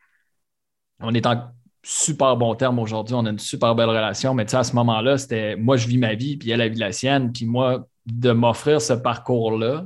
[0.99, 4.63] on est en super bon terme aujourd'hui, on a une super belle relation, mais à
[4.63, 7.31] ce moment-là, c'était moi, je vis ma vie, puis elle, a vit la sienne.
[7.31, 9.85] Puis moi, de m'offrir ce parcours-là,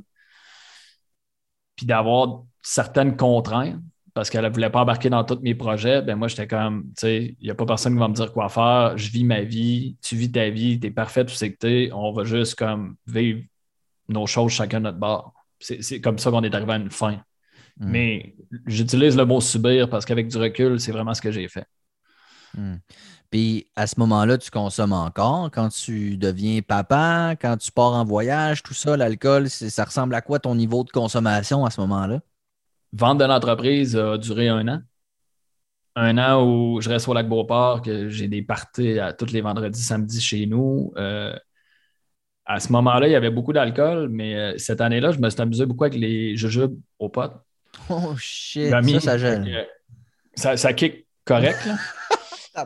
[1.76, 3.80] puis d'avoir certaines contraintes,
[4.14, 6.92] parce qu'elle ne voulait pas embarquer dans tous mes projets, ben moi, j'étais comme, tu
[6.98, 8.96] sais, il n'y a pas personne qui va me dire quoi faire.
[8.96, 11.92] Je vis ma vie, tu vis ta vie, tu es parfait, tout ce que tu
[11.94, 13.42] On va juste comme vivre
[14.10, 15.34] nos choses chacun de notre bord.
[15.60, 17.24] C'est comme ça qu'on est arrivé à une fin.
[17.80, 17.90] Hmm.
[17.90, 18.36] Mais
[18.68, 21.66] j'utilise le mot subir parce qu'avec du recul, c'est vraiment ce que j'ai fait.
[22.56, 22.76] Hmm.
[23.32, 28.06] Puis à ce moment-là, tu consommes encore quand tu deviens papa, quand tu pars en
[28.06, 32.20] voyage, tout ça, l'alcool, ça ressemble à quoi ton niveau de consommation à ce moment-là?
[32.94, 34.82] Vente de l'entreprise a duré un an.
[35.96, 39.42] Un an où je reste au lac Beauport, que j'ai des parties à tous les
[39.42, 40.92] vendredis, samedis chez nous.
[40.98, 41.36] Euh,
[42.46, 45.42] à ce moment-là, il y avait beaucoup d'alcool, mais euh, cette année-là, je me suis
[45.42, 47.36] amusé beaucoup avec les jujubes aux potes.
[47.90, 49.48] Oh shit, ça, ça gêne.
[49.48, 49.64] Euh,
[50.36, 51.78] ça, ça kick correct, là.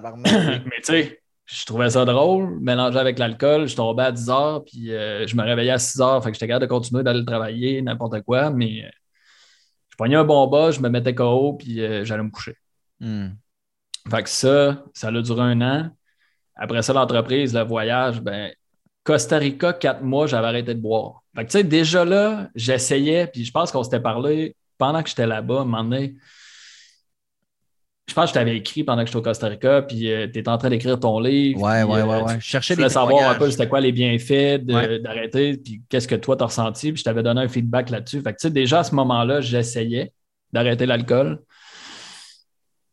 [0.66, 3.68] mais tu sais, je trouvais ça drôle, mélangé avec l'alcool.
[3.68, 6.24] Je tombais à 10 heures, puis je me réveillais à 6 heures.
[6.24, 8.84] Fait que j'étais capable de continuer d'aller travailler, n'importe quoi, mais
[9.98, 12.56] je prenais un bon bas, je me mettais KO, puis euh, j'allais me coucher.
[13.00, 13.30] Hmm.
[14.12, 15.90] Fait que ça, ça a duré un an.
[16.56, 18.54] Après ça, l'entreprise, le voyage, ben,
[19.04, 21.24] Costa Rica, quatre mois, j'avais arrêté de boire.
[21.36, 25.10] Fait que, tu sais, déjà là, j'essayais, puis je pense qu'on s'était parlé pendant que
[25.10, 26.16] j'étais là-bas, à un moment donné,
[28.08, 30.40] je pense que je t'avais écrit pendant que j'étais au Costa Rica, puis euh, tu
[30.40, 31.62] étais en train d'écrire ton livre.
[31.62, 32.40] Ouais, ouais, ouais, euh, ouais.
[32.40, 36.38] Je cherchais des savoir un peu c'était quoi les bienfaits d'arrêter, puis qu'est-ce que toi
[36.38, 38.22] t'as ressenti, puis je t'avais donné un feedback là-dessus.
[38.22, 40.14] Fait que, tu sais, déjà à ce moment-là, j'essayais
[40.54, 41.42] d'arrêter l'alcool,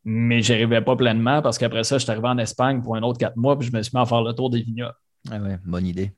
[0.05, 3.03] mais j'y arrivais pas pleinement parce qu'après ça, je suis arrivé en Espagne pour un
[3.03, 4.97] autre quatre mois, puis je me suis mis à faire le tour des vignobles.
[5.31, 6.11] Ah ouais, bonne idée.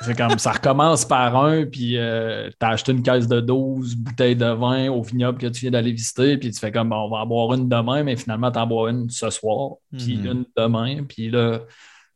[0.00, 3.96] C'est comme ça recommence par un, puis euh, tu as acheté une caisse de 12
[3.96, 7.08] bouteilles de vin au vignoble que tu viens d'aller visiter, puis tu fais comme on
[7.08, 10.26] va en boire une demain, mais finalement tu en bois une ce soir, puis mhm.
[10.26, 11.60] une demain, puis là,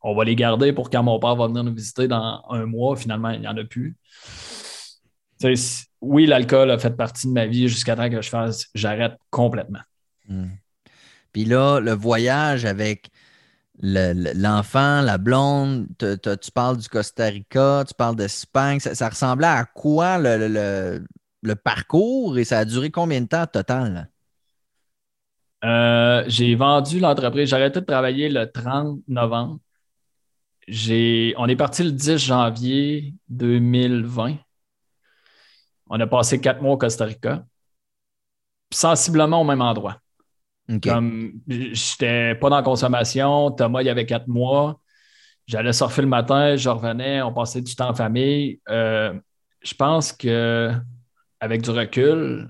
[0.01, 2.97] on va les garder pour quand mon père va venir nous visiter dans un mois,
[2.97, 3.97] finalement, il n'y en a plus.
[6.01, 9.83] oui, l'alcool a fait partie de ma vie jusqu'à temps que je fasse, j'arrête complètement.
[10.29, 10.51] Mhm.
[11.33, 13.11] Puis là, le voyage avec
[13.83, 18.81] l'enfant, la blonde, tu parles du Costa Rica, tu parles d'Espagne.
[18.81, 21.05] Ça, ça, ressemblait à quoi le,
[21.55, 24.09] parcours et ça a duré combien de temps total?
[25.65, 27.51] Euh, j'ai vendu l'entreprise.
[27.51, 29.59] J'ai arrêté de travailler le 30 novembre.
[30.69, 34.37] On est parti le 10 janvier 2020.
[35.89, 37.45] On a passé quatre mois au Costa Rica,
[38.73, 40.02] sensiblement au même endroit.
[40.83, 44.81] Comme j'étais pas dans la consommation, Thomas, il y avait quatre mois.
[45.47, 48.61] J'allais surfer le matin, je revenais, on passait du temps en famille.
[48.69, 49.13] Euh,
[49.61, 50.73] je pense que
[51.41, 52.49] avec du recul,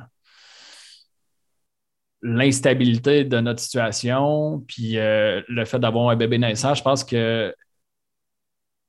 [2.21, 7.55] l'instabilité de notre situation, puis euh, le fait d'avoir un bébé naissant, je pense que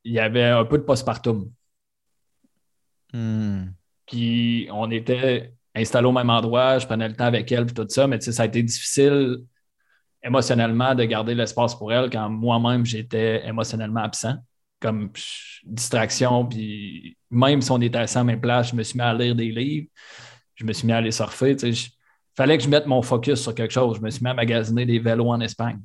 [0.04, 1.50] il y avait un peu de postpartum.
[3.12, 3.68] Hmm.
[4.06, 7.86] Puis on était installée au même endroit, je prenais le temps avec elle, et tout
[7.88, 9.38] ça, mais ça a été difficile
[10.22, 14.36] émotionnellement de garder l'espace pour elle quand moi-même j'étais émotionnellement absent,
[14.80, 15.10] comme
[15.64, 19.04] distraction, puis même si on était assis à la même place, je me suis mis
[19.04, 19.88] à lire des livres,
[20.54, 21.76] je me suis mis à aller surfer, il
[22.36, 24.86] fallait que je mette mon focus sur quelque chose, je me suis mis à magasiner
[24.86, 25.80] des vélos en Espagne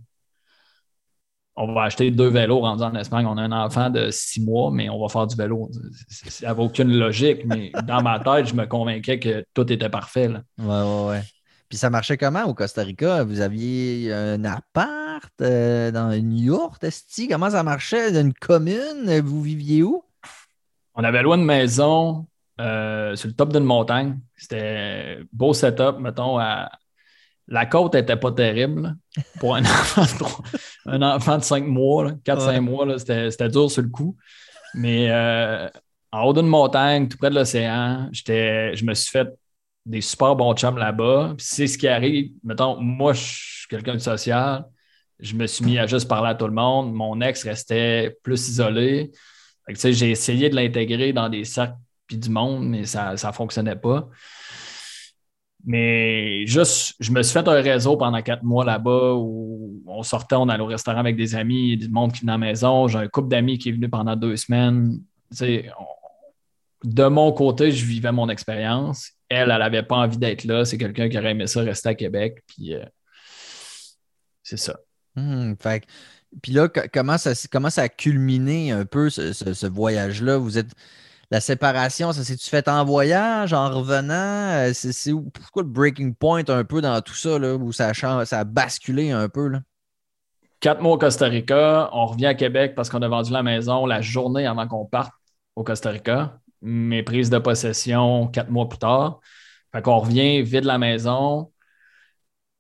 [1.60, 3.26] on va acheter deux vélos rendus en Espagne.
[3.26, 5.70] On a un enfant de six mois, mais on va faire du vélo.
[6.08, 10.30] Ça n'avait aucune logique, mais dans ma tête, je me convainquais que tout était parfait.
[10.30, 10.42] Là.
[10.58, 11.22] Ouais, ouais, ouais.
[11.68, 13.24] Puis ça marchait comment au Costa Rica?
[13.24, 16.86] Vous aviez un appart euh, dans une yourte?
[17.30, 18.20] Comment ça marchait?
[18.20, 19.20] Une commune?
[19.24, 20.04] Vous viviez où?
[20.96, 22.26] On avait loin de maison
[22.60, 24.18] euh, sur le top d'une montagne.
[24.38, 26.72] C'était beau setup, mettons, à
[27.50, 28.96] la côte n'était pas terrible
[29.40, 33.90] pour un enfant, de, un enfant de 5 mois, 4-5 mois, c'était dur sur le
[33.90, 34.16] coup.
[34.76, 35.68] Mais euh,
[36.12, 39.28] en haut d'une montagne, tout près de l'océan, je me suis fait
[39.86, 41.36] des super bons chums là-bas.
[41.40, 42.32] c'est ce qui arrive.
[42.44, 44.66] Mettons, moi, je suis quelqu'un de social.
[45.20, 46.94] Je me suis mis à juste parler à tout le monde.
[46.94, 49.12] Mon ex restait plus isolé.
[49.68, 51.76] J'ai essayé de l'intégrer dans des cercles
[52.08, 54.10] puis du monde, mais ça ne fonctionnait pas.
[55.66, 60.36] Mais juste, je me suis fait un réseau pendant quatre mois là-bas où on sortait,
[60.36, 62.88] on allait au restaurant avec des amis, du monde qui venait à la maison.
[62.88, 65.02] J'ai un couple d'amis qui est venu pendant deux semaines.
[65.32, 69.12] de mon côté, je vivais mon expérience.
[69.28, 70.64] Elle, elle n'avait pas envie d'être là.
[70.64, 72.42] C'est quelqu'un qui aurait aimé ça rester à Québec.
[72.48, 72.86] Puis euh,
[74.44, 74.78] c'est ça.
[75.16, 75.54] Hmm,
[76.42, 80.38] puis là, comment ça, comment ça a culminé un peu ce voyage-là?
[80.38, 80.72] Vous êtes
[81.32, 84.14] la séparation, ça s'est-tu fait en voyage, en revenant?
[84.14, 88.26] Euh, c'est pourquoi le breaking point un peu dans tout ça, là, où ça a,
[88.26, 89.52] ça a basculé un peu?
[90.60, 93.86] Quatre mois au Costa Rica, on revient à Québec parce qu'on a vendu la maison
[93.86, 95.14] la journée avant qu'on parte
[95.56, 96.40] au Costa Rica.
[96.62, 99.20] Mes prises de possession quatre mois plus tard.
[99.72, 101.52] Fait qu'on revient, vide la maison,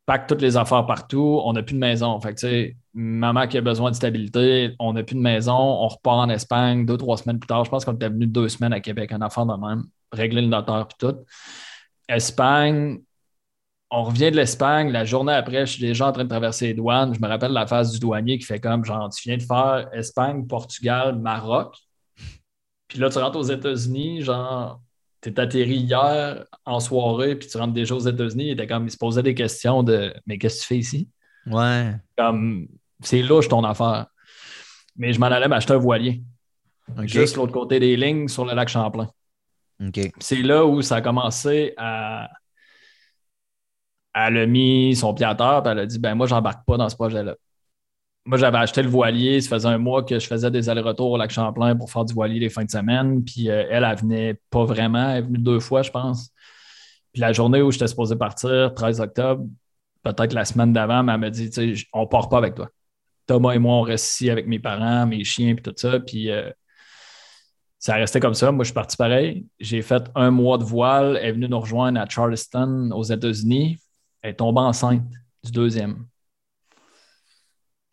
[0.10, 2.20] pack toutes les affaires partout, on n'a plus de maison.
[2.20, 6.18] Fait que, maman qui a besoin de stabilité, on n'a plus de maison, on repart
[6.18, 7.64] en Espagne deux, trois semaines plus tard.
[7.64, 10.47] Je pense qu'on était venu deux semaines à Québec, un affaire de même, régler le
[10.47, 11.16] notaire et tout.
[12.07, 12.97] Espagne,
[13.91, 14.89] on revient de l'Espagne.
[14.91, 17.14] La journée après, je suis déjà en train de traverser les douanes.
[17.14, 19.89] Je me rappelle la phase du douanier qui fait comme genre, tu viens de faire
[19.93, 21.76] Espagne, Portugal, Maroc.
[22.88, 24.82] Puis là, tu rentres aux États-Unis, genre,
[25.22, 28.56] tu es atterri hier en soirée, puis tu rentres déjà aux États-Unis.
[28.68, 31.10] Comme, il se posait des questions de, mais qu'est-ce que tu fais ici?
[31.46, 31.96] Ouais.
[32.18, 32.68] Comme,
[33.02, 34.08] c'est louche ton affaire.
[34.96, 36.22] Mais je m'en allais m'acheter un voilier.
[37.04, 39.10] Juste l'autre côté des lignes sur le lac Champlain.
[40.20, 42.30] C'est là où ça a commencé à.
[44.14, 46.78] Elle a mis son pied à terre, puis elle a dit ben moi, j'embarque pas
[46.78, 47.36] dans ce projet-là.
[48.26, 49.42] Moi, j'avais acheté le voilier.
[49.42, 52.14] Ça faisait un mois que je faisais des allers-retours au lac Champlain pour faire du
[52.14, 53.24] voilier les fins de semaine.
[53.24, 55.12] Puis euh, elle, elle venait pas vraiment.
[55.12, 56.30] Elle est venue deux fois, je pense.
[57.14, 59.46] Puis la journée où j'étais supposé partir, 13 octobre,
[60.04, 61.50] peut-être la semaine d'avant, elle m'a dit
[61.94, 62.70] on part pas avec toi.
[63.26, 66.00] Thomas et moi, on reste ici avec mes parents, mes chiens, puis tout ça.
[66.00, 66.50] Puis euh,
[67.78, 68.52] ça restait comme ça.
[68.52, 69.46] Moi, je suis parti pareil.
[69.60, 71.18] J'ai fait un mois de voile.
[71.22, 73.78] Elle est venue nous rejoindre à Charleston, aux États-Unis.
[74.22, 75.04] Elle est tombée enceinte
[75.44, 76.06] du deuxième.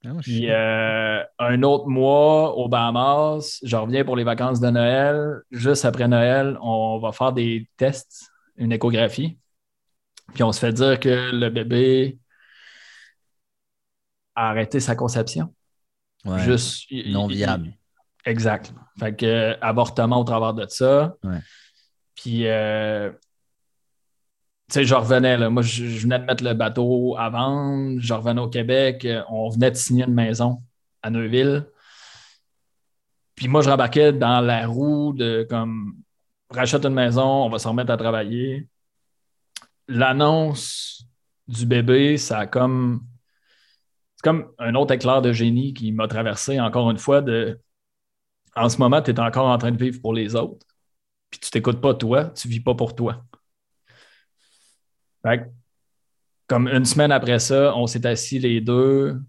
[0.07, 5.41] Ah, puis euh, un autre mois au Bahamas, je reviens pour les vacances de Noël.
[5.51, 9.37] Juste après Noël, on va faire des tests, une échographie.
[10.35, 12.19] Puis on se fait dire que le bébé
[14.35, 15.53] a arrêté sa conception.
[16.39, 17.73] Juste non viable.
[18.25, 18.73] exact.
[18.99, 21.15] Fait que avortement au travers de ça.
[22.15, 23.11] Puis euh,
[24.69, 25.51] tu sais, je revenais, là.
[25.51, 28.01] Moi, je, venais de mettre le bateau à vendre.
[28.01, 29.07] Je revenais au Québec.
[29.29, 30.63] On venait de signer une maison
[31.03, 31.67] à Neuville.
[33.35, 35.97] Puis moi, je rembarquais dans la roue de comme
[36.51, 38.69] rachète une maison, on va se remettre à travailler
[39.89, 41.07] l'annonce
[41.49, 43.07] du bébé, ça a comme.
[44.17, 47.61] C'est comme un autre éclair de génie qui m'a traversé encore une fois de.
[48.57, 50.67] En ce moment, tu es encore en train de vivre pour les autres.
[51.31, 53.25] Puis tu t'écoutes pas toi, tu vis pas pour toi.
[55.27, 55.51] Fait
[56.47, 59.21] comme une semaine après ça, on s'est assis les deux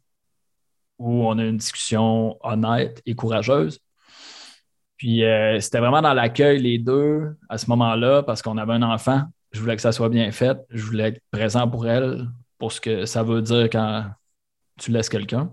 [0.99, 3.79] où on a une discussion honnête et courageuse.
[4.97, 8.83] Puis euh, c'était vraiment dans l'accueil les deux à ce moment-là parce qu'on avait un
[8.83, 10.57] enfant je voulais que ça soit bien fait.
[10.69, 12.27] Je voulais être présent pour elle,
[12.57, 14.05] pour ce que ça veut dire quand
[14.79, 15.51] tu laisses quelqu'un.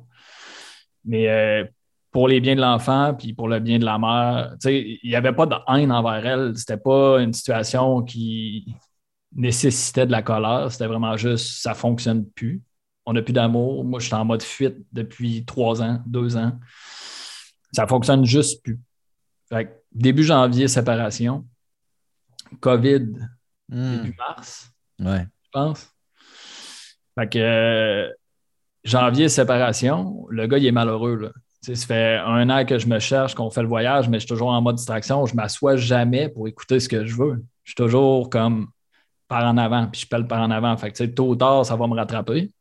[1.04, 1.64] Mais euh,
[2.10, 5.32] pour les biens de l'enfant, puis pour le bien de la mère, il n'y avait
[5.32, 6.56] pas de haine envers elle.
[6.56, 8.74] C'était pas une situation qui
[9.34, 10.70] nécessitait de la colère.
[10.70, 12.62] C'était vraiment juste, ça ne fonctionne plus.
[13.06, 13.84] On n'a plus d'amour.
[13.84, 16.58] Moi, je suis en mode fuite depuis trois ans, deux ans.
[17.72, 18.80] Ça fonctionne juste plus.
[19.92, 21.44] début janvier, séparation.
[22.60, 23.06] COVID,
[23.70, 23.96] Hmm.
[24.02, 24.70] début mars.
[25.00, 25.26] Ouais.
[25.44, 25.88] Je pense.
[27.18, 28.10] Fait que euh,
[28.84, 30.26] janvier, séparation.
[30.28, 31.16] Le gars, il est malheureux.
[31.16, 31.30] Là.
[31.62, 34.28] ça fait un an que je me cherche, qu'on fait le voyage, mais je suis
[34.28, 35.24] toujours en mode distraction.
[35.26, 37.42] Je ne m'assois jamais pour écouter ce que je veux.
[37.64, 38.68] Je suis toujours comme
[39.34, 40.76] par en avant, puis je pèle par en avant.
[40.76, 42.52] Fait que, tôt ou tard, ça va me rattraper.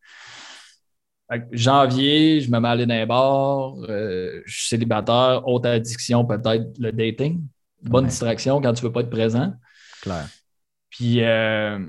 [1.51, 6.25] janvier, je me mets à aller dans les bars, euh, je suis célibataire, haute addiction,
[6.25, 7.43] peut-être le dating.
[7.83, 9.53] Bonne distraction quand tu ne veux pas être présent.
[10.01, 10.27] Claire.
[10.89, 11.79] Puis euh,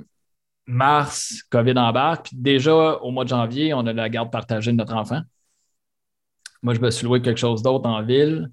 [0.66, 2.26] mars, COVID embarque.
[2.26, 5.22] Puis déjà, au mois de janvier, on a la garde partagée de notre enfant.
[6.62, 8.50] Moi, je me suis loué quelque chose d'autre en ville.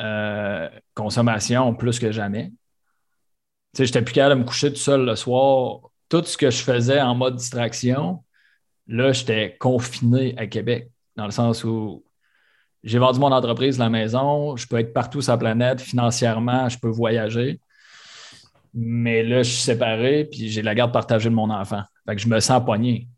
[0.00, 2.52] Euh, consommation plus que jamais.
[3.74, 5.80] Sais, j'étais plus capable de me coucher tout seul le soir.
[6.08, 8.22] Tout ce que je faisais en mode distraction,
[8.86, 12.04] là, j'étais confiné à Québec, dans le sens où
[12.84, 16.78] j'ai vendu mon entreprise, la maison, je peux être partout sur la planète, financièrement, je
[16.78, 17.58] peux voyager.
[18.74, 21.82] Mais là, je suis séparé, puis j'ai la garde partagée de mon enfant.
[22.06, 23.08] Fait que je me sens poigné.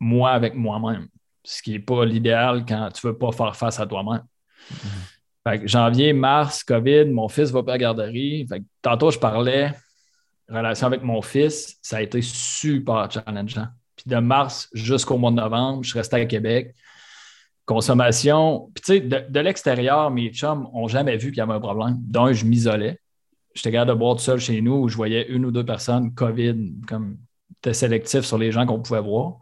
[0.00, 1.06] Moi avec moi-même.
[1.44, 4.24] Ce qui n'est pas l'idéal quand tu ne veux pas faire face à toi-même.
[4.72, 5.11] Mm-hmm.
[5.46, 8.46] Fait que janvier, mars, COVID, mon fils va pas à la garderie.
[8.80, 9.72] Tantôt, je parlais
[10.52, 13.68] relation avec mon fils, ça a été super challengeant.
[13.96, 16.74] Puis de mars jusqu'au mois de novembre, je resté à Québec.
[17.64, 18.70] Consommation.
[18.74, 21.96] Puis tu sais, de, l'extérieur, mes chums n'ont jamais vu qu'il y avait un problème.
[22.00, 22.98] D'un, je m'isolais.
[23.54, 26.12] J'étais capable de boire tout seul chez nous où je voyais une ou deux personnes
[26.14, 27.18] COVID, comme
[27.56, 29.38] c'était sélectif sur les gens qu'on pouvait voir.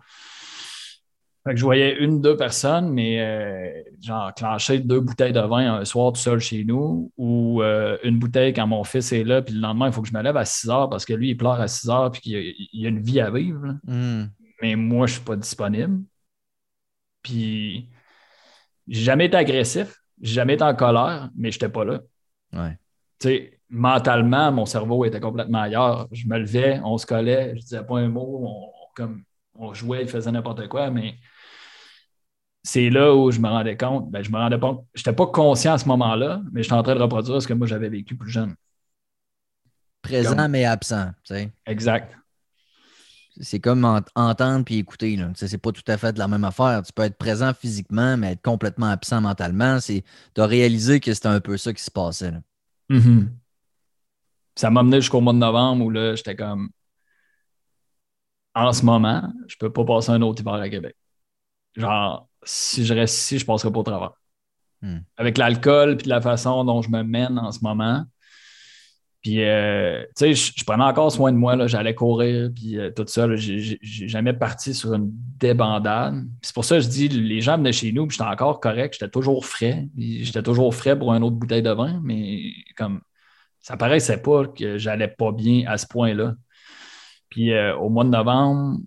[1.45, 5.77] Fait que je voyais une deux personnes, mais euh, genre clencher deux bouteilles de vin
[5.77, 9.41] un soir tout seul chez nous ou euh, une bouteille quand mon fils est là,
[9.41, 11.31] puis le lendemain, il faut que je me lève à 6 heures parce que lui,
[11.31, 13.75] il pleure à 6 heures puis qu'il y, a une vie à vivre.
[13.85, 14.27] Hmm.
[14.61, 16.03] Mais moi, je ne suis pas disponible.
[17.23, 17.89] Puis
[18.87, 22.01] j'ai jamais été agressif, j'ai jamais été en colère, mais je n'étais pas là.
[22.53, 22.77] Ouais.
[23.19, 26.07] Tu sais, mentalement, mon cerveau était complètement ailleurs.
[26.13, 29.23] Je me levais, on se collait, je disais pas un mot, on, comme,
[29.55, 31.15] on jouait, il faisait n'importe quoi, mais
[32.63, 35.27] c'est là où je me rendais compte, ben, je me rendais compte, je n'étais pas
[35.27, 38.17] conscient à ce moment-là, mais j'étais en train de reproduire ce que moi j'avais vécu
[38.17, 38.55] plus jeune.
[40.03, 41.53] Présent mais absent, tu sais.
[41.67, 42.17] Exact.
[43.41, 43.85] C'est comme
[44.15, 45.19] entendre puis écouter.
[45.35, 46.83] Ce n'est pas tout à fait de la même affaire.
[46.85, 49.79] Tu peux être présent physiquement, mais être complètement absent mentalement.
[49.79, 50.03] Tu
[50.37, 52.33] as réalisé que c'était un peu ça qui se passait.
[52.91, 53.29] Mm-hmm.
[54.57, 56.71] Ça m'a mené jusqu'au mois de novembre où là, j'étais comme
[58.55, 60.97] en ce moment, je peux pas passer un autre hiver à Québec.
[61.77, 64.11] Genre, si je reste ici, je passerai pas au travail.
[64.83, 64.99] Hmm.
[65.17, 68.05] Avec l'alcool puis la façon dont je me mène en ce moment.
[69.23, 71.67] Puis, euh, tu sais, je, prenais encore soin de moi.
[71.67, 73.27] J'allais courir, puis euh, tout ça.
[73.37, 76.25] J'ai jamais parti sur une débandade.
[76.41, 78.95] C'est pour ça que je dis, les gens venaient chez nous, puis j'étais encore correct.
[78.95, 79.89] J'étais toujours frais.
[79.97, 82.41] J'étais toujours frais pour une autre bouteille de vin, mais
[82.77, 83.03] comme
[83.61, 86.35] ça paraissait pas que j'allais pas bien à ce point-là.
[87.29, 88.79] Puis euh, au mois de novembre,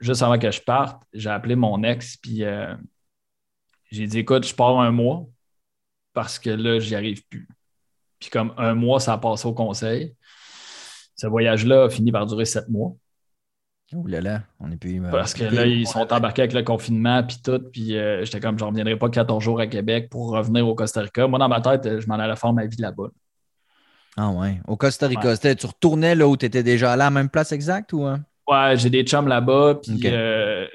[0.00, 2.44] juste avant que je parte, j'ai appelé mon ex, puis
[3.92, 5.26] j'ai dit écoute, je pars un mois
[6.14, 7.46] parce que là, j'y arrive plus.
[8.18, 10.16] Puis comme un mois, ça a passé au conseil.
[11.14, 12.94] Ce voyage-là a fini par durer sept mois.
[13.92, 15.04] Ouh là là, on est plus.
[15.04, 17.60] Euh, parce que là, ils sont embarqués avec le confinement, puis tout.
[17.70, 17.88] Puis
[18.22, 21.26] j'étais comme, je ne reviendrai pas 14 jours à Québec pour revenir au Costa Rica.
[21.28, 23.08] Moi, dans ma tête, je m'en allais faire ma vie là-bas.
[24.16, 24.60] Ah ouais.
[24.66, 27.92] Au Costa Rica, tu retournais là où tu étais déjà à la même place exacte
[27.92, 28.04] ou?
[28.04, 28.24] Hein?
[28.48, 29.80] Ouais, j'ai des chums là-bas.
[29.82, 30.66] Puis euh,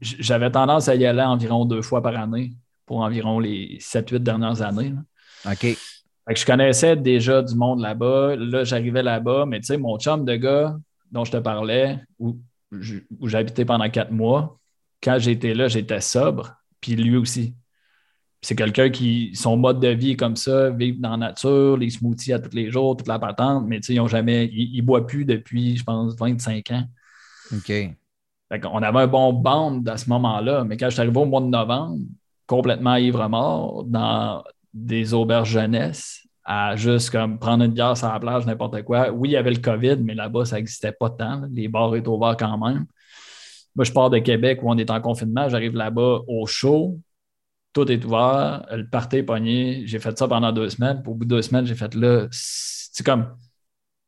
[0.00, 2.52] j'avais tendance à y aller environ deux fois par année
[2.86, 4.94] pour environ les 7-8 dernières années.
[5.46, 5.60] OK.
[5.60, 8.36] Fait que je connaissais déjà du monde là-bas.
[8.36, 10.76] Là, j'arrivais là-bas, mais tu sais, mon chum de gars
[11.10, 12.40] dont je te parlais, où,
[12.72, 14.58] où j'habitais pendant quatre mois,
[15.02, 17.54] quand j'étais là, j'étais sobre, puis lui aussi
[18.44, 21.88] c'est quelqu'un qui, son mode de vie est comme ça, vivre dans la nature, les
[21.88, 25.06] smoothies à tous les jours, toute la patente, mais ils ont jamais, ils, ne boivent
[25.06, 26.84] plus depuis, je pense, 25 ans.
[27.54, 27.72] OK.
[28.64, 31.40] on avait un bon band à ce moment-là, mais quand je suis arrivé au mois
[31.40, 32.04] de novembre,
[32.46, 34.42] complètement ivre-mort, dans
[34.72, 39.10] des auberges jeunesse, à juste comme prendre une bière sur la plage, n'importe quoi.
[39.10, 41.42] Oui, il y avait le COVID, mais là-bas, ça n'existait pas tant.
[41.50, 42.86] Les bars étaient ouverts quand même.
[43.76, 47.00] Moi, je pars de Québec où on est en confinement, j'arrive là-bas au chaud,
[47.72, 49.82] tout est ouvert, le party est pogné.
[49.86, 51.02] J'ai fait ça pendant deux semaines.
[51.06, 52.26] Au bout de deux semaines, j'ai fait là.
[52.30, 53.36] C'est comme.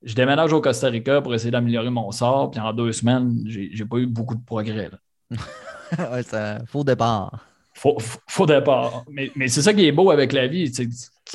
[0.02, 3.84] Je déménage au Costa Rica pour essayer d'améliorer mon sort, puis en deux semaines, j'ai
[3.84, 4.90] pas eu beaucoup de progrès.
[5.30, 7.55] ouais, c'est faux départ.
[7.86, 9.04] Faux, faux départ.
[9.08, 10.70] Mais, mais c'est ça qui est beau avec la vie.
[10.72, 10.88] Tu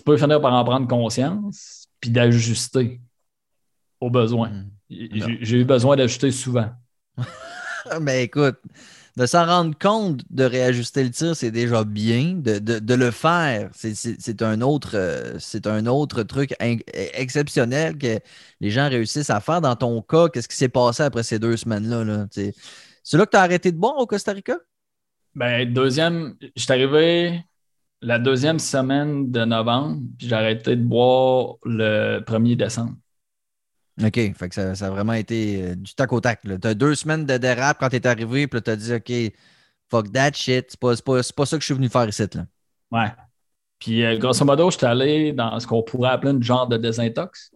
[0.03, 2.99] peux finir par en prendre conscience, puis d'ajuster
[4.01, 4.49] aux besoins.
[4.49, 4.69] Hmm.
[4.89, 6.69] J'ai eu besoin d'ajuster souvent.
[8.01, 8.57] Mais écoute,
[9.15, 12.33] de s'en rendre compte de réajuster le tir, c'est déjà bien.
[12.35, 18.19] De, le faire, c'est un, autre, euh, un autre truc exceptionnel que
[18.59, 19.61] les gens réussissent à faire.
[19.61, 22.27] Dans ton cas, qu'est-ce qui s'est passé après ces deux semaines-là?
[22.31, 24.57] C'est là que tu as arrêté de boire au Costa Rica?
[25.35, 27.43] Ben, deuxième, je suis arrivé
[28.01, 32.95] la deuxième semaine de novembre, puis j'ai arrêté de boire le 1er décembre.
[34.03, 34.13] OK.
[34.13, 36.41] Fait que ça, a vraiment été euh, du tac au tac.
[36.41, 39.33] Tu as deux semaines de dérape quand tu es arrivé, puis tu as dit OK,
[39.89, 40.65] fuck that shit.
[40.69, 42.23] C'est pas, pas, pas, ça que je suis venu faire ici.
[42.33, 42.45] Là.
[42.91, 43.11] Ouais.
[43.79, 46.77] Puis euh, grosso modo, je suis allé dans ce qu'on pourrait appeler une genre de
[46.77, 47.51] désintox.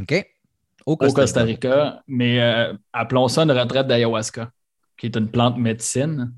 [0.00, 0.26] OK.
[0.86, 2.02] Au Costa, Rica.
[2.06, 4.50] Mais euh, appelons ça une retraite d'ayahuasca,
[4.96, 6.32] qui est une plante médecine.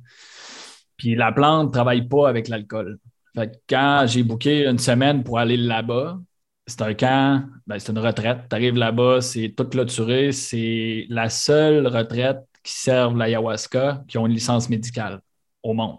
[0.97, 2.99] Puis la plante ne travaille pas avec l'alcool.
[3.35, 6.19] Fait que quand j'ai booké une semaine pour aller là-bas,
[6.67, 8.41] c'est un camp, ben, c'est une retraite.
[8.49, 10.33] Tu arrives là-bas, c'est tout clôturé.
[10.33, 15.21] C'est la seule retraite qui serve l'ayahuasca qui ont une licence médicale
[15.63, 15.99] au monde.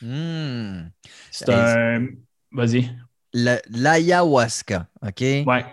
[0.00, 0.90] Hmm.
[1.30, 2.06] C'est un.
[2.52, 2.90] Vas-y.
[3.32, 5.20] L'ayahuasca, OK?
[5.20, 5.64] Ouais.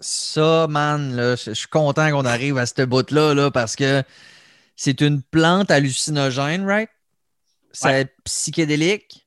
[0.00, 4.02] Ça, man, je suis content qu'on arrive à ce bout-là là, parce que
[4.74, 6.88] c'est une plante hallucinogène, right?
[7.72, 9.26] C'est psychédélique.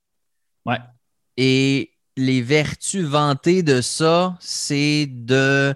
[0.65, 0.79] Ouais.
[1.37, 5.73] Et les vertus vantées de ça, c'est de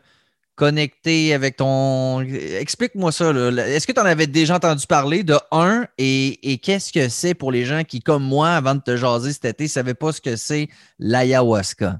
[0.55, 2.21] connecter avec ton.
[2.21, 3.31] Explique-moi ça.
[3.31, 7.51] Est-ce que tu en avais déjà entendu parler de un et, qu'est-ce que c'est pour
[7.51, 10.21] les gens qui, comme moi, avant de te jaser cet été, ne savaient pas ce
[10.21, 11.99] que c'est l'ayahuasca?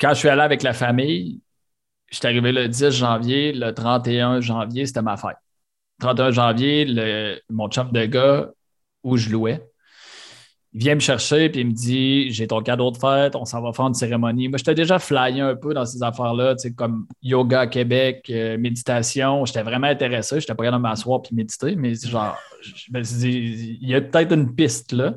[0.00, 1.40] Quand je suis allé avec la famille,
[2.10, 5.36] je suis arrivé le 10 janvier, le 31 janvier, c'était ma fête.
[6.00, 8.50] 31 janvier, mon chum de gars
[9.02, 9.62] où je louais,
[10.74, 13.62] il vient me chercher puis il me dit J'ai ton cadeau de fête, on s'en
[13.62, 14.48] va faire une cérémonie.
[14.48, 19.44] Moi, j'étais déjà flyé un peu dans ces affaires-là, comme yoga à Québec, euh, méditation.
[19.46, 20.38] J'étais vraiment intéressé.
[20.46, 24.00] Pas capable de m'asseoir puis méditer, mais genre, je me suis dit Il y a
[24.00, 25.14] peut-être une piste là.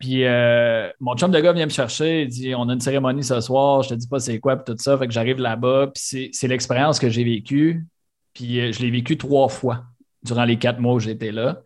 [0.00, 3.22] Puis euh, mon chum de gars vient me chercher, il dit On a une cérémonie
[3.22, 4.98] ce soir, je te dis pas c'est quoi, puis tout ça.
[4.98, 7.86] Fait que j'arrive là-bas, puis c'est l'expérience que j'ai vécue.
[8.34, 9.84] Puis euh, je l'ai vécue trois fois
[10.22, 11.60] durant les quatre mois où j'étais là.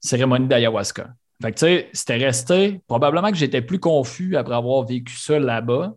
[0.00, 1.14] Cérémonie d'ayahuasca.
[1.40, 2.80] Fait que, tu sais, c'était resté.
[2.86, 5.94] Probablement que j'étais plus confus après avoir vécu ça là-bas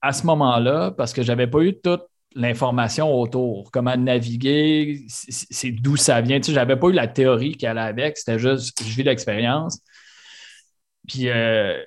[0.00, 2.02] à ce moment-là parce que je n'avais pas eu toute
[2.34, 3.70] l'information autour.
[3.70, 6.38] Comment naviguer, c'est d'où ça vient.
[6.40, 8.16] Tu sais, je n'avais pas eu la théorie qui allait avec.
[8.16, 9.80] C'était juste, je vis l'expérience.
[11.06, 11.82] Puis, euh,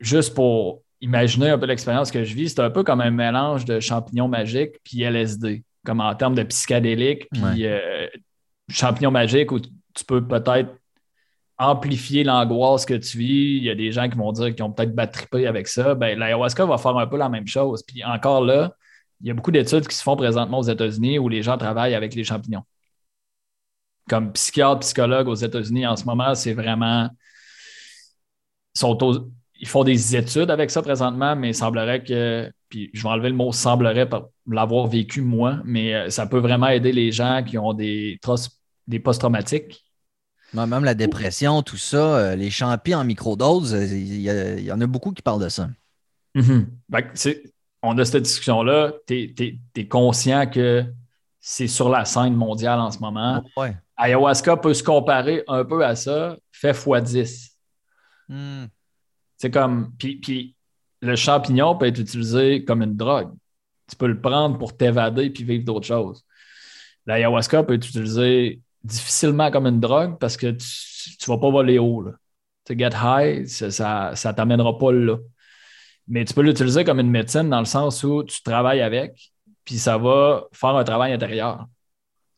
[0.00, 3.64] juste pour imaginer un peu l'expérience que je vis, c'est un peu comme un mélange
[3.64, 8.08] de champignons magiques puis LSD, comme en termes de psychédélique, puis euh,
[8.68, 10.70] champignons magiques où tu peux peut-être
[11.58, 13.56] amplifier l'angoisse que tu vis.
[13.56, 15.94] Il y a des gens qui vont dire qu'ils ont peut-être battrippé avec ça.
[15.94, 17.82] Ben, l'ayahuasca va faire un peu la même chose.
[17.82, 18.74] Puis encore là,
[19.20, 21.94] il y a beaucoup d'études qui se font présentement aux États-Unis où les gens travaillent
[21.94, 22.64] avec les champignons.
[24.08, 27.08] Comme psychiatre, psychologue aux États-Unis en ce moment, c'est vraiment.
[29.60, 32.50] Ils, font des études avec ça présentement, mais il semblerait que.
[32.68, 36.38] Puis je vais enlever le mot semblerait pour l'avoir vécu moi, mais euh, ça peut
[36.38, 38.18] vraiment aider les gens qui ont des,
[38.88, 39.86] des post-traumatiques
[40.64, 44.86] même la dépression, tout ça, euh, les champions en microdose, euh, il y, en a
[44.86, 45.68] beaucoup qui parlent de ça.
[46.34, 47.50] Mm-hmm.
[47.82, 48.92] on a cette discussion-là.
[49.06, 50.84] Tu es, conscient que
[51.40, 53.44] c'est sur la scène mondiale en ce moment.
[53.96, 57.50] Ayahuasca peut se comparer un peu à ça, fait x10.
[58.28, 58.66] Hmm.
[59.36, 59.92] C'est comme.
[59.98, 60.54] Puis,
[61.02, 63.32] le champignon peut être utilisé comme une drogue.
[63.88, 66.24] Tu peux le prendre pour t'évader puis vivre d'autres choses.
[67.06, 71.78] L'ayahuasca peut être utilisé difficilement comme une drogue parce que tu ne vas pas voler
[71.78, 72.02] haut.
[72.02, 72.12] Là.
[72.64, 75.18] Tu get high, ça ne t'amènera pas là.
[76.08, 79.32] Mais tu peux l'utiliser comme une médecine dans le sens où tu travailles avec,
[79.64, 81.66] puis ça va faire un travail intérieur.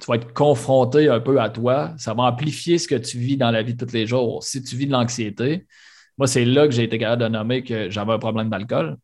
[0.00, 1.92] Tu vas être confronté un peu à toi.
[1.98, 4.42] Ça va amplifier ce que tu vis dans la vie de tous les jours.
[4.44, 5.66] Si tu vis de l'anxiété,
[6.18, 8.96] moi, c'est là que j'ai été capable de nommer que j'avais un problème d'alcool,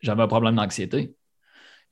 [0.00, 1.14] j'avais un problème d'anxiété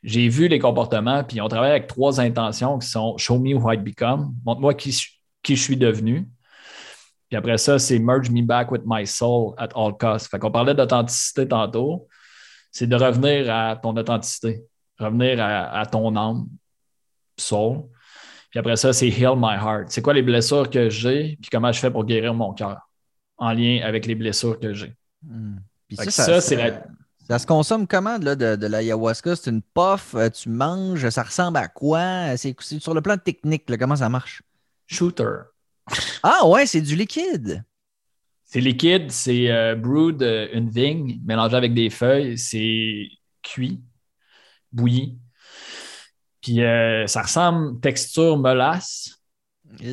[0.02, 3.70] j'ai vu les comportements, puis on travaille avec trois intentions qui sont Show me who
[3.70, 4.96] I become, montre-moi qui,
[5.42, 6.28] qui je suis devenu.
[7.28, 10.30] Puis après ça, c'est Merge me back with my soul at all costs.
[10.30, 12.08] Fait qu'on parlait d'authenticité tantôt.
[12.72, 14.62] C'est de revenir à ton authenticité,
[14.98, 16.48] revenir à, ton âme,
[17.36, 17.82] soul.
[18.50, 19.90] Puis après ça, c'est Heal my heart.
[19.90, 22.89] C'est quoi les blessures que j'ai, puis comment je fais pour guérir mon cœur?
[23.40, 24.94] En lien avec les blessures que j'ai.
[25.22, 25.56] Hmm.
[25.92, 26.84] ça, ça c'est la
[27.30, 29.36] ça se consomme comment de, de l'ayahuasca?
[29.36, 32.36] C'est une puff, euh, tu manges, ça ressemble à quoi?
[32.36, 34.42] C'est sur le plan technique, comment ça marche?
[34.88, 35.42] Shooter.
[36.24, 37.62] Ah ouais, c'est du liquide.
[38.44, 43.06] C'est liquide, c'est euh, brewed euh, une vigne mélangée avec des feuilles, c'est
[43.42, 43.80] cuit,
[44.72, 45.16] bouilli.
[46.40, 46.56] Puis
[47.06, 49.22] ça ressemble texture molasse.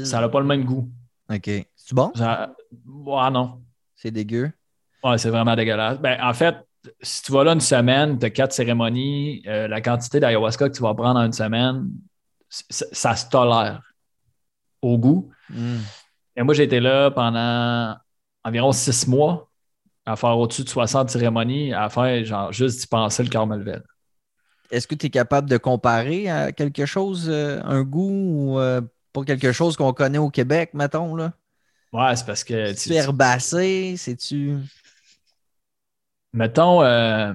[0.06, 0.90] Ça n'a pas le même goût.
[1.30, 1.50] OK.
[1.88, 2.12] C'est bon?
[2.20, 3.62] Ah non.
[3.96, 4.52] C'est dégueu.
[5.06, 5.98] Ouais, c'est vraiment dégueulasse.
[6.00, 6.58] Ben, en fait,
[7.02, 10.76] si tu vas là une semaine, tu as quatre cérémonies, euh, la quantité d'ayahuasca que
[10.76, 11.90] tu vas prendre en une semaine,
[12.50, 13.82] ça, se tolère
[14.82, 15.30] au goût.
[15.50, 15.78] Hmm.
[16.36, 17.96] Et moi, j'ai été là pendant
[18.44, 19.50] environ six mois
[20.06, 23.56] à faire au-dessus de 60 cérémonies, à faire genre juste d'y penser le cœur me
[23.56, 23.80] levait.
[24.72, 28.82] Est-ce que tu es capable de comparer à quelque chose, euh, un goût ou euh,
[29.14, 31.16] pour quelque chose qu'on connaît au Québec, mettons?
[31.16, 31.32] Là?
[31.98, 32.74] Ouais, c'est parce que.
[32.76, 33.96] C'est-tu herbacé?
[33.98, 34.58] C'est-tu.
[36.32, 37.34] Mettons, euh,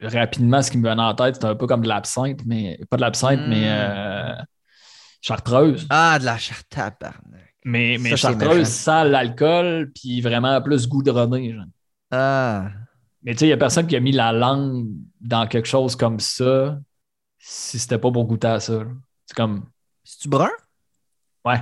[0.00, 2.96] rapidement, ce qui me vient en tête, c'est un peu comme de l'absinthe, mais pas
[2.96, 3.68] de l'absinthe, mais hmm.
[3.68, 4.34] euh,
[5.20, 5.86] chartreuse.
[5.90, 6.92] Ah, de la chartreuse,
[7.64, 11.54] Mais, mais chartreuse sans l'alcool, puis vraiment plus goudronné.
[11.54, 11.64] Genre.
[12.12, 12.68] Ah.
[13.24, 14.86] Mais tu sais, il n'y a personne qui a mis la langue
[15.20, 16.78] dans quelque chose comme ça
[17.38, 18.84] si c'était pas pour goûter à ça.
[19.26, 19.64] C'est comme.
[20.04, 20.50] C'est-tu brun?
[21.44, 21.60] Ouais.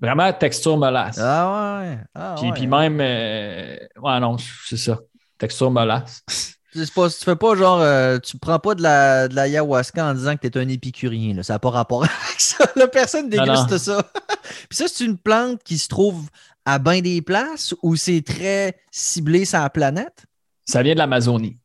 [0.00, 1.18] Vraiment texture molasse.
[1.18, 1.98] Ah ouais.
[2.14, 4.98] Ah puis, puis même, euh, ouais, non, c'est ça.
[5.38, 6.22] texture mollasse.
[6.72, 10.14] Tu pas, tu fais pas genre, euh, tu prends pas de la, de l'ayahuasca en
[10.14, 11.34] disant que tu es un épicurien.
[11.34, 11.42] Là.
[11.42, 12.64] Ça n'a pas rapport avec ça.
[12.76, 14.02] La personne déguste ça.
[14.68, 16.28] Puis ça, c'est une plante qui se trouve
[16.68, 20.26] à bien des places ou c'est très ciblé sur la planète?
[20.66, 21.56] Ça vient de l'Amazonie.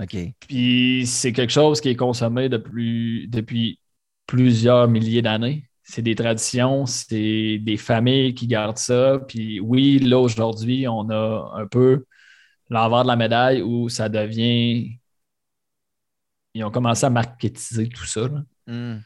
[0.00, 0.16] OK.
[0.40, 3.78] Puis c'est quelque chose qui est consommé depuis, depuis
[4.26, 5.65] plusieurs milliers d'années.
[5.88, 9.20] C'est des traditions, c'est des familles qui gardent ça.
[9.28, 12.06] Puis oui, là, aujourd'hui, on a un peu
[12.70, 14.98] l'envers de la médaille où ça devient.
[16.54, 18.28] Ils ont commencé à marketiser tout ça.
[18.66, 18.96] Hmm.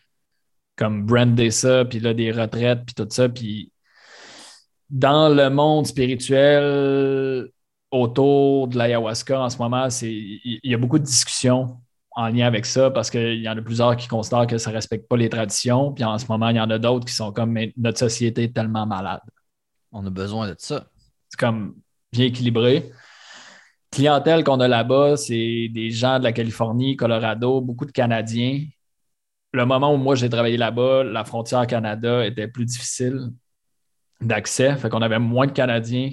[0.75, 3.29] Comme brander ça, puis là, des retraites, puis tout ça.
[3.29, 3.73] Puis
[4.89, 7.51] dans le monde spirituel
[7.91, 11.79] autour de l'ayahuasca en ce moment, il y a beaucoup de discussions
[12.21, 14.77] en lien avec ça parce qu'il y en a plusieurs qui considèrent que ça ne
[14.77, 15.93] respecte pas les traditions.
[15.93, 18.55] Puis en ce moment, il y en a d'autres qui sont comme notre société est
[18.55, 19.21] tellement malade.
[19.93, 20.87] On a besoin de ça.
[21.29, 21.77] C'est comme
[22.13, 22.91] bien équilibré
[23.91, 28.65] clientèle qu'on a là-bas, c'est des gens de la Californie, Colorado, beaucoup de Canadiens.
[29.53, 33.31] Le moment où moi j'ai travaillé là-bas, la frontière Canada était plus difficile
[34.21, 36.11] d'accès, fait qu'on avait moins de Canadiens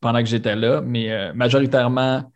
[0.00, 2.30] pendant que j'étais là, mais euh, majoritairement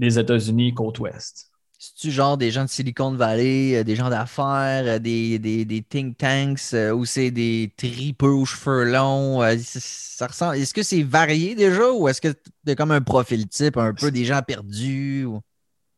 [0.00, 1.50] des États-Unis, côte ouest.
[1.78, 6.18] C'est-tu genre des gens de Silicon Valley, euh, des gens d'affaires, euh, des, des, think
[6.18, 9.40] tanks euh, ou c'est des tripeux aux cheveux longs?
[9.58, 10.56] Ça ressemble...
[10.56, 12.34] Est-ce que c'est varié déjà ou est-ce que
[12.66, 15.26] c'est comme un profil type, un peu des gens perdus?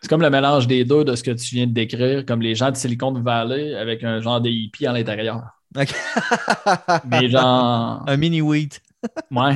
[0.00, 2.54] C'est comme le mélange des deux de ce que tu viens de décrire, comme les
[2.54, 5.42] gens de Silicon Valley avec un genre de hippie à l'intérieur.
[7.06, 8.04] Mais genre.
[8.08, 8.80] Un mini wheat.
[9.30, 9.54] ouais.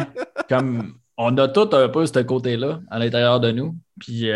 [0.48, 3.76] Comme on a tout un peu ce côté-là à l'intérieur de nous.
[3.98, 4.30] Puis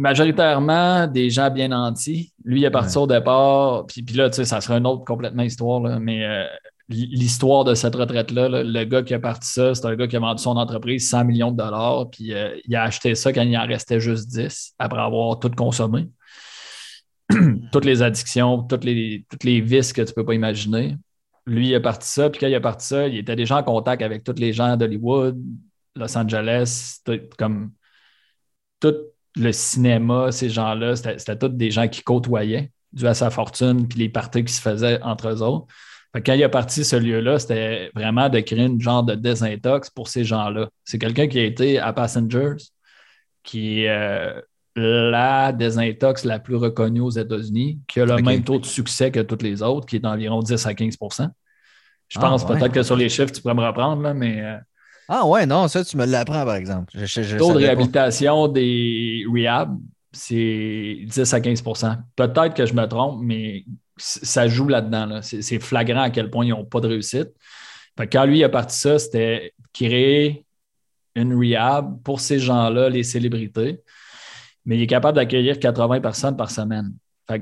[0.00, 2.32] majoritairement des gens bien nantis.
[2.44, 5.04] Lui, il est parti au départ, puis, puis là, tu sais, ça serait une autre
[5.04, 6.46] complètement histoire, mais euh,
[6.88, 10.20] l'histoire de cette retraite-là, le gars qui a parti ça, c'est un gars qui a
[10.20, 13.56] vendu son entreprise 100 millions de dollars, puis euh, il a acheté ça quand il
[13.56, 16.08] en restait juste 10, après avoir tout consommé.
[17.70, 20.96] toutes les addictions, toutes les, toutes les vices que tu ne peux pas imaginer.
[21.46, 24.02] Lui, a parti ça, puis quand il a parti ça, il était déjà en contact
[24.02, 25.38] avec tous les gens d'Hollywood,
[25.96, 27.00] Los Angeles,
[27.38, 27.72] comme
[28.80, 28.94] tout
[29.36, 34.00] le cinéma, ces gens-là, c'était tous des gens qui côtoyaient dû à sa fortune puis
[34.00, 35.66] les parties qui se faisaient entre eux autres.
[36.14, 40.08] quand il a parti ce lieu-là, c'était vraiment de créer une genre de désintox pour
[40.08, 40.68] ces gens-là.
[40.84, 42.56] C'est quelqu'un qui a été à Passengers,
[43.44, 44.40] qui euh,
[44.76, 49.20] la désintox la plus reconnue aux États-Unis, qui a le même taux de succès que
[49.20, 51.28] toutes les autres, qui est d'environ 10 à 15%
[52.08, 54.56] Je ah, pense peut-être que sur les chiffres, tu pourrais me reprendre, là, mais euh,
[55.12, 56.92] ah ouais, non, ça, tu me l'apprends, par exemple.
[56.94, 59.76] Le taux de réhabilitation des rehab,
[60.12, 63.64] c'est 10 à 15% Peut-être que je me trompe, mais
[63.96, 65.18] ça joue là-dedans.
[65.20, 67.30] C'est flagrant à quel point ils n'ont pas de réussite.
[68.12, 70.44] quand lui a parti ça, c'était créer
[71.16, 73.80] une rehab pour ces gens-là, les célébrités.
[74.64, 76.92] Mais il est capable d'accueillir 80 personnes par semaine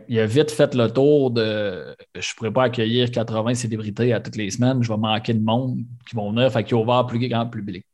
[0.08, 4.20] il a vite fait le tour de je ne pourrais pas accueillir 80 célébrités à
[4.20, 5.78] toutes les semaines, je vais manquer de monde
[6.08, 6.50] qui vont venir.
[6.52, 7.84] Fait qu'il a ouvert plus grand public.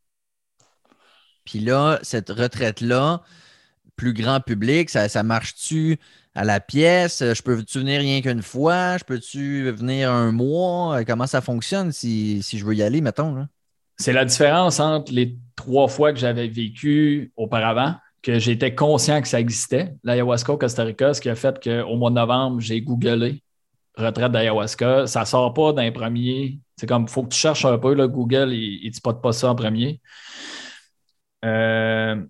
[1.45, 3.23] Puis là, cette retraite-là,
[3.97, 5.99] plus grand public, ça, marche-tu
[6.35, 7.23] à la pièce?
[7.23, 8.97] Je peux-tu venir rien qu'une fois?
[8.97, 11.05] Je peux-tu venir un mois?
[11.05, 13.47] Comment ça fonctionne si, je veux y aller, mettons?
[13.99, 17.95] C'est la différence entre les trois fois que j'avais vécu auparavant
[18.25, 21.97] que j'étais conscient que ça existait, l'ayahuasca au Costa Rica, ce qui a fait qu'au
[21.97, 23.43] mois de novembre, j'ai googlé
[23.97, 25.07] retraite d'ayahuasca.
[25.07, 26.59] Ça ne sort pas d'un premier.
[26.77, 27.95] C'est comme, il faut que tu cherches un peu.
[27.95, 30.01] Là, Google, il ne spotte pas ça en premier.
[31.45, 32.25] Euh,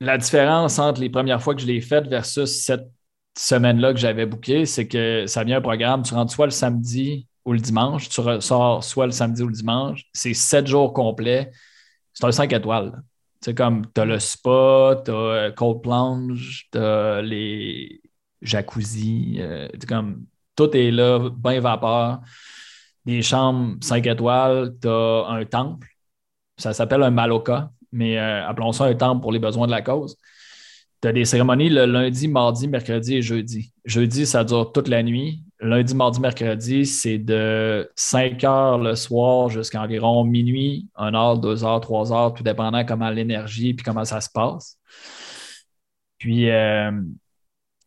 [0.00, 2.88] la différence entre les premières fois que je l'ai faite versus cette
[3.36, 7.26] semaine-là que j'avais booké, c'est que ça vient un programme, tu rentres soit le samedi
[7.44, 10.04] ou le dimanche, tu ressors soit le samedi ou le dimanche.
[10.12, 11.50] C'est sept jours complets.
[12.14, 13.02] C'est un 5 étoiles.
[13.40, 18.00] C'est comme, tu as le spa, tu as euh, cold plunge, tu as les
[18.42, 22.20] jacuzzi, euh, comme, tout est là, bien vapeur.
[23.04, 25.88] Des chambres 5 étoiles, tu as un temple.
[26.56, 29.82] Ça s'appelle un maloka, mais euh, appelons ça un temple pour les besoins de la
[29.82, 30.16] cause.
[31.00, 33.72] Tu as des cérémonies le lundi, mardi, mercredi et jeudi.
[33.84, 35.44] Jeudi, ça dure toute la nuit.
[35.60, 41.64] Lundi, mardi, mercredi, c'est de 5 heures le soir jusqu'à environ minuit, 1 heure, 2
[41.64, 44.78] heures, 3 heures, tout dépendant comment l'énergie et comment ça se passe.
[46.18, 46.92] Puis, euh,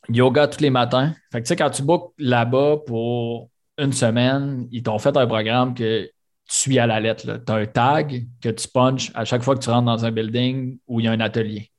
[0.09, 1.13] yoga tous les matins.
[1.31, 5.27] Fait que, tu sais, quand tu bookes là-bas pour une semaine, ils t'ont fait un
[5.27, 6.11] programme que tu
[6.45, 7.41] suis à la lettre.
[7.45, 10.11] Tu as un tag que tu punches à chaque fois que tu rentres dans un
[10.11, 11.71] building où il y a un atelier.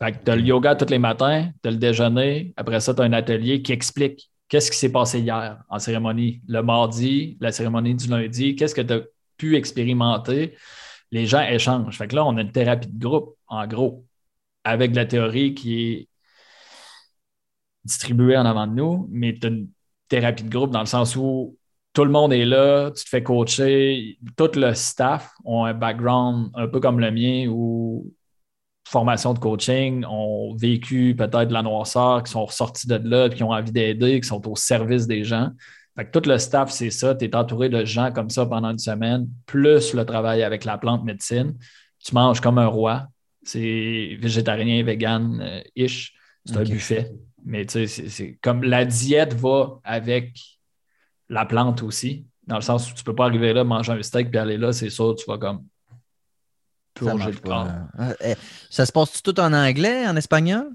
[0.00, 2.94] Fait que tu as le yoga tous les matins, tu as le déjeuner, après ça,
[2.94, 7.36] tu as un atelier qui explique qu'est-ce qui s'est passé hier en cérémonie, le mardi,
[7.40, 9.00] la cérémonie du lundi, qu'est-ce que tu as
[9.36, 10.56] pu expérimenter?
[11.10, 11.96] Les gens échangent.
[11.96, 14.04] Fait que là, on a une thérapie de groupe, en gros,
[14.64, 16.08] avec la théorie qui est
[17.84, 19.68] distribuée en avant de nous, mais tu as une
[20.08, 21.56] thérapie de groupe dans le sens où
[21.92, 26.50] tout le monde est là, tu te fais coacher, tout le staff ont un background
[26.54, 28.12] un peu comme le mien ou
[28.86, 33.42] formation de coaching, ont vécu peut-être de la noirceur, qui sont ressortis de là, qui
[33.42, 35.50] ont envie d'aider, qui sont au service des gens.
[35.96, 37.14] Fait que tout le staff, c'est ça.
[37.14, 40.78] Tu es entouré de gens comme ça pendant une semaine, plus le travail avec la
[40.78, 41.54] plante médecine.
[41.98, 43.08] Tu manges comme un roi.
[43.42, 46.14] C'est végétarien, vegan-ish.
[46.44, 47.12] C'est un buffet.
[47.44, 50.38] Mais tu sais, c'est comme la diète va avec
[51.28, 54.02] la plante aussi, dans le sens où tu ne peux pas arriver là, manger un
[54.02, 55.64] steak puis aller là, c'est sûr, tu vas comme
[56.96, 57.68] purger le corps.
[58.20, 58.34] Eh,
[58.70, 60.66] ça se passe tout en anglais, en espagnol?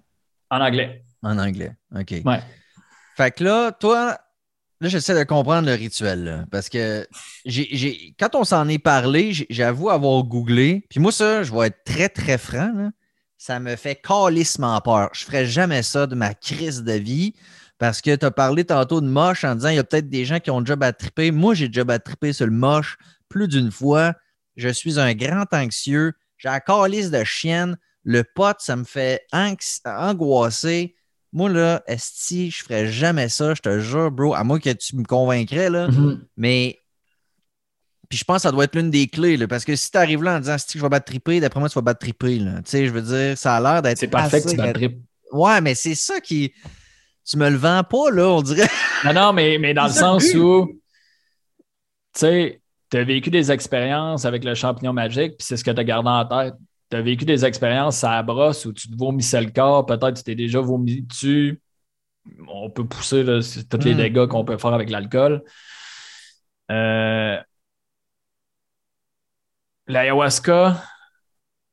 [0.49, 1.03] En anglais.
[1.23, 2.13] En anglais, OK.
[2.25, 2.41] Ouais.
[3.17, 4.17] Fait que là, toi,
[4.79, 7.05] là, j'essaie de comprendre le rituel, parce que
[7.45, 11.83] j'ai, quand on s'en est parlé, j'avoue avoir googlé, puis moi, ça, je vais être
[11.83, 12.91] très, très franc,
[13.37, 15.09] ça me fait calissement peur.
[15.13, 17.33] Je ferais jamais ça de ma crise de vie.
[17.79, 20.23] Parce que tu as parlé tantôt de moche en disant il y a peut-être des
[20.23, 21.31] gens qui ont déjà battrippé.
[21.31, 24.13] Moi, j'ai déjà battrippé sur le moche plus d'une fois.
[24.55, 26.13] Je suis un grand anxieux.
[26.37, 27.77] J'ai la calice de chienne.
[28.03, 30.95] Le pote, ça me fait angoisser.
[31.33, 34.33] Moi, là, Esti, je ferais jamais ça, je te jure, bro.
[34.33, 35.87] À moins que tu me convaincrais, là.
[35.87, 36.19] Mm-hmm.
[36.37, 36.77] Mais.
[38.09, 39.97] Puis je pense que ça doit être l'une des clés, là, parce que si tu
[39.97, 42.39] arrives là en disant si je vais battre triper, d'après moi, tu vas battre triper.
[42.39, 43.99] Tu sais, je veux dire, ça a l'air d'être.
[43.99, 44.77] C'est parfait que tu battes
[45.31, 46.51] Ouais, mais c'est ça qui
[47.25, 48.67] tu me le vends pas, là, on dirait.
[49.05, 50.67] non, non, mais, mais dans le sens où,
[52.13, 52.60] tu sais,
[52.91, 55.83] tu as vécu des expériences avec le champignon magique, puis c'est ce que tu as
[55.83, 56.55] gardé en tête.
[56.89, 60.17] Tu as vécu des expériences à la brosse où tu te vomissais le corps, peut-être
[60.17, 61.61] tu t'es déjà vomi dessus.
[62.47, 63.97] On peut pousser tous les hmm.
[63.97, 65.41] dégâts qu'on peut faire avec l'alcool.
[66.69, 67.37] Euh,
[69.87, 70.83] L'ayahuasca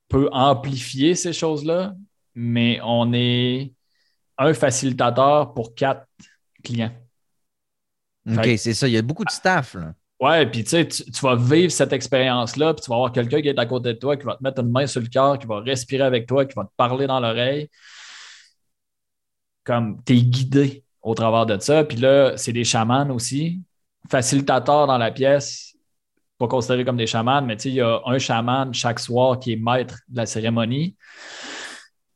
[0.08, 1.94] peut amplifier ces choses-là,
[2.34, 3.74] mais on est
[4.38, 6.06] un facilitateur pour quatre
[6.62, 6.94] clients.
[8.30, 8.86] OK, c'est ça.
[8.86, 9.74] Il y a beaucoup de staff.
[9.74, 9.94] Là.
[10.20, 13.48] Ouais, puis tu sais, tu vas vivre cette expérience-là, puis tu vas avoir quelqu'un qui
[13.48, 15.46] est à côté de toi, qui va te mettre une main sur le cœur, qui
[15.46, 17.68] va respirer avec toi, qui va te parler dans l'oreille.
[19.62, 21.84] Comme tu es guidé au travers de ça.
[21.84, 23.62] Puis là, c'est des chamans aussi.
[24.10, 25.76] Facilitateurs dans la pièce,
[26.38, 29.38] pas considérés comme des chamans, mais tu sais, il y a un chaman chaque soir
[29.38, 30.96] qui est maître de la cérémonie.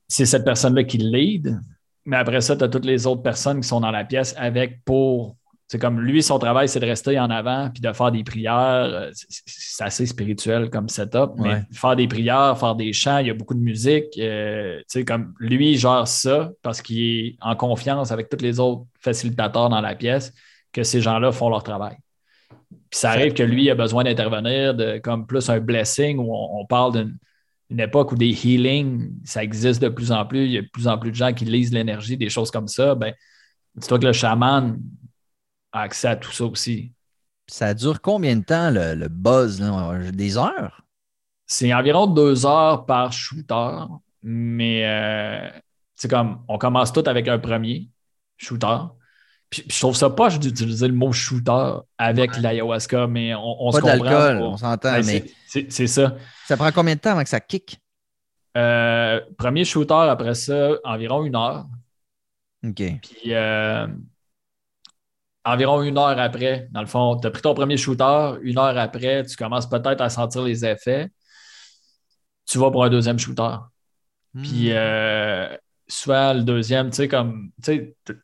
[0.08, 1.58] C'est cette personne-là qui lead.
[2.04, 4.84] Mais après ça, tu as toutes les autres personnes qui sont dans la pièce avec
[4.84, 5.36] pour.
[5.73, 8.90] C'est comme lui, son travail, c'est de rester en avant puis de faire des prières.
[8.93, 13.31] Euh, c'est assez spirituel comme setup, mais faire des prières, faire des chants, il y
[13.31, 14.19] a beaucoup de musique.
[14.19, 18.82] Euh, comme lui, il gère ça parce qu'il est en confiance avec tous les autres
[19.01, 20.35] facilitateurs dans la pièce
[20.74, 21.97] que ces gens-là font leur travail.
[22.69, 26.66] Puis ça arrive que lui a besoin d'intervenir de comme plus un blessing où on
[26.66, 27.16] parle d'une
[27.70, 30.69] une époque où des healings, ça existe de plus en plus, il y a de
[30.69, 33.15] plus en plus de gens qui lisent l'énergie, des choses comme ça, ben,
[33.74, 34.78] dis-toi que le chaman
[35.73, 36.93] a accès à tout ça aussi.
[37.47, 39.61] Ça dure combien de temps le, buzz?
[40.12, 40.82] Des heures?
[41.47, 43.85] C'est environ deux heures par shooter,
[44.23, 44.82] mais
[45.94, 47.89] c'est euh, comme on commence tout avec un premier
[48.36, 48.78] shooter.
[49.51, 54.36] Puis, je trouve ça poche d'utiliser le mot shooter avec l'ayahuasca, mais on, se comprend.
[54.40, 55.03] on s'entend.
[55.05, 55.24] mais...
[55.47, 56.16] C'est ça.
[56.47, 57.78] Ça prend combien de temps avant que ça kick?
[58.57, 61.66] Euh, premier shooter, après ça, environ une heure.
[62.65, 62.77] OK.
[62.77, 63.86] Puis euh,
[65.44, 68.77] environ une heure après, dans le fond, tu as pris ton premier shooter, une heure
[68.78, 71.09] après, tu commences peut-être à sentir les effets.
[72.47, 73.56] Tu vas pour un deuxième shooter.
[74.35, 74.74] Puis hmm.
[74.74, 75.56] euh,
[75.89, 78.16] soit le deuxième, tu sais, comme, tu sais,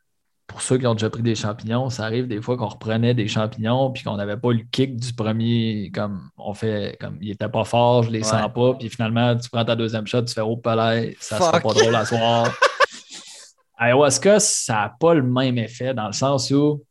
[0.47, 3.29] pour ceux qui ont déjà pris des champignons, ça arrive des fois qu'on reprenait des
[3.29, 7.51] champignons puis qu'on n'avait pas le kick du premier, comme on fait, comme il était
[7.51, 10.41] pas fort, je les sens pas, puis finalement, tu prends ta deuxième shot, tu fais
[10.41, 12.51] au palais, ça sera pas drôle à soir.
[13.79, 16.83] Ayahuasca, ça n'a pas le même effet dans le sens où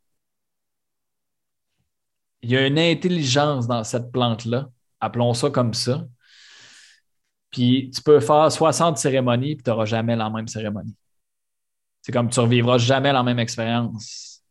[2.42, 4.70] il y a une intelligence dans cette plante-là,
[5.00, 6.06] appelons ça comme ça.
[7.52, 10.96] Puis tu peux faire 60 cérémonies, puis tu n'auras jamais la même cérémonie.
[12.02, 14.44] C'est comme tu ne revivras jamais la même expérience.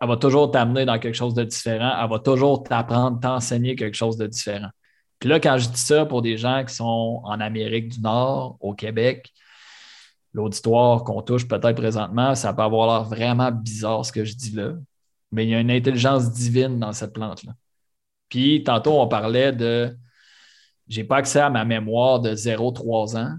[0.00, 1.92] Elle va toujours t'amener dans quelque chose de différent.
[2.02, 4.70] Elle va toujours t'apprendre, t'enseigner quelque chose de différent.
[5.20, 8.56] Puis là, quand je dis ça pour des gens qui sont en Amérique du Nord,
[8.58, 9.32] au Québec,
[10.32, 14.50] l'auditoire qu'on touche peut-être présentement, ça peut avoir l'air vraiment bizarre ce que je dis
[14.50, 14.72] là.
[15.32, 17.52] Mais il y a une intelligence divine dans cette plante-là.
[18.28, 19.96] Puis tantôt, on parlait de
[20.88, 23.36] j'ai pas accès à ma mémoire de 0-3 ans,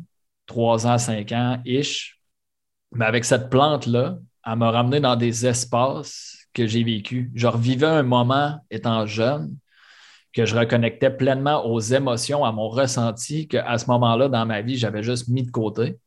[0.47, 2.19] 3 ans, 5 ans, ish.
[2.93, 7.31] Mais avec cette plante-là, elle m'a ramené dans des espaces que j'ai vécu.
[7.35, 9.55] Je revivais un moment étant jeune
[10.33, 14.77] que je reconnectais pleinement aux émotions, à mon ressenti, qu'à ce moment-là, dans ma vie,
[14.77, 15.99] j'avais juste mis de côté.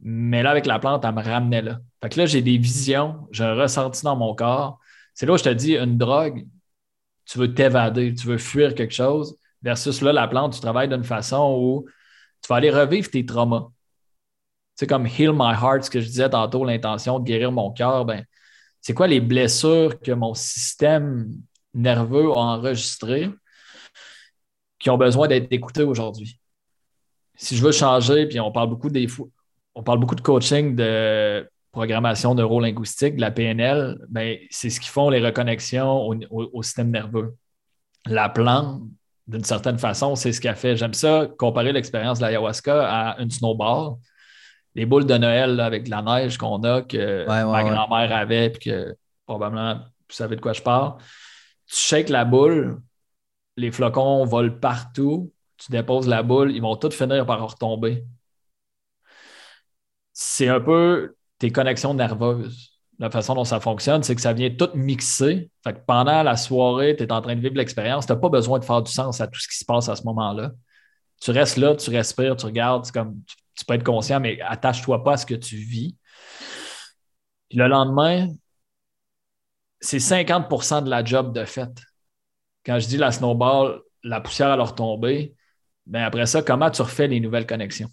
[0.00, 1.80] Mais là, avec la plante, elle me ramenait là.
[2.02, 4.78] Fait que là, j'ai des visions, j'ai un ressenti dans mon corps.
[5.14, 6.46] C'est là où je te dis, une drogue,
[7.24, 11.04] tu veux t'évader, tu veux fuir quelque chose, versus là, la plante, tu travailles d'une
[11.04, 11.86] façon où
[12.42, 13.68] tu vas aller revivre tes traumas.
[14.74, 18.06] C'est comme Heal My Heart, ce que je disais tantôt, l'intention de guérir mon cœur.
[18.06, 18.24] Ben,
[18.80, 21.30] c'est quoi les blessures que mon système
[21.74, 23.30] nerveux a enregistrées
[24.78, 26.40] qui ont besoin d'être écoutées aujourd'hui?
[27.36, 29.06] Si je veux changer, puis on parle beaucoup des
[29.74, 34.88] on parle beaucoup de coaching de programmation neurolinguistique, de la PNL, ben, c'est ce qui
[34.88, 37.36] font les reconnexions au, système nerveux.
[38.06, 38.82] La plante,
[39.26, 40.76] d'une certaine façon, c'est ce a fait.
[40.76, 43.96] J'aime ça, comparer l'expérience de l'ayahuasca à une snowball.
[44.74, 48.70] Les boules de Noël avec de la neige qu'on a, que ma grand-mère avait, puis
[48.70, 50.94] que probablement vous savez de quoi je parle.
[51.66, 52.80] Tu shakes la boule,
[53.56, 58.04] les flocons volent partout, tu déposes la boule, ils vont tous finir par retomber
[60.22, 62.70] c'est un peu tes connexions nerveuses.
[63.00, 65.50] La façon dont ça fonctionne, c'est que ça vient tout mixer.
[65.86, 68.06] Pendant la soirée, tu es en train de vivre l'expérience.
[68.06, 69.96] Tu n'as pas besoin de faire du sens à tout ce qui se passe à
[69.96, 70.52] ce moment-là.
[71.20, 73.20] Tu restes là, tu respires, tu regardes, comme
[73.56, 75.96] tu, peux être conscient, mais attache-toi pas à ce que tu vis.
[77.48, 78.28] Puis le lendemain,
[79.80, 81.70] c'est 50% de la job de fait.
[82.66, 87.08] Quand je dis la snowball, la poussière à leur bien après ça, comment tu refais
[87.08, 87.88] les nouvelles connexions?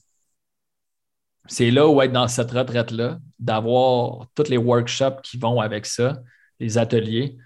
[1.47, 6.21] C'est là où être dans cette retraite-là, d'avoir tous les workshops qui vont avec ça,
[6.59, 7.37] les ateliers,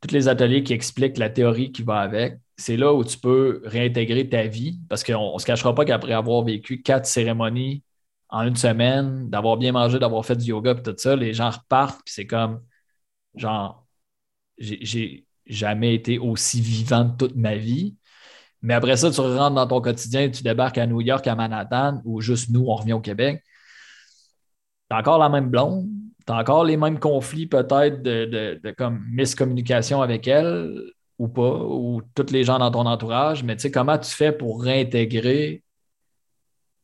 [0.00, 2.38] tous les ateliers qui expliquent la théorie qui va avec.
[2.56, 6.12] C'est là où tu peux réintégrer ta vie parce qu'on ne se cachera pas qu'après
[6.12, 7.82] avoir vécu quatre cérémonies
[8.28, 11.50] en une semaine, d'avoir bien mangé, d'avoir fait du yoga et tout ça, les gens
[11.50, 12.62] repartent puis c'est comme
[13.34, 13.86] genre,
[14.58, 17.96] j'ai jamais été aussi vivant toute ma vie.
[18.62, 22.00] Mais après ça, tu rentres dans ton quotidien, tu débarques à New York, à Manhattan,
[22.04, 23.42] ou juste nous, on revient au Québec.
[24.90, 25.88] Tu as encore la même blonde,
[26.26, 30.74] tu as encore les mêmes conflits peut-être de, comme miscommunication avec elle
[31.18, 34.32] ou pas, ou tous les gens dans ton entourage, mais tu sais, comment tu fais
[34.32, 35.64] pour réintégrer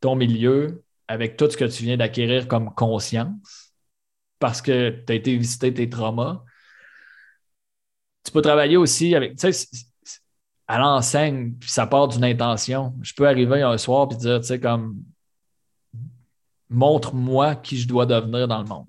[0.01, 3.73] ton milieu avec tout ce que tu viens d'acquérir comme conscience?
[4.39, 6.43] Parce que tu as été visiter tes traumas.
[8.25, 9.69] Tu peux travailler aussi avec, tu sais,
[10.67, 12.95] à l'enseigne, puis ça part d'une intention.
[13.03, 15.03] Je peux arriver un soir et dire, tu sais, comme,
[16.71, 18.87] montre-moi qui je dois devenir dans le monde.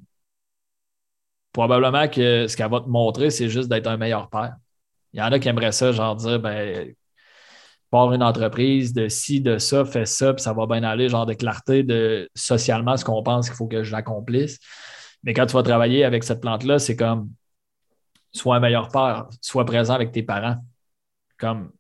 [1.52, 4.56] Probablement que ce qu'elle va te montrer, c'est juste d'être un meilleur père.
[5.14, 6.94] Il y en a qui aimeraient ça, genre dire, ben,
[7.90, 11.26] pars une entreprise, de ci, de ça, fais ça, puis ça va bien aller, genre
[11.26, 14.60] de clarté de socialement ce qu'on pense qu'il faut que j'accomplisse.
[15.24, 17.32] Mais quand tu vas travailler avec cette plante-là, c'est comme,
[18.34, 20.58] sois un meilleur père, sois présent avec tes parents.
[21.38, 21.72] Comme,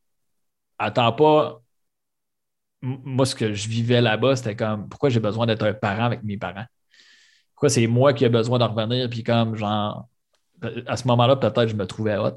[0.77, 1.61] attends pas
[2.85, 6.23] moi, ce que je vivais là-bas, c'était comme pourquoi j'ai besoin d'être un parent avec
[6.23, 6.65] mes parents?
[7.53, 9.09] Pourquoi c'est moi qui ai besoin de revenir?
[9.09, 10.07] Puis comme genre,
[10.85, 12.33] à ce moment-là, peut-être je me trouvais hot.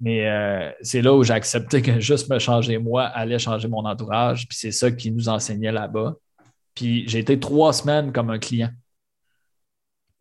[0.00, 3.84] Mais euh, c'est là où j'ai accepté que juste me changer moi allait changer mon
[3.84, 4.48] entourage.
[4.48, 6.16] Puis c'est ça qui nous enseignait là-bas.
[6.74, 8.70] Puis j'ai été trois semaines comme un client.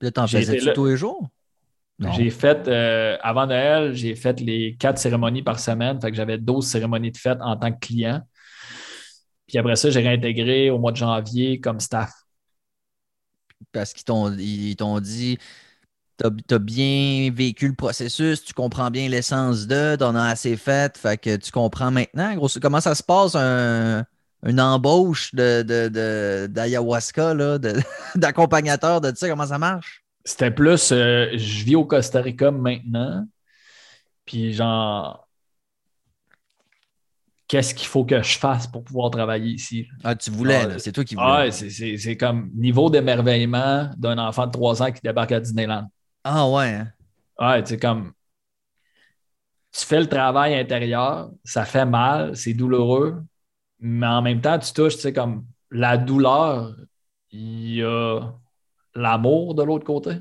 [0.01, 1.27] Là, t'en faisais-tu tous les jours?
[1.99, 5.99] J'ai fait, euh, avant Noël, j'ai fait les quatre cérémonies par semaine.
[6.01, 8.21] Fait que j'avais 12 cérémonies de fête en tant que client.
[9.47, 12.11] Puis après ça, j'ai réintégré au mois de janvier comme staff.
[13.71, 14.03] Parce qu'ils
[14.75, 15.37] t'ont dit
[16.17, 20.55] tu as, bien vécu le processus, tu comprends bien l'essence de, tu en as assez
[20.55, 22.33] fait, fait que tu comprends maintenant.
[22.35, 27.73] Gros, comment ça se passe une embauche d'ayahuasca, de,
[28.15, 30.04] d'accompagnateur de, ça, comment ça marche?
[30.25, 33.27] C'était plus, euh, je vis au Costa Rica maintenant,
[34.25, 35.27] puis genre,
[37.47, 39.87] qu'est-ce qu'il faut que je fasse pour pouvoir travailler ici?
[40.03, 41.49] Ah, tu voulais, ah, c'est toi qui voulais.
[41.49, 45.87] Ah, c'est comme niveau d'émerveillement d'un enfant de 3 ans qui débarque à Disneyland.
[46.23, 46.73] Ah ouais.
[46.73, 46.87] Hein?
[47.39, 48.11] Ouais, tu comme.
[49.71, 53.21] Tu fais le travail intérieur, ça fait mal, c'est douloureux,
[53.79, 56.73] mais en même temps, tu touches, tu sais, comme la douleur,
[57.31, 58.21] il y a
[58.95, 60.17] l'amour de l'autre côté.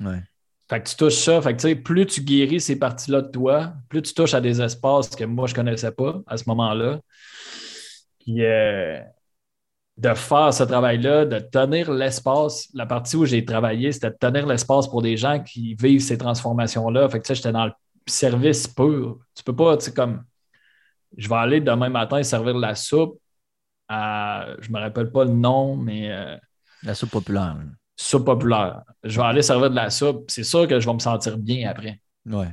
[0.00, 0.22] Ouais.
[0.68, 1.42] Fait que tu touches ça.
[1.42, 5.08] Fait que, plus tu guéris ces parties-là de toi, plus tu touches à des espaces
[5.10, 7.00] que moi, je ne connaissais pas à ce moment-là.
[8.20, 9.00] Puis euh,
[9.96, 14.46] de faire ce travail-là, de tenir l'espace, la partie où j'ai travaillé, c'était de tenir
[14.46, 17.08] l'espace pour des gens qui vivent ces transformations-là.
[17.08, 17.72] Fait que j'étais dans le
[18.06, 19.18] service pur.
[19.34, 20.22] Tu peux pas, tu sais, comme
[21.16, 23.20] je vais aller demain matin servir de la soupe
[23.88, 26.12] à, je me rappelle pas le nom, mais.
[26.12, 26.36] Euh,
[26.84, 27.56] la soupe populaire
[28.00, 28.82] soupe populaire.
[29.04, 30.24] Je vais aller servir de la soupe.
[30.28, 32.00] C'est sûr que je vais me sentir bien après.
[32.26, 32.48] Ouais.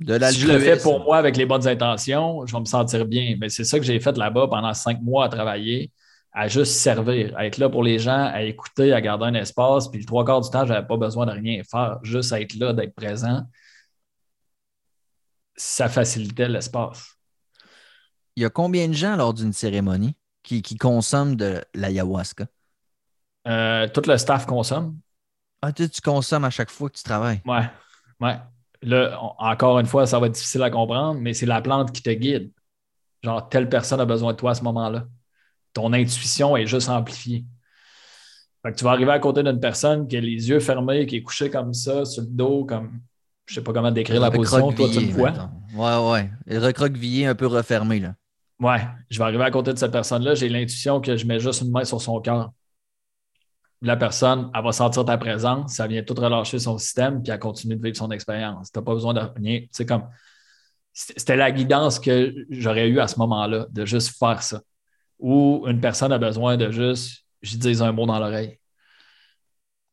[0.00, 3.36] si je le fais pour moi avec les bonnes intentions, je vais me sentir bien.
[3.38, 5.92] Mais c'est ça que j'ai fait là-bas pendant cinq mois à travailler,
[6.32, 9.88] à juste servir, à être là pour les gens, à écouter, à garder un espace.
[9.88, 12.54] Puis le trois quarts du temps, je n'avais pas besoin de rien faire, juste être
[12.54, 13.42] là, d'être présent.
[15.56, 17.16] Ça facilitait l'espace.
[18.36, 22.46] Il y a combien de gens lors d'une cérémonie qui, consomment de l'ayahuasca?
[23.46, 24.98] Euh, tout le staff consomme.
[25.62, 27.40] Ah, tu, tu consommes à chaque fois que tu travailles?
[27.44, 27.68] Ouais,
[28.20, 28.36] ouais.
[28.82, 32.02] Là, encore une fois, ça va être difficile à comprendre, mais c'est la plante qui
[32.02, 32.50] te guide.
[33.22, 35.06] Genre, telle personne a besoin de toi à ce moment-là.
[35.72, 37.44] Ton intuition est juste amplifiée.
[38.62, 41.16] Fait que tu vas arriver à côté d'une personne qui a les yeux fermés, qui
[41.16, 43.00] est couchée comme ça, sur le dos, comme
[43.46, 45.32] je sais pas comment décrire la position, toi tu le vois.
[45.74, 46.58] Ouais, ouais.
[46.58, 48.14] Recroquevillé un peu refermé, là.
[48.58, 51.62] Ouais, je vais arriver à côté de cette personne-là, j'ai l'intuition que je mets juste
[51.62, 52.52] une main sur son cœur
[53.86, 57.38] la personne, elle va sentir ta présence, ça vient tout relâcher son système, puis elle
[57.38, 58.70] continue de vivre son expérience.
[58.72, 59.62] Tu n'as pas besoin de rien.
[59.70, 60.08] C'est comme.
[60.92, 64.62] C'était la guidance que j'aurais eue à ce moment-là, de juste faire ça.
[65.18, 68.58] Ou une personne a besoin de juste, je dis un mot dans l'oreille.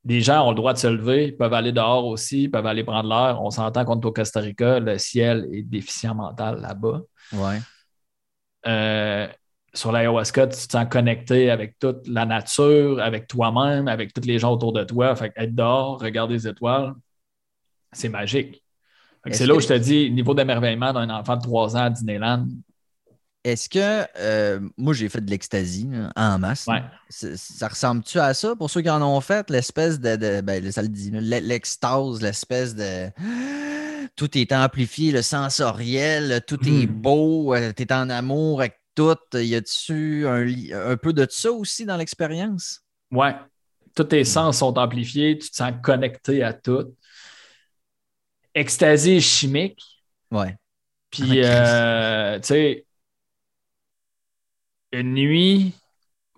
[0.05, 2.65] Les gens ont le droit de se lever, ils peuvent aller dehors aussi, ils peuvent
[2.65, 3.41] aller prendre l'air.
[3.41, 7.01] On s'entend qu'on est au Costa Rica, le ciel est déficient mental là-bas.
[7.33, 7.59] Ouais.
[8.65, 9.27] Euh,
[9.73, 14.37] sur l'ayahuasca, tu te sens connecté avec toute la nature, avec toi-même, avec tous les
[14.37, 15.15] gens autour de toi.
[15.15, 16.93] Fait être dehors, regarder les étoiles,
[17.91, 18.63] c'est magique.
[19.31, 22.45] C'est là où je te dis, niveau d'émerveillement d'un enfant de 3 ans à Disneyland.
[23.43, 26.67] Est-ce que euh, moi j'ai fait de l'ecstasy en masse?
[27.09, 29.49] Ça ressemble-tu à ça pour ceux qui en ont fait?
[29.49, 33.09] L'espèce de, ben, ça le dit, l'extase, l'espèce de
[34.15, 36.91] tout est amplifié, le sensoriel, tout est hmm.
[36.91, 39.17] beau, euh, tu es en amour avec tout.
[39.33, 42.81] Y a-tu un, un, peu de ça aussi dans l'expérience?
[43.11, 43.35] Ouais.
[43.95, 46.95] Tous tes sens sont amplifiés, tu te sens connecté à tout.
[48.55, 49.81] Extasie chimique.
[50.31, 50.55] Ouais.
[51.11, 52.85] Puis, euh, tu sais,
[54.91, 55.73] une nuit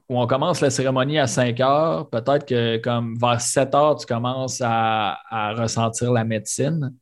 [0.10, 4.06] où on commence la cérémonie à 5 heures, peut-être que comme vers 7 heures, tu
[4.06, 6.94] commences à, à ressentir la médecine.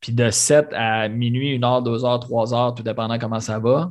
[0.00, 3.58] Puis de 7 à minuit, 1 heure, 2 heures, 3 heures, tout dépendant comment ça
[3.58, 3.90] va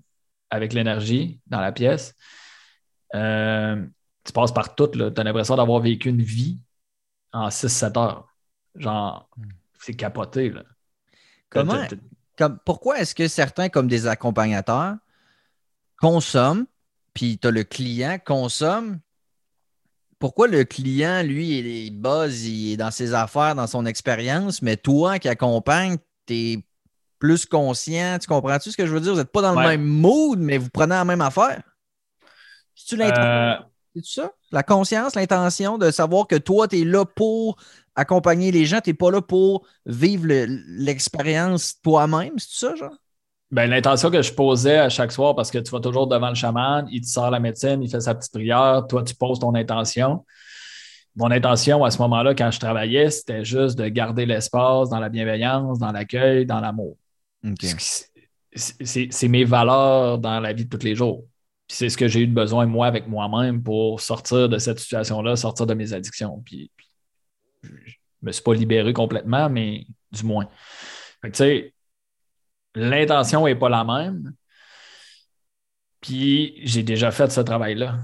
[0.53, 2.13] avec l'énergie dans la pièce.
[3.15, 3.83] Euh,
[4.23, 4.87] tu passes par tout.
[4.87, 6.61] Tu as l'impression d'avoir vécu une vie
[7.31, 8.27] en 6-7 heures.
[8.75, 9.43] Genre, hmm.
[9.79, 10.51] c'est capoté.
[10.51, 10.63] Là.
[11.49, 11.87] Comment,
[12.37, 14.97] comme, pourquoi est-ce que certains, comme des accompagnateurs,
[15.97, 16.67] consomment,
[17.15, 18.99] puis tu as le client consomme?
[20.19, 24.77] Pourquoi le client, lui, il buzz, il est dans ses affaires, dans son expérience, mais
[24.77, 25.97] toi qui accompagnes,
[26.27, 26.65] tu es
[27.23, 28.17] plus conscient.
[28.19, 29.13] Tu comprends-tu ce que je veux dire?
[29.13, 31.63] Vous n'êtes pas dans le même mood, mais vous prenez la même affaire.
[32.75, 33.55] C'est-tu euh...
[34.03, 34.31] ça?
[34.51, 37.55] La conscience, l'intention de savoir que toi, tu es là pour
[37.95, 42.97] accompagner les gens, tu n'es pas là pour vivre l'expérience toi-même, c'est ça, genre?
[43.51, 46.35] Ben, l'intention que je posais à chaque soir, parce que tu vas toujours devant le
[46.35, 49.55] chaman, il te sort la médecine, il fait sa petite prière, toi, tu poses ton
[49.55, 50.25] intention.
[51.15, 55.07] Mon intention à ce moment-là, quand je travaillais, c'était juste de garder l'espace dans la
[55.07, 56.97] bienveillance, dans l'accueil, dans l'amour.
[58.55, 61.25] C'est mes valeurs dans la vie de tous les jours.
[61.67, 65.35] c'est ce que j'ai eu de besoin, moi, avec moi-même, pour sortir de cette situation-là,
[65.35, 66.41] sortir de mes addictions.
[66.45, 66.69] Puis,
[67.63, 70.47] je ne me suis pas libéré complètement, mais du moins.
[72.75, 74.33] l'intention n'est pas la même.
[76.01, 77.99] Puis, j'ai déjà fait ce travail-là.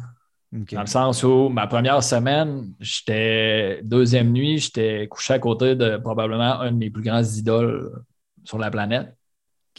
[0.52, 5.98] Dans le sens où ma première semaine, j'étais deuxième nuit, j'étais couché à côté de
[5.98, 8.04] probablement un de mes plus grands idoles
[8.46, 9.14] sur la planète.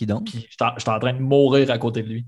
[0.01, 0.31] Qui donc?
[0.32, 2.27] j'étais en train de mourir à côté de lui.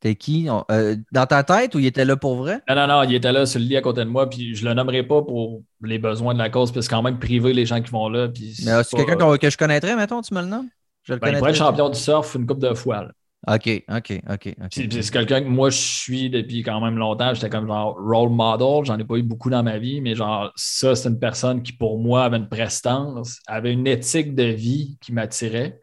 [0.00, 0.48] T'es qui?
[0.70, 2.62] Euh, dans ta tête ou il était là pour vrai?
[2.70, 4.66] Non, non, non, il était là sur le lit à côté de moi, puis je
[4.66, 7.66] le nommerai pas pour les besoins de la cause, parce que quand même privé les
[7.66, 8.28] gens qui vont là.
[8.28, 10.70] Puis Mais c'est quelqu'un que je connaîtrais, mettons, tu me le nommes?
[11.02, 13.08] Je le ben, il pourrait être champion du surf une coupe de fois.
[13.46, 14.54] OK, OK, OK.
[14.72, 17.34] c'est quelqu'un que moi, je suis depuis quand même longtemps.
[17.34, 18.86] J'étais comme genre role model.
[18.86, 21.72] J'en ai pas eu beaucoup dans ma vie, mais genre, ça, c'est une personne qui,
[21.72, 25.80] pour moi, avait une prestance, avait une éthique de vie qui m'attirait.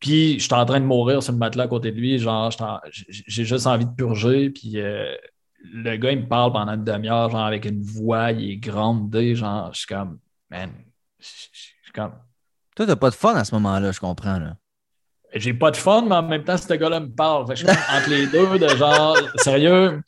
[0.00, 2.18] Puis, j'étais en train de mourir sur le matelas à côté de lui.
[2.18, 2.50] Genre,
[2.90, 4.50] j'ai juste envie de purger.
[4.50, 5.14] Puis, euh,
[5.62, 9.34] le gars, il me parle pendant une demi-heure, genre, avec une voix, il est grandé.
[9.34, 10.18] Genre, je suis comme,
[10.50, 10.70] man,
[11.18, 12.12] je suis comme.
[12.74, 14.56] Toi, t'as pas de fun à ce moment-là, je comprends, là.
[15.34, 17.46] J'ai pas de fun, mais en même temps, ce gars-là me parle.
[17.46, 20.02] Fait que je suis entre les deux, de genre, sérieux,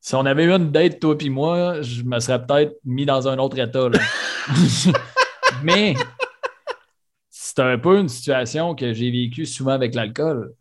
[0.00, 3.26] si on avait eu une date, toi et moi, je me serais peut-être mis dans
[3.26, 3.88] un autre état.
[3.88, 3.98] Là.
[5.64, 5.94] mais
[7.54, 10.54] c'est un peu une situation que j'ai vécue souvent avec l'alcool.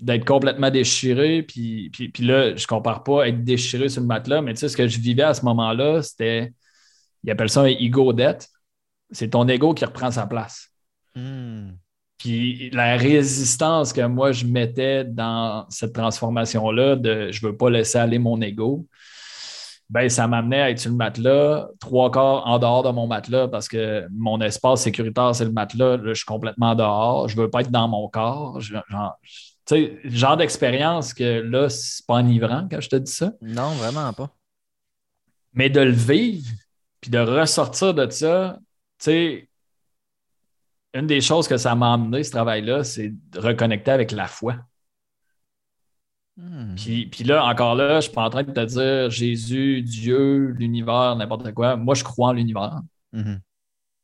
[0.00, 4.42] D'être complètement déchiré, puis, puis, puis, là, je compare pas être déchiré sur le matelas,
[4.42, 6.52] mais tu sais, ce que je vivais à ce moment-là, c'était,
[7.22, 8.48] ils appellent ça un ego debt.
[9.10, 10.68] C'est ton ego qui reprend sa place.
[11.14, 11.70] Hmm.
[12.18, 17.70] Puis la résistance que moi je mettais dans cette transformation-là de je ne veux pas
[17.70, 18.86] laisser aller mon ego,
[19.90, 23.48] ben, ça m'amenait à être sur le matelas, trois quarts en dehors de mon matelas
[23.48, 25.98] parce que mon espace sécuritaire, c'est le matelas.
[25.98, 27.28] Là, je suis complètement dehors.
[27.28, 28.60] Je ne veux pas être dans mon corps.
[28.60, 29.18] genre,
[29.66, 33.32] sais, genre d'expérience que là, c'est pas enivrant quand je te dis ça.
[33.42, 34.30] Non, vraiment pas.
[35.52, 36.50] Mais de le vivre,
[37.00, 38.58] puis de ressortir de ça,
[38.98, 39.48] tu sais,
[40.94, 44.56] une des choses que ça m'a amené, ce travail-là, c'est de reconnecter avec la foi.
[46.36, 46.74] Hmm.
[46.74, 50.48] Puis, là, encore là, je ne suis pas en train de te dire Jésus, Dieu,
[50.58, 51.76] l'univers, n'importe quoi.
[51.76, 52.80] Moi, je crois en l'univers.
[53.12, 53.36] Hmm.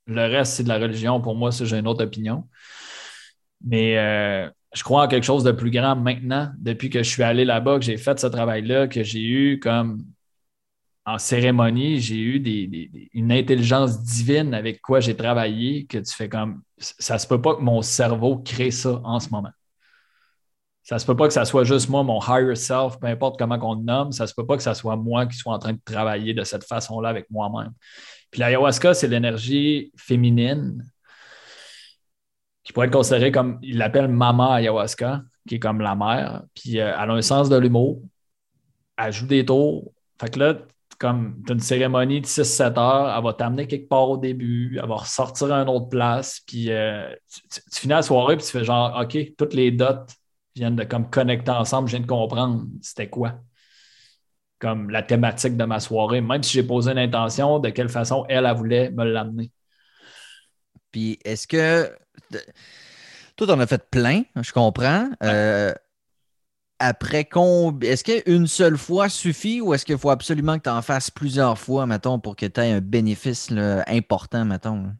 [0.06, 1.20] Le reste, c'est de la religion.
[1.20, 2.48] Pour moi, j'ai une autre opinion.
[3.64, 7.22] Mais euh, je crois en quelque chose de plus grand maintenant, depuis que je suis
[7.22, 10.04] allé là-bas, que j'ai fait ce travail-là, que j'ai eu comme
[11.04, 16.62] en cérémonie, j'ai eu une intelligence divine avec quoi j'ai travaillé, que tu fais comme
[16.78, 19.50] ça se peut pas que mon cerveau crée ça en ce moment.
[20.82, 23.58] Ça se peut pas que ça soit juste moi, mon higher self, peu importe comment
[23.62, 25.72] on le nomme, ça se peut pas que ça soit moi qui soit en train
[25.72, 27.72] de travailler de cette façon-là avec moi-même.
[28.30, 30.82] Puis l'ayahuasca, c'est l'énergie féminine
[32.64, 36.42] qui pourrait être considérée comme, il l'appelle Mama Ayahuasca, qui est comme la mère.
[36.54, 38.02] Puis euh, elle a un sens de l'humour.
[38.96, 39.92] Elle joue des tours.
[40.20, 40.54] Fait que là,
[40.98, 44.78] comme tu as une cérémonie de 6-7 heures, elle va t'amener quelque part au début,
[44.80, 47.10] elle va ressortir à une autre place, puis euh,
[47.50, 50.06] tu, finis la soirée, puis tu fais genre, OK, toutes les dots
[50.54, 53.40] viennent de comme connecter ensemble, je viens de comprendre c'était quoi.
[54.58, 58.26] Comme la thématique de ma soirée, même si j'ai posé une intention, de quelle façon
[58.28, 59.50] elle, elle voulait me l'amener.
[60.90, 61.90] Puis est-ce que.
[63.36, 65.08] Toi, tu en as fait plein, je comprends.
[65.22, 65.72] Euh,
[66.78, 67.90] après combien.
[67.90, 71.58] Est-ce qu'une seule fois suffit ou est-ce qu'il faut absolument que tu en fasses plusieurs
[71.58, 73.50] fois, mettons, pour que tu aies un bénéfice
[73.86, 74.92] important, mettons?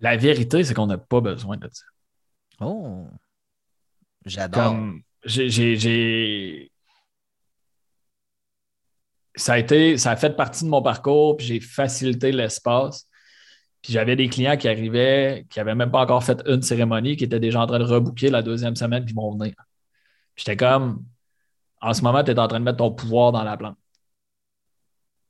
[0.00, 1.84] La vérité, c'est qu'on n'a pas besoin de ça.
[2.60, 3.06] Oh!
[4.24, 4.76] J'adore.
[5.24, 6.70] J'ai.
[9.36, 13.08] Ça a été, ça a fait partie de mon parcours, puis j'ai facilité l'espace.
[13.82, 17.24] Puis j'avais des clients qui arrivaient, qui n'avaient même pas encore fait une cérémonie, qui
[17.24, 19.54] étaient déjà en train de rebooker la deuxième semaine, puis ils vont venir.
[20.36, 21.04] J'étais comme,
[21.80, 23.76] en ce moment, tu es en train de mettre ton pouvoir dans la plante.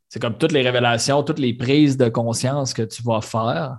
[0.09, 3.78] C'est comme toutes les révélations, toutes les prises de conscience que tu vas faire,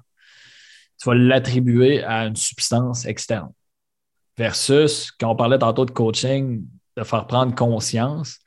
[1.00, 3.52] tu vas l'attribuer à une substance externe.
[4.38, 6.66] Versus, quand on parlait tantôt de coaching,
[6.98, 8.40] de faire prendre conscience,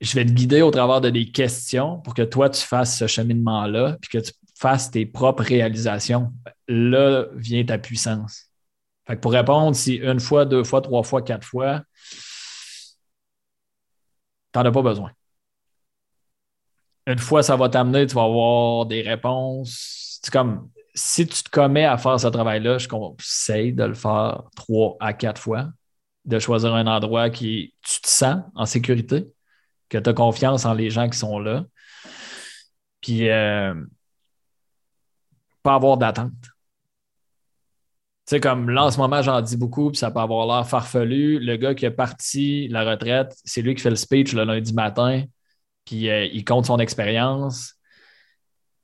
[0.00, 3.06] je vais te guider au travers de des questions pour que toi, tu fasses ce
[3.06, 6.32] cheminement-là, puis que tu fasses tes propres réalisations,
[6.68, 8.46] là vient ta puissance.
[9.06, 11.82] Fait pour répondre, si une fois, deux fois, trois fois, quatre fois,
[14.52, 15.12] tu n'en as pas besoin.
[17.06, 20.05] Une fois, ça va t'amener, tu vas avoir des réponses.
[20.22, 24.44] C'est comme si tu te commets à faire ce travail-là, je conseille de le faire
[24.56, 25.68] trois à quatre fois,
[26.24, 29.26] de choisir un endroit qui tu te sens en sécurité,
[29.88, 31.64] que tu as confiance en les gens qui sont là.
[33.00, 33.74] Puis, euh,
[35.62, 36.32] pas avoir d'attente.
[38.26, 40.66] Tu sais, comme là, en ce moment, j'en dis beaucoup, puis ça peut avoir l'air
[40.66, 41.38] farfelu.
[41.38, 44.72] Le gars qui est parti la retraite, c'est lui qui fait le speech le lundi
[44.72, 45.24] matin,
[45.84, 47.75] puis euh, il compte son expérience.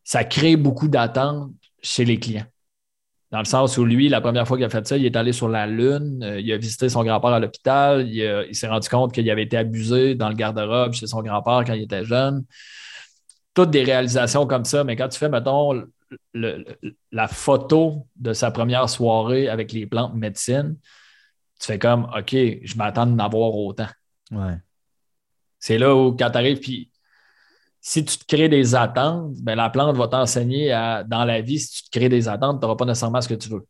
[0.05, 1.53] Ça crée beaucoup d'attente
[1.83, 2.47] chez les clients.
[3.31, 5.33] Dans le sens où lui, la première fois qu'il a fait ça, il est allé
[5.33, 8.89] sur la Lune, euh, il a visité son grand-père à l'hôpital, il, il s'est rendu
[8.89, 12.45] compte qu'il avait été abusé dans le garde-robe chez son grand-père quand il était jeune.
[13.55, 15.83] Toutes des réalisations comme ça, mais quand tu fais, mettons,
[16.35, 20.77] la photo de sa première soirée avec les plantes médecine,
[21.59, 23.89] tu fais comme OK, je m'attends d'en avoir autant.
[25.59, 26.91] C'est là où, quand tu arrives, puis
[27.85, 30.69] si tu te crées des attentes, ben, la plante va t'enseigner
[31.09, 33.35] dans la vie, si tu te crées des attentes, tu n'auras pas nécessairement ce que
[33.35, 33.67] tu veux.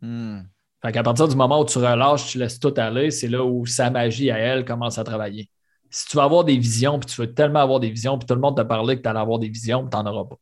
[0.00, 0.42] Hmm.
[0.80, 3.66] Fait qu'à partir du moment où tu relâches, tu laisses tout aller, c'est là où
[3.66, 5.50] sa magie à elle commence à travailler.
[5.90, 8.34] Si tu veux avoir des visions, puis tu veux tellement avoir des visions, puis tout
[8.34, 10.36] le monde te parlait que tu allais avoir des visions, tu n'en auras pas.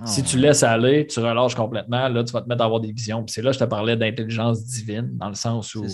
[0.00, 2.80] Ah si tu laisses aller, tu relâches complètement, là, tu vas te mettre à avoir
[2.80, 3.24] des visions.
[3.28, 5.86] c'est là que je te parlais d'intelligence divine, dans le sens où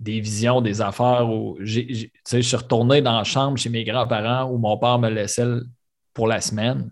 [0.00, 4.58] des visions, des affaires où je suis retourné dans la chambre chez mes grands-parents où
[4.58, 5.46] mon père me laissait
[6.14, 6.90] pour la semaine.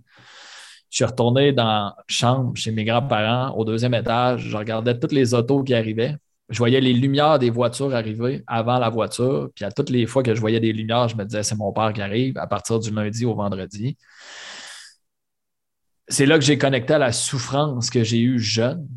[0.90, 4.42] Je suis retourné dans la chambre chez mes grands-parents au deuxième étage.
[4.48, 6.16] Je regardais toutes les autos qui arrivaient.
[6.48, 9.50] Je voyais les lumières des voitures arriver avant la voiture.
[9.54, 11.72] Puis à toutes les fois que je voyais des lumières, je me disais, c'est mon
[11.72, 13.96] père qui arrive à partir du lundi au vendredi
[16.08, 18.88] c'est là que j'ai connecté à la souffrance que j'ai eue jeune.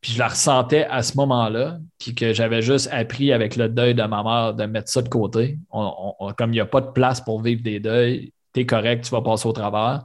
[0.00, 3.94] Puis je la ressentais à ce moment-là, puis que j'avais juste appris avec le deuil
[3.94, 5.58] de ma mère de mettre ça de côté.
[5.70, 9.10] comme il n'y a pas de place pour vivre des deuils, tu es correct, tu
[9.10, 10.04] vas passer au travers.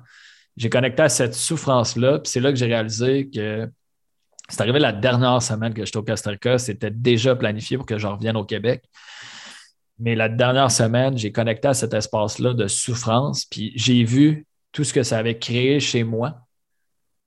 [0.58, 3.70] J'ai connecté à cette souffrance-là, puis c'est là que j'ai réalisé que
[4.50, 7.98] c'est arrivé la dernière semaine que j'étais au Costa Rica, c'était déjà planifié pour que
[7.98, 8.84] je revienne au Québec.
[9.98, 14.84] Mais la dernière semaine, j'ai connecté à cet espace-là de souffrance, puis j'ai vu tout
[14.84, 16.45] ce que ça avait créé chez moi,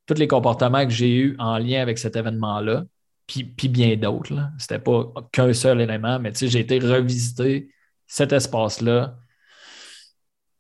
[0.09, 2.85] tous les comportements que j'ai eus en lien avec cet événement-là,
[3.27, 4.35] puis, puis bien d'autres.
[4.59, 7.69] Ce n'était pas qu'un seul élément, mais j'ai été revisiter
[8.07, 9.17] cet espace-là,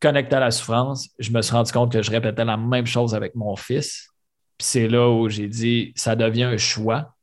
[0.01, 1.09] connecté à la souffrance.
[1.19, 4.11] Je me suis rendu compte que je répétais la même chose avec mon fils.
[4.59, 7.17] Puis c'est là où j'ai dit, ça devient un choix.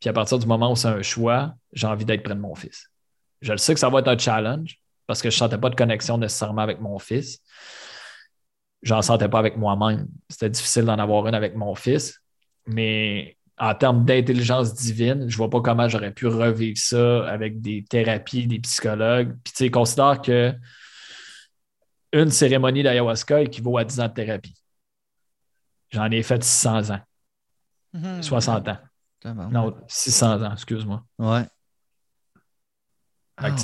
[0.00, 2.56] Puis à partir du moment où c'est un choix, j'ai envie d'être près de mon
[2.56, 2.90] fils.
[3.42, 5.70] Je le sais que ça va être un challenge parce que je ne sentais pas
[5.70, 7.40] de connexion nécessairement avec mon fils.
[8.82, 10.08] J'en sentais pas avec moi-même.
[10.28, 12.20] C'était difficile d'en avoir une avec mon fils.
[12.66, 17.60] Mais en termes d'intelligence divine, je ne vois pas comment j'aurais pu revivre ça avec
[17.60, 19.36] des thérapies, des psychologues.
[19.44, 20.54] Puis tu sais, considère que
[22.12, 24.56] une cérémonie d'ayahuasca équivaut à 10 ans de thérapie.
[25.90, 27.00] J'en ai fait 600 ans.
[28.22, 29.40] 60 mhm.
[29.40, 29.50] ans.
[29.50, 31.04] Non, 600 ans, excuse-moi.
[31.18, 31.44] Ouais.
[33.36, 33.56] Ah.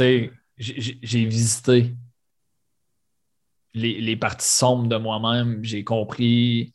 [0.59, 1.95] j'ai visité
[3.77, 5.63] les, parties sombres de moi-même.
[5.63, 6.75] J'ai compris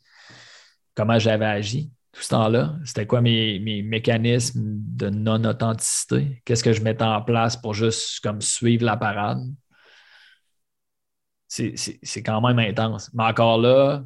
[0.94, 2.76] comment j'avais agi tout ce temps-là.
[2.84, 6.42] C'était quoi mes, mécanismes de non-authenticité?
[6.44, 9.40] Qu'est-ce que je mettais en place pour juste comme suivre la parade?
[11.48, 13.10] C'est quand même intense.
[13.12, 14.04] Mais encore là,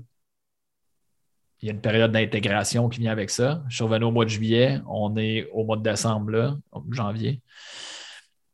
[1.60, 3.62] il y a une période d'intégration qui vient avec ça.
[3.68, 6.56] Je suis revenu au mois de juillet, on est au mois de décembre, là,
[6.90, 7.40] janvier.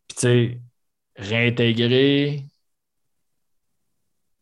[0.09, 0.61] Puis, tu sais,
[1.17, 2.47] réintégrer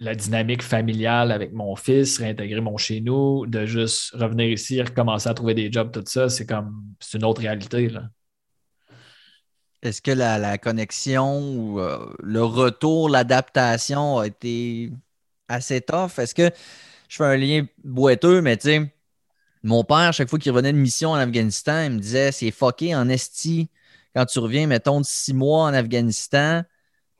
[0.01, 5.28] la dynamique familiale avec mon fils, réintégrer mon chez nous, de juste revenir ici, recommencer
[5.28, 7.93] à trouver des jobs, tout ça, c'est comme, c'est une autre réalité.
[9.82, 14.90] Est-ce que la, connexion ou euh, le retour, l'adaptation a été
[15.48, 16.18] assez tough?
[16.18, 16.51] Est-ce que
[17.09, 18.94] je fais un lien boiteux, mais tu sais,
[19.62, 22.94] mon père, chaque fois qu'il revenait de mission en Afghanistan, il me disait c'est fucké
[22.94, 23.68] en esti
[24.14, 26.62] quand tu reviens, mettons, de six mois en Afghanistan,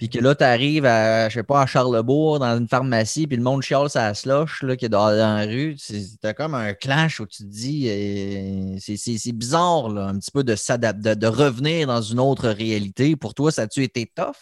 [0.01, 3.37] puis que là, tu arrives à, je sais pas, à Charlebourg, dans une pharmacie, puis
[3.37, 5.77] le monde chiale sa slush là, qui est dans, la rue.
[6.23, 10.43] T'as comme un clash où tu te dis, euh, c'est bizarre, là, un petit peu
[10.43, 13.15] de, de, de revenir dans une autre réalité.
[13.15, 14.39] Pour toi, ça a-tu été tough?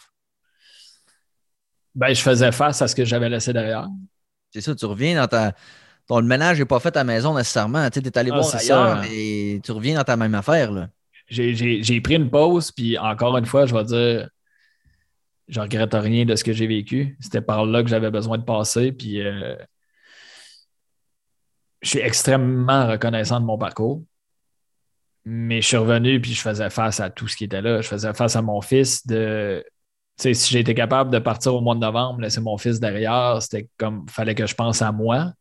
[1.93, 3.89] Ben, je faisais face à ce que j'avais laissé derrière.
[4.55, 5.55] C'est ça, tu reviens dans ta.
[6.07, 7.91] Ton, le ménage n'est pas fait à la maison nécessairement.
[7.91, 10.89] Tu es allé ah, voir ailleurs, mais tu reviens dans ta même affaire.
[11.29, 14.29] J'ai pris une pause, puis encore une fois, je vais dire,
[15.49, 17.17] je regrette rien de ce que j'ai vécu.
[17.21, 19.57] C'était par là que j'avais besoin de passer, puis euh,
[21.83, 24.03] je suis extrêmement reconnaissant de mon parcours.
[25.25, 27.81] Mais je suis revenu, puis je faisais face à tout ce qui était là.
[27.81, 29.65] Je faisais face à mon fils de
[30.19, 34.09] si été capable de partir au mois de novembre, laisser mon fils derrière, c'était comme,
[34.09, 35.33] fallait que je pense à moi.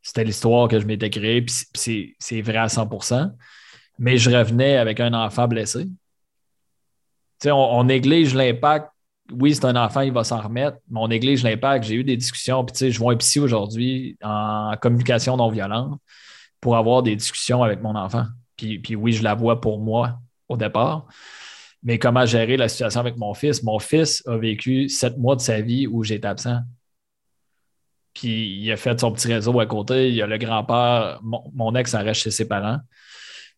[0.00, 3.30] C'était l'histoire que je m'étais créée, puis c'est vrai à 100%
[3.98, 5.86] Mais je revenais avec un enfant blessé.
[7.44, 8.91] On, néglige l'impact.
[9.38, 11.84] Oui, c'est un enfant, il va s'en remettre, mais on néglige l'impact.
[11.84, 15.48] J'ai eu des discussions, puis tu sais, je vois un psy aujourd'hui en communication non
[15.48, 15.98] violente
[16.60, 18.26] pour avoir des discussions avec mon enfant.
[18.56, 20.18] Puis, puis oui, je la vois pour moi
[20.48, 21.06] au départ
[21.82, 23.62] mais comment gérer la situation avec mon fils?
[23.62, 26.60] Mon fils a vécu sept mois de sa vie où j'étais absent.
[28.14, 30.08] Puis il a fait son petit réseau à côté.
[30.08, 32.78] Il y a le grand-père, mon, ex en reste chez ses parents.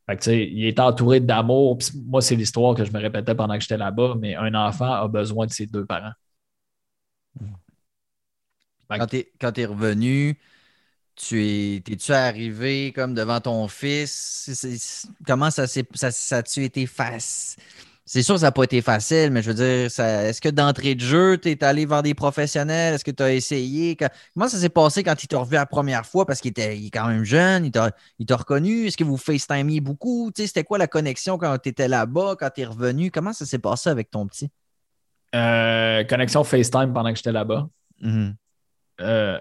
[0.06, 1.78] Fait il est entouré d'amour.
[2.06, 5.08] Moi, c'est l'histoire que je me répétais pendant que j'étais là-bas, mais un enfant a
[5.08, 6.12] besoin de ses deux parents.
[8.88, 10.38] Quand tu es, revenu,
[11.16, 15.08] tu es, es-tu arrivé comme devant ton fils?
[15.26, 17.56] comment ça s'est ça, ça a-tu été face?
[18.06, 20.94] C'est sûr que ça n'a pas été facile, mais je veux dire, est-ce que d'entrée
[20.94, 22.94] de jeu, tu es allé voir des professionnels?
[22.94, 23.96] Est-ce que tu as essayé?
[23.96, 26.26] comment ça s'est passé quand il t'a revu la première fois?
[26.26, 28.86] Parce qu'il était quand même jeune, il t'a reconnu.
[28.86, 30.30] Est-ce que vous FaceTimiez beaucoup?
[30.36, 33.10] C'était quoi la connexion quand tu étais là-bas, quand tu es revenu?
[33.10, 34.50] Comment ça s'est passé avec ton petit?
[35.34, 37.68] Euh, connexion FaceTime pendant que j'étais là-bas.
[38.02, 38.34] Mm-hmm.
[39.00, 39.38] Euh,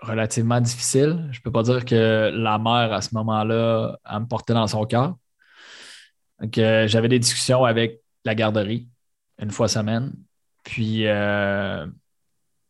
[0.00, 1.28] relativement difficile.
[1.32, 4.66] Je ne peux pas dire que la mère, à ce moment-là, elle me portait dans
[4.66, 5.16] son cœur.
[6.58, 8.88] Euh, j'avais des discussions avec la garderie
[9.40, 10.12] une fois semaine.
[10.64, 11.86] Puis euh,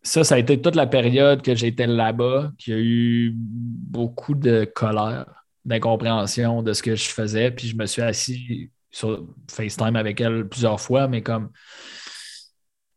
[0.03, 4.35] ça, ça a été toute la période que j'étais là-bas, qu'il y a eu beaucoup
[4.35, 7.51] de colère, d'incompréhension de ce que je faisais.
[7.51, 11.51] Puis je me suis assis sur FaceTime avec elle plusieurs fois, mais comme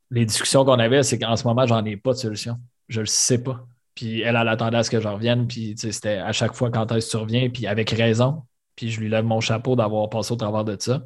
[0.10, 2.58] les discussions qu'on avait, c'est qu'en ce moment, j'en ai pas de solution.
[2.88, 3.66] Je le sais pas.
[3.96, 5.48] Puis elle, elle attendait à ce que je revienne.
[5.48, 8.44] Puis c'était à chaque fois quand elle survient, puis avec raison.
[8.76, 11.04] Puis je lui lève mon chapeau d'avoir passé au travers de ça.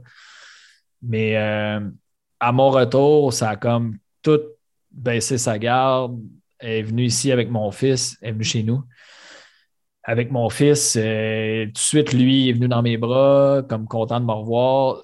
[1.01, 1.79] Mais euh,
[2.39, 4.41] à mon retour, ça a comme tout
[4.91, 6.19] baissé sa garde.
[6.59, 8.83] Elle est venue ici avec mon fils, elle est venue chez nous.
[10.03, 14.19] Avec mon fils, euh, tout de suite, lui est venu dans mes bras, comme content
[14.19, 15.03] de me revoir.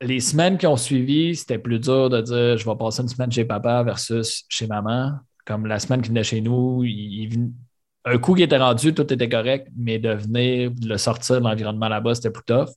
[0.00, 3.30] Les semaines qui ont suivi, c'était plus dur de dire je vais passer une semaine
[3.30, 5.12] chez papa versus chez maman.
[5.44, 6.84] Comme la semaine qu'il venait chez nous,
[8.04, 11.44] un coup qui était rendu, tout était correct, mais de venir, de le sortir de
[11.44, 12.68] l'environnement là-bas, c'était plus tough.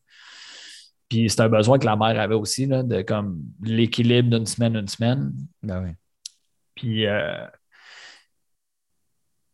[1.10, 4.76] Puis c'est un besoin que la mère avait aussi, là, de comme l'équilibre d'une semaine,
[4.76, 5.34] une semaine.
[5.62, 5.92] Ben oui.
[6.76, 7.46] Puis euh,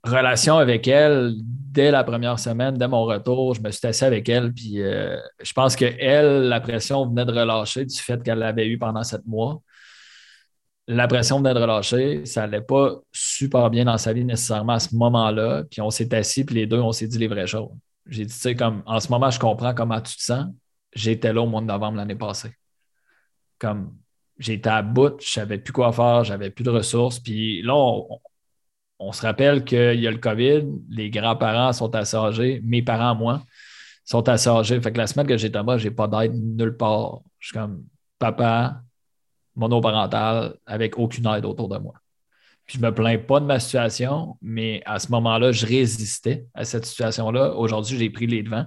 [0.04, 4.28] relation avec elle, dès la première semaine, dès mon retour, je me suis assis avec
[4.30, 4.54] elle.
[4.54, 8.68] Puis euh, je pense que elle, la pression venait de relâcher du fait qu'elle l'avait
[8.68, 9.62] eu pendant sept mois.
[10.94, 12.26] La pression venait de relâcher.
[12.26, 15.64] Ça n'allait pas super bien dans sa vie nécessairement à ce moment-là.
[15.70, 17.70] Puis on s'est assis, puis les deux, on s'est dit les vraies choses.
[18.08, 20.48] J'ai dit, tu sais, comme en ce moment, je comprends comment tu te sens
[20.94, 22.52] j'étais là au mois de novembre l'année passée.
[23.60, 23.96] Comme
[24.38, 27.20] j'étais à bout, je savais plus quoi faire, j'avais plus de ressources.
[27.20, 27.76] Puis là,
[29.00, 33.44] on, se rappelle qu'il y a le COVID, les grands-parents sont assez mes parents, moi,
[34.06, 34.82] sont assez.
[34.82, 37.22] Fait que la semaine que j'étais là, je n'ai pas d'aide nulle part.
[37.40, 37.86] Je suis comme
[38.20, 38.82] papa,
[39.56, 41.94] monoparental, avec aucune aide autour de moi.
[42.66, 46.64] Puis je me plains pas de ma situation, mais à ce moment-là, je résistais à
[46.64, 47.56] cette situation-là.
[47.56, 48.66] Aujourd'hui, j'ai pris les devants.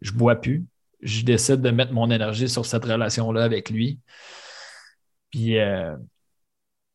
[0.00, 0.64] Je bois plus
[1.04, 4.00] je décide de mettre mon énergie sur cette relation-là avec lui.
[5.30, 5.94] Puis euh,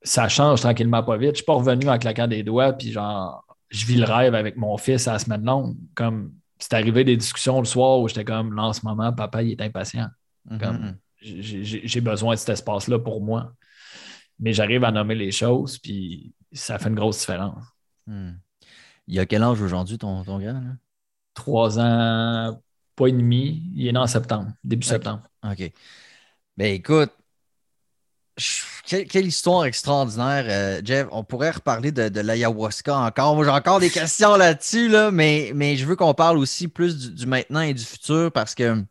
[0.02, 1.32] ça change tranquillement pas vite.
[1.32, 4.58] Je suis pas revenu en claquant des doigts, puis genre, je vis le rêve avec
[4.58, 5.78] mon fils à la semaine longue.
[5.94, 9.44] Comme c'est arrivé des discussions le soir où j'étais comme, là, en ce moment, papa,
[9.44, 10.08] il est impatient.
[10.50, 10.96] Mm-hmm.
[11.22, 13.54] J'ai besoin de cet espace-là pour moi.
[14.40, 17.64] Mais j'arrive à nommer les choses, puis ça fait une grosse différence.
[18.08, 18.32] Mm.
[19.08, 20.62] Il a quel âge aujourd'hui, ton, ton gars?
[21.34, 22.62] Trois ans,
[22.96, 23.64] pas et demi.
[23.76, 25.24] Il est né en septembre, début septembre.
[25.44, 25.72] OK.
[26.58, 27.12] Ben écoute,
[28.86, 31.08] quelle, histoire extraordinaire, euh, Jeff.
[31.12, 33.44] On pourrait reparler de, l'ayahuasca encore.
[33.44, 37.26] j'ai encore des questions là-dessus, là, mais, mais je veux qu'on parle aussi plus du,
[37.26, 38.84] maintenant et du futur parce que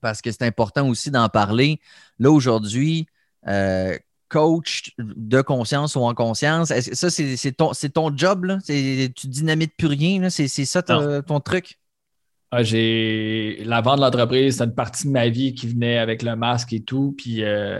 [0.00, 1.80] parce que c'est important aussi d'en parler.
[2.18, 3.06] Là, aujourd'hui,
[3.46, 3.96] euh,
[4.28, 8.58] coach de conscience ou en conscience, ça, c'est ton, ton job, là?
[8.66, 11.78] Tu dynamites plus rien, c'est ça ton truc?
[12.50, 16.22] Ah, j'ai la vente de l'entreprise, c'est une partie de ma vie qui venait avec
[16.22, 17.14] le masque et tout.
[17.18, 17.78] Puis euh,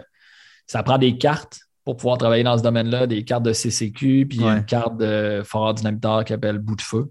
[0.66, 4.42] ça prend des cartes pour pouvoir travailler dans ce domaine-là, des cartes de CCQ, puis
[4.42, 7.10] une carte de fort dynamiteur qui s'appelle Bout de feu.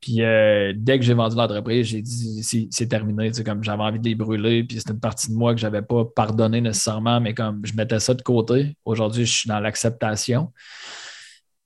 [0.00, 3.30] Puis euh, dès que j'ai vendu l'entreprise, j'ai dit c'est terminé.
[3.44, 5.82] comme j'avais envie de les brûler, puis c'était une partie de moi que je n'avais
[5.82, 8.76] pas pardonné nécessairement, mais comme je mettais ça de côté.
[8.84, 10.52] Aujourd'hui, je suis dans l'acceptation.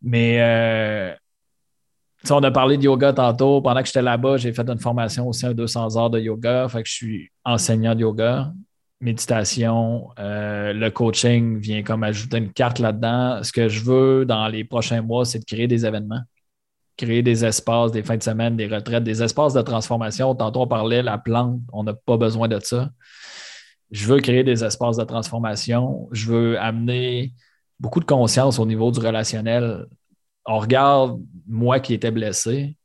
[0.03, 1.15] Mais euh,
[2.31, 3.61] on a parlé de yoga tantôt.
[3.63, 6.69] Pendant que j'étais là-bas, j'ai fait une formation aussi à 200 heures de yoga.
[6.69, 8.53] Fait que je suis enseignant de yoga,
[9.01, 10.09] méditation.
[10.19, 13.43] Euh, le coaching vient comme ajouter une carte là-dedans.
[13.43, 16.23] Ce que je veux dans les prochains mois, c'est de créer des événements,
[16.97, 20.35] créer des espaces, des fins de semaine, des retraites, des espaces de transformation.
[20.35, 22.91] Tantôt, on parlait la plante, on n'a pas besoin de ça.
[23.91, 26.09] Je veux créer des espaces de transformation.
[26.13, 27.35] Je veux amener
[27.81, 29.87] beaucoup de conscience au niveau du relationnel
[30.47, 32.77] on regarde moi qui étais blessé,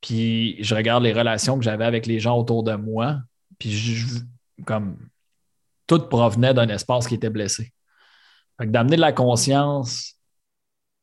[0.00, 3.18] puis je regarde les relations que j'avais avec les gens autour de moi,
[3.58, 4.04] puis
[4.64, 4.96] comme
[5.86, 7.72] tout provenait d'un espace qui était blessé.
[8.60, 10.15] D'amener de la conscience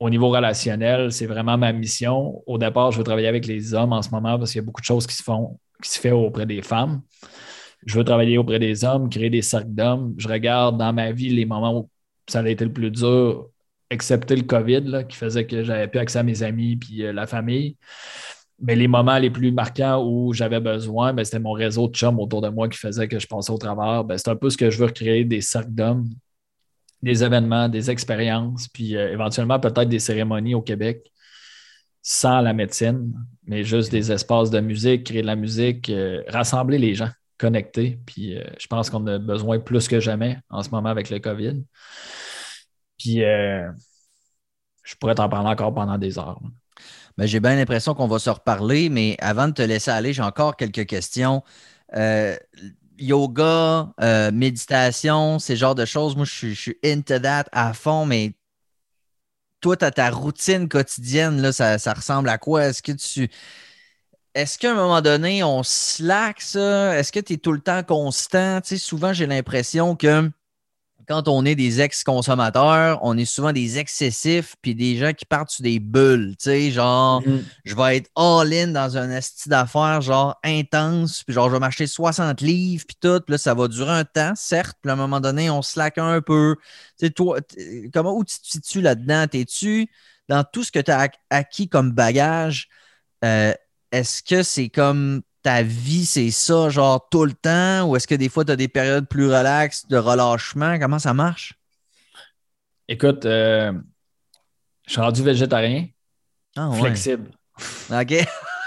[0.03, 2.43] au niveau relationnel, c'est vraiment ma mission.
[2.45, 4.65] Au départ, je veux travailler avec les hommes en ce moment parce qu'il y a
[4.65, 7.01] beaucoup de choses qui se font, qui se font auprès des femmes.
[7.85, 10.13] Je veux travailler auprès des hommes, créer des cercles d'hommes.
[10.17, 11.89] Je regarde dans ma vie les moments où
[12.27, 13.47] ça a été le plus dur
[13.89, 17.25] excepté le COVID, qui faisait que j'avais plus accès à mes amis puis euh, la
[17.25, 17.77] famille.
[18.59, 22.19] Mais les moments les plus marquants où j'avais besoin, ben, c'était mon réseau de chums
[22.19, 24.03] autour de moi qui faisait que je passais au travers.
[24.03, 26.09] Ben, c'est un peu ce que je veux recréer, des cercles d'hommes,
[27.03, 31.11] des événements, des expériences, puis euh, éventuellement peut-être des cérémonies au Québec
[32.01, 33.13] sans la médecine,
[33.45, 37.99] mais juste des espaces de musique, créer de la musique, euh, rassembler les gens, connecter.
[38.05, 41.63] Puis je pense qu'on a besoin plus que jamais en ce moment avec le COVID.
[42.97, 43.69] Puis euh,
[44.83, 46.39] je pourrais t'en parler encore pendant des heures.
[47.17, 50.23] Ben, j'ai bien l'impression qu'on va se reparler, mais avant de te laisser aller, j'ai
[50.23, 51.43] encore quelques questions.
[51.95, 52.35] Euh,
[53.03, 58.33] yoga, euh, méditation, ces genres de choses, moi, je suis, into that à fond, mais
[59.61, 62.65] toi, tu ta routine quotidienne, là, ça, ressemble à quoi?
[62.65, 63.29] Est-ce que tu.
[64.35, 66.97] Est-ce qu'à un moment donné, on slack ça?
[66.97, 68.61] Est-ce que tu es tout le temps constant?
[68.61, 70.29] Tu sais, souvent, j'ai l'impression que
[71.07, 75.49] quand on est des ex-consommateurs, on est souvent des excessifs, puis des gens qui partent
[75.49, 77.43] sur des bulles, tu sais, genre, mm-hmm.
[77.65, 81.87] je vais être all-in dans un esti d'affaires, genre, intense, puis genre, je vais m'acheter
[81.87, 84.97] 60 livres, puis tout, puis là, ça va durer un temps, certes, puis à un
[84.97, 86.55] moment donné, on slack un peu.
[86.99, 87.39] Tu sais, toi,
[87.93, 89.27] comment, où tu te situes là-dedans?
[89.27, 89.89] T'es-tu
[90.29, 92.69] dans tout ce que tu as acquis comme bagage,
[93.23, 93.53] euh,
[93.91, 98.15] est-ce que c'est comme ta vie, c'est ça, genre tout le temps, ou est-ce que
[98.15, 100.79] des fois, tu as des périodes plus relaxes de relâchement?
[100.79, 101.53] Comment ça marche?
[102.87, 103.73] Écoute, euh,
[104.87, 105.87] je suis rendu végétarien,
[106.55, 107.31] ah, flexible.
[107.91, 108.13] OK.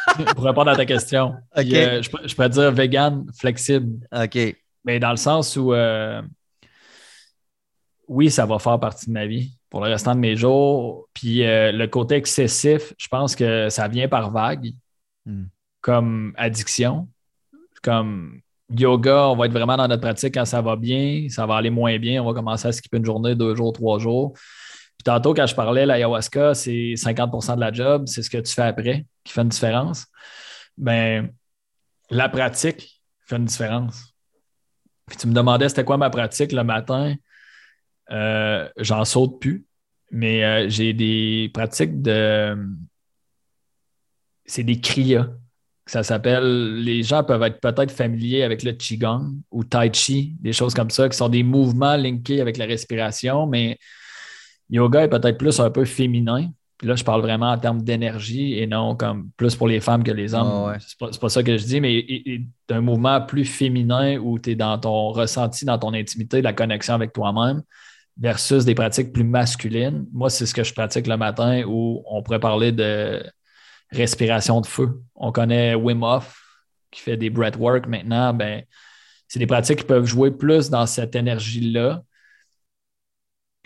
[0.36, 1.34] Pour répondre à ta question.
[1.56, 4.06] Euh, je, je, pourrais dire vegan, flexible.
[4.12, 4.38] OK.
[4.84, 6.22] Mais dans le sens où, euh,
[8.06, 11.08] oui, ça va faire partie de ma vie pour le restant de mes jours.
[11.14, 14.72] Puis le côté excessif, je pense que ça vient par vague.
[15.24, 15.46] Hmm
[15.86, 17.08] comme addiction.
[17.80, 21.54] Comme yoga, on va être vraiment dans notre pratique quand ça va bien, ça va
[21.54, 24.32] aller moins bien, on va commencer à skipper une journée, deux jours, trois jours.
[24.32, 28.52] Puis tantôt, quand je parlais, l'ayahuasca, c'est 50% de la job, c'est ce que tu
[28.52, 30.06] fais après qui fait une différence.
[30.76, 31.30] Ben,
[32.10, 34.12] la pratique fait une différence.
[35.06, 37.14] Puis tu me demandais c'était quoi ma pratique le matin?
[38.10, 39.66] Euh, j'en saute plus,
[40.10, 42.58] mais euh, j'ai des pratiques de.
[44.46, 45.28] C'est des kriyas.
[45.86, 50.52] Ça s'appelle, les gens peuvent être peut-être familiers avec le Qigong ou Tai Chi, des
[50.52, 53.78] choses comme ça, qui sont des mouvements linkés avec la respiration, mais
[54.68, 56.50] yoga est peut-être plus un peu féminin.
[56.78, 60.02] Puis là, je parle vraiment en termes d'énergie et non comme plus pour les femmes
[60.02, 60.74] que les hommes.
[60.78, 62.04] Ce C'est pas, ça que je dis, mais
[62.68, 66.94] un mouvement plus féminin où tu es dans ton ressenti, dans ton intimité, la connexion
[66.94, 67.62] avec toi-même,
[68.18, 70.06] versus des pratiques plus masculines.
[70.12, 73.22] Moi, c'est ce que je pratique le matin où on pourrait parler de
[73.90, 75.00] respiration de feu.
[75.14, 76.42] On connaît Wim Hof
[76.90, 78.32] qui fait des breathwork maintenant.
[78.34, 78.64] Ben,
[79.28, 82.02] c'est des pratiques qui peuvent jouer plus dans cette énergie-là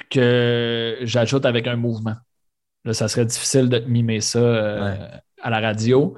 [0.09, 2.17] que j'ajoute avec un mouvement.
[2.85, 5.09] Là, ça serait difficile de mimer ça euh,
[5.43, 6.17] à la radio.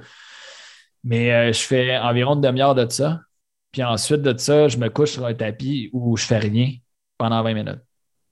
[1.03, 3.19] Mais euh, je fais environ une demi-heure de ça.
[3.71, 6.71] Puis ensuite de ça, je me couche sur un tapis où je fais rien
[7.17, 7.81] pendant 20 minutes.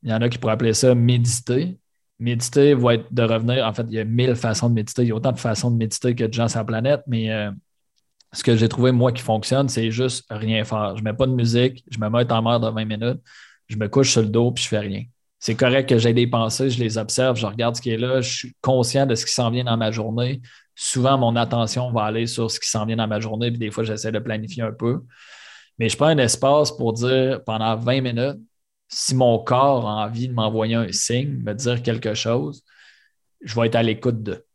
[0.04, 1.78] Il y en a qui pourraient appeler ça méditer
[2.22, 3.66] méditer va être de revenir.
[3.66, 5.02] En fait, il y a mille façons de méditer.
[5.02, 7.32] Il y a autant de façons de méditer que de gens sur la planète, mais
[7.32, 7.52] euh,
[8.32, 10.96] ce que j'ai trouvé, moi, qui fonctionne, c'est juste rien faire.
[10.96, 13.22] Je ne mets pas de musique, je me mets en mer de 20 minutes,
[13.68, 15.04] je me couche sur le dos puis je fais rien.
[15.40, 18.22] C'est correct que j'ai des pensées, je les observe, je regarde ce qui est là,
[18.22, 20.40] je suis conscient de ce qui s'en vient dans ma journée.
[20.76, 23.72] Souvent, mon attention va aller sur ce qui s'en vient dans ma journée, puis des
[23.72, 25.02] fois, j'essaie de planifier un peu.
[25.80, 28.40] Mais je prends un espace pour dire pendant 20 minutes,
[28.92, 32.64] si mon corps a envie de m'envoyer un signe, me dire quelque chose,
[33.42, 34.46] je vais être à l'écoute de.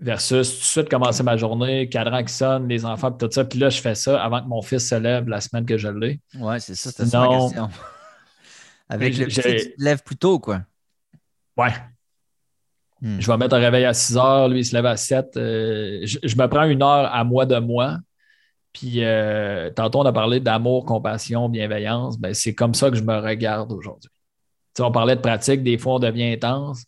[0.00, 3.44] Versus tout de suite commencer ma journée, cadran qui sonne, les enfants, tout ça.
[3.44, 5.88] Puis là, je fais ça avant que mon fils se lève la semaine que je
[5.88, 6.20] l'ai.
[6.36, 7.68] Ouais, c'est ça, c'était ça ma question.
[8.88, 10.62] Avec le petit, tu te lèves plus tôt, quoi.
[11.56, 11.72] Ouais.
[13.00, 13.20] Hmm.
[13.20, 15.36] Je vais mettre un réveil à 6 heures, lui, il se lève à 7.
[15.36, 17.98] Euh, je, je, me prends une heure à moi de moi
[18.78, 22.16] puis euh, tantôt, on a parlé d'amour, compassion, bienveillance.
[22.16, 24.08] Ben, c'est comme ça que je me regarde aujourd'hui.
[24.78, 26.84] on parlait de pratique, des fois, on devient intense.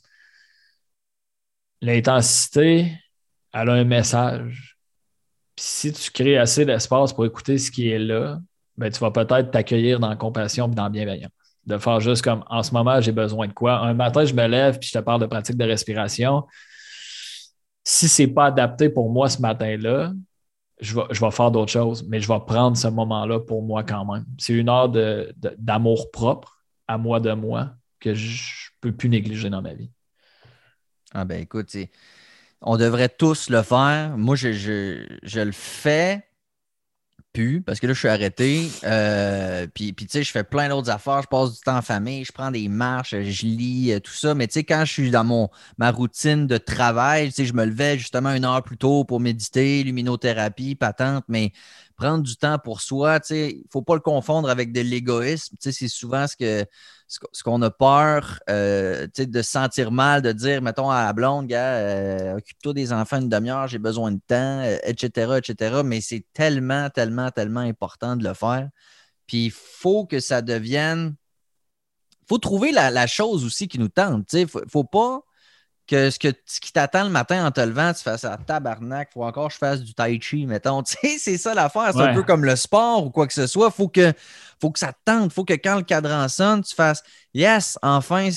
[1.81, 2.93] L'intensité,
[3.53, 4.77] elle a un message.
[5.57, 8.39] Puis si tu crées assez d'espace pour écouter ce qui est là,
[8.77, 11.33] ben, tu vas peut-être t'accueillir dans compassion et dans la bienveillance.
[11.67, 13.81] De faire juste comme en ce moment, j'ai besoin de quoi?
[13.81, 16.47] Un matin, je me lève puis je te parle de pratique de respiration.
[17.83, 20.13] Si ce n'est pas adapté pour moi ce matin-là,
[20.81, 24.25] je vais, faire d'autres choses, mais je vais prendre ce moment-là pour moi quand même.
[24.39, 26.59] C'est une heure d'amour propre
[26.89, 29.91] à moi de moi que je ne peux plus négliger dans ma vie.
[31.13, 31.77] Ah ben écoute,
[32.63, 34.17] on devrait tous le faire.
[34.17, 36.30] Moi, je, je le fais
[37.33, 38.69] plus parce que là, je suis arrêté.
[38.85, 41.23] Euh, puis, puis tu sais, je fais plein d'autres affaires.
[41.23, 44.35] Je passe du temps en famille, je prends des marches, je lis, euh, tout ça.
[44.35, 45.49] Mais tu sais, quand je suis dans mon,
[45.79, 49.21] ma routine de travail, tu sais, je me levais justement une heure plus tôt pour
[49.21, 51.25] méditer, luminothérapie, patente.
[51.29, 51.53] Mais
[52.01, 55.55] prendre du temps pour soi, il ne faut pas le confondre avec de l'égoïsme.
[55.61, 56.67] C'est souvent ce que
[57.07, 61.49] ce qu'on a peur euh, de se sentir mal, de dire, mettons à la blonde,
[61.49, 65.83] gars, euh, occupe-toi des enfants une demi-heure, j'ai besoin de temps, etc., euh, etc.
[65.85, 68.69] Mais c'est tellement, tellement, tellement important de le faire.
[69.27, 71.17] Puis il faut que ça devienne.
[72.23, 74.33] Il faut trouver la, chose aussi qui nous tente.
[74.33, 75.21] Il ne faut pas
[75.91, 79.15] que ce, que, qui t'attend le matin en te levant, tu fasses à tabarnak, il
[79.15, 80.83] faut encore que je fasse du tai chi, mettons.
[80.91, 81.93] Tu sais, c'est ça l'affaire.
[81.93, 83.67] C'est un peu comme le sport ou quoi que ce soit.
[83.67, 84.13] Il faut que,
[84.61, 85.27] faut que ça te tente.
[85.27, 87.03] Il faut que quand le cadran sonne, tu fasses
[87.35, 88.29] Yes, enfin,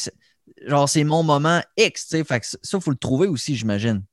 [0.65, 2.07] genre, c'est mon moment X.
[2.07, 2.23] Tu sais.
[2.23, 4.03] Fait que ça, il faut le trouver aussi, j'imagine.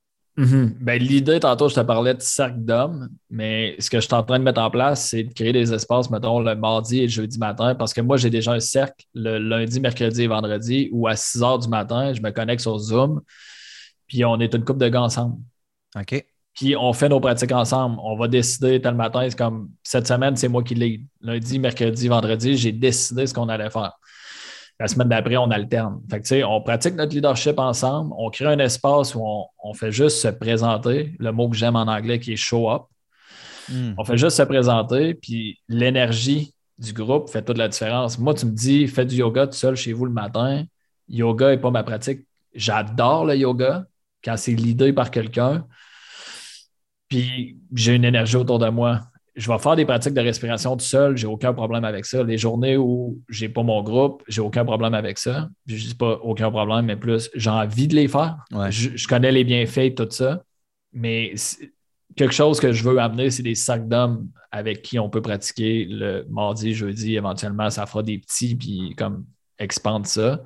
[0.41, 0.75] Mhm.
[0.81, 4.23] ben, L'idée, tantôt, je te parlais de cercle d'hommes, mais ce que je suis en
[4.23, 7.09] train de mettre en place, c'est de créer des espaces, mettons, le mardi et le
[7.09, 11.07] jeudi matin, parce que moi, j'ai déjà un cercle le lundi, mercredi et vendredi où
[11.07, 13.21] à 6 heures du matin, je me connecte sur Zoom,
[14.07, 15.37] puis on est une couple de gars ensemble.
[15.95, 16.25] OK.
[16.55, 17.99] Puis on fait nos pratiques ensemble.
[18.03, 21.07] On va décider tel matin, c'est comme cette semaine, c'est moi qui lead.
[21.21, 23.93] Lundi, mercredi, vendredi, j'ai décidé ce qu'on allait faire.
[24.81, 26.01] La semaine d'après, on alterne.
[26.11, 30.17] Fait que, on pratique notre leadership ensemble, on crée un espace où on, fait juste
[30.17, 32.85] se présenter, le mot que j'aime en anglais qui est show up.
[33.69, 33.93] Hmm.
[33.99, 38.19] On fait juste se présenter, puis l'énergie du groupe fait toute la différence.
[38.19, 40.65] Moi, tu me dis, fais du yoga tout seul chez vous le matin.
[41.09, 42.27] Yoga n'est pas ma pratique.
[42.55, 43.85] J'adore le yoga
[44.25, 45.67] quand c'est l'idée par quelqu'un.
[47.07, 50.85] Puis j'ai une énergie autour de moi je vais faire des pratiques de respiration tout
[50.85, 52.23] seul, j'ai aucun problème avec ça.
[52.23, 55.49] Les journées où j'ai pas mon groupe, j'ai aucun problème avec ça.
[55.67, 58.39] Je dis pas aucun problème, mais plus j'ai envie de les faire.
[58.71, 60.43] Je, connais les bienfaits, tout ça.
[60.93, 61.35] Mais
[62.17, 65.87] quelque chose que je veux amener, c'est des sacs d'hommes avec qui on peut pratiquer
[65.89, 69.25] le mardi, jeudi, éventuellement, ça fera des petits, puis comme
[69.59, 70.43] expande ça.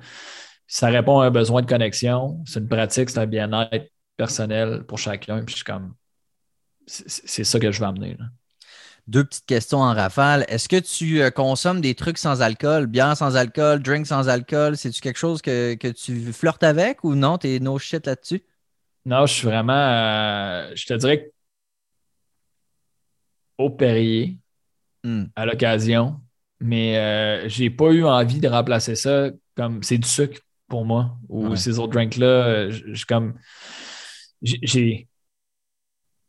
[0.67, 2.43] Ça répond à un besoin de connexion.
[2.45, 5.43] C'est une pratique, c'est un bien-être personnel pour chacun.
[5.43, 5.95] Puis je suis comme,
[6.85, 8.15] c'est ça que je veux amener.
[8.19, 8.25] Là.
[9.07, 10.45] Deux petites questions en rafale.
[10.47, 14.77] Est-ce que tu euh, consommes des trucs sans alcool, bière sans alcool, drink sans alcool?
[14.77, 17.37] C'est-tu quelque chose que, tu flirtes avec ou non?
[17.37, 18.43] T'es no shit là-dessus?
[19.05, 21.31] Non, je suis vraiment, euh, je te dirais,
[23.59, 24.37] au Perrier
[25.03, 25.25] hmm.
[25.35, 26.19] à l'occasion,
[26.59, 31.15] mais euh, j'ai pas eu envie de remplacer ça comme c'est du sucre pour moi
[31.29, 32.71] ou ces autres drinks-là.
[32.71, 33.35] Je comme.
[34.41, 35.07] J'ai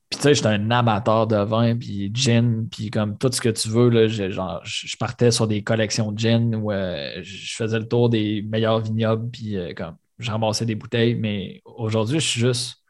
[0.08, 3.48] puis tu sais, j'étais un amateur de vin, puis gin, puis comme tout ce que
[3.48, 7.78] tu veux, là, genre, je partais sur des collections de gin où euh, je faisais
[7.78, 11.16] le tour des meilleurs vignobles, puis euh, comme je des bouteilles.
[11.16, 12.82] Mais aujourd'hui, je suis juste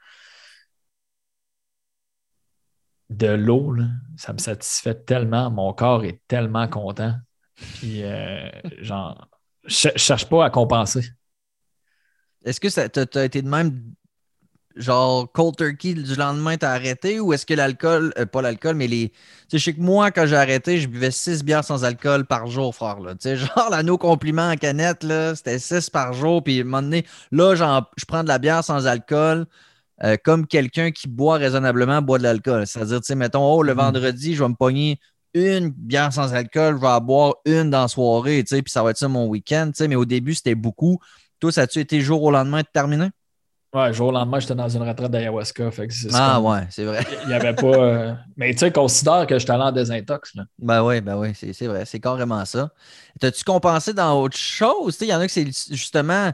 [3.08, 3.74] de l'eau,
[4.16, 7.14] ça me satisfait tellement, mon corps est tellement content.
[7.54, 9.28] Puis, euh, genre,
[9.64, 11.06] je, cherche pas à compenser.
[12.44, 13.94] Est-ce que ça t'a été de même
[14.76, 17.20] genre cold turkey du lendemain, t'as arrêté?
[17.20, 19.08] Ou est-ce que l'alcool, euh, pas l'alcool, mais les.
[19.10, 19.16] Tu
[19.48, 22.46] sais, je sais que moi, quand j'ai arrêté, je buvais 6 bières sans alcool par
[22.46, 23.00] jour, frère.
[23.00, 23.14] Là.
[23.14, 26.42] Tu sais, genre, la no compliment en canette, là, c'était 6 par jour.
[26.42, 29.46] Puis à un moment donné, là, genre, je prends de la bière sans alcool.
[30.04, 32.66] Euh, comme quelqu'un qui boit raisonnablement boit de l'alcool.
[32.66, 33.78] C'est-à-dire, tu sais, mettons, oh, le mm.
[33.78, 35.00] vendredi, je vais me pogner
[35.32, 38.70] une bière sans alcool, je vais en boire une dans la soirée, tu sais, puis
[38.70, 40.98] ça va être ça mon week-end, tu sais, mais au début, c'était beaucoup.
[41.40, 43.08] Toi, ça a-tu été jour au lendemain de terminer?
[43.76, 45.68] Ouais, jour au lendemain, j'étais dans une retraite d'ayahuasca.
[46.14, 47.04] Ah ouais, c'est vrai.
[47.24, 47.66] Il n'y avait pas.
[47.66, 50.34] Euh, mais tu sais, considère que j'étais allé en désintox.
[50.34, 50.44] Là.
[50.58, 51.84] Ben oui, ben oui, c'est vrai.
[51.84, 52.70] C'est carrément ça.
[53.20, 54.96] T'as-tu compensé dans autre chose?
[55.02, 56.32] Il y en a que c'est justement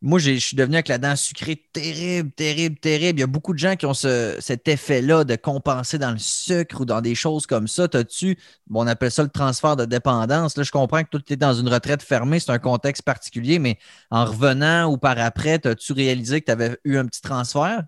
[0.00, 3.18] moi, je suis devenu avec la dent sucrée terrible, terrible, terrible.
[3.18, 6.82] Il y a beaucoup de gens qui ont cet effet-là de compenser dans le sucre
[6.82, 7.88] ou dans des choses comme ça.
[7.88, 8.38] T'as-tu,
[8.68, 10.56] bon, on appelle ça le transfert de dépendance.
[10.56, 13.78] Là, je comprends que tu es dans une retraite fermée, c'est un contexte particulier, mais
[14.10, 17.82] en revenant ou par après, as-tu réalisé que tu avais eu un petit transfert?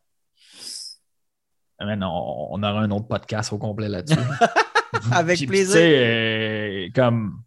[1.78, 4.18] Ah, non, on aura un autre podcast au complet là-dessus.
[5.12, 5.74] avec plaisir.
[5.74, 7.40] Tu sais, euh, comme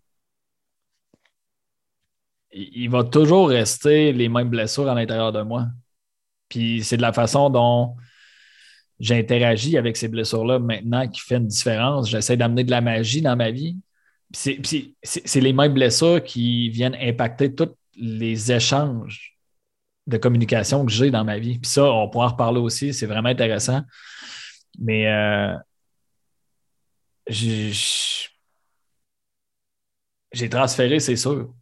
[2.53, 5.67] il va toujours rester les mêmes blessures à l'intérieur de moi.
[6.49, 7.95] Puis c'est de la façon dont
[8.99, 12.09] j'interagis avec ces blessures-là maintenant qui fait une différence.
[12.09, 13.77] J'essaie d'amener de la magie dans ma vie.
[14.31, 19.37] C'est les mêmes blessures qui viennent impacter tous les échanges
[20.07, 21.59] de communication que j'ai dans ma vie.
[21.59, 23.81] Puis ça, on pourra en reparler aussi, c'est vraiment intéressant.
[24.79, 25.55] Mais euh,
[27.27, 27.73] j'ai
[30.49, 31.53] transféré, c'est sûr.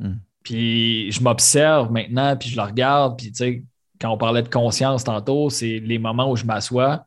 [0.00, 0.14] Hmm.
[0.42, 3.64] Puis je m'observe maintenant, puis je le regarde, puis tu sais,
[4.00, 7.06] quand on parlait de conscience tantôt, c'est les moments où je m'assois,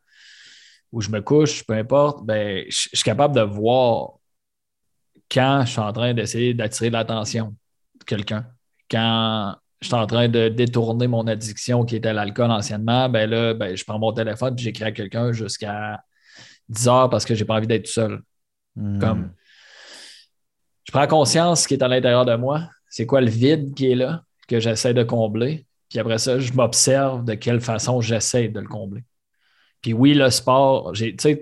[0.92, 4.12] où je me couche, peu importe, ben, je, suis capable de voir
[5.30, 7.56] quand je suis en train d'essayer d'attirer l'attention
[7.98, 8.46] de quelqu'un.
[8.88, 13.54] Quand je suis en train de détourner mon addiction qui était l'alcool anciennement, ben là,
[13.54, 16.00] ben, je prends mon téléphone et j'écris à quelqu'un jusqu'à
[16.68, 18.22] 10 heures parce que j'ai pas envie d'être seul.
[18.76, 19.00] Hmm.
[19.00, 19.32] Comme
[20.84, 23.96] je prends conscience qui est à l'intérieur de moi, c'est quoi le vide qui est
[23.96, 25.66] là, que j'essaie de combler.
[25.90, 29.02] Puis après ça, je m'observe de quelle façon j'essaie de le combler.
[29.82, 30.92] Puis oui, le sport,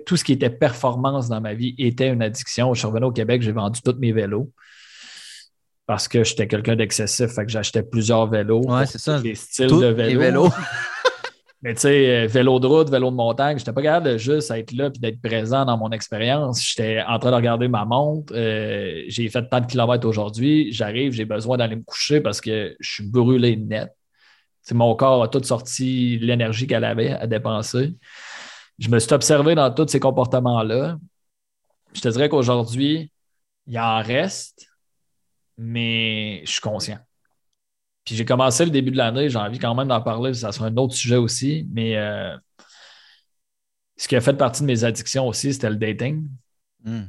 [0.07, 2.73] tout ce qui était performance dans ma vie était une addiction.
[2.73, 4.51] Je suis revenu au Québec, j'ai vendu tous mes vélos
[5.85, 8.63] parce que j'étais quelqu'un d'excessif, fait que j'achetais plusieurs vélos.
[8.63, 9.19] Ouais, c'est ça.
[9.19, 10.49] Les styles de vélos.
[11.63, 14.17] Mais tu sais, euh, vélo de route, vélo de montagne, je n'étais pas capable de
[14.17, 16.61] juste être là et d'être présent dans mon expérience.
[16.61, 18.33] J'étais en train de regarder ma montre.
[18.35, 20.73] Euh, j'ai fait tant de kilomètres aujourd'hui.
[20.73, 23.89] J'arrive, j'ai besoin d'aller me coucher parce que je suis brûlé net.
[24.71, 27.95] mon corps a tout sorti l'énergie qu'elle avait à dépenser.
[28.77, 30.97] Je me suis observé dans tous ces comportements-là.
[31.93, 33.09] Je te dirais qu'aujourd'hui,
[33.67, 34.67] il en reste,
[35.57, 36.99] mais je suis conscient.
[38.05, 40.67] Puis j'ai commencé le début de l'année, j'ai envie quand même d'en parler, ça sera
[40.67, 42.35] un autre sujet aussi, mais euh,
[43.95, 46.27] ce qui a fait partie de mes addictions aussi, c'était le dating.
[46.83, 47.03] Hmm.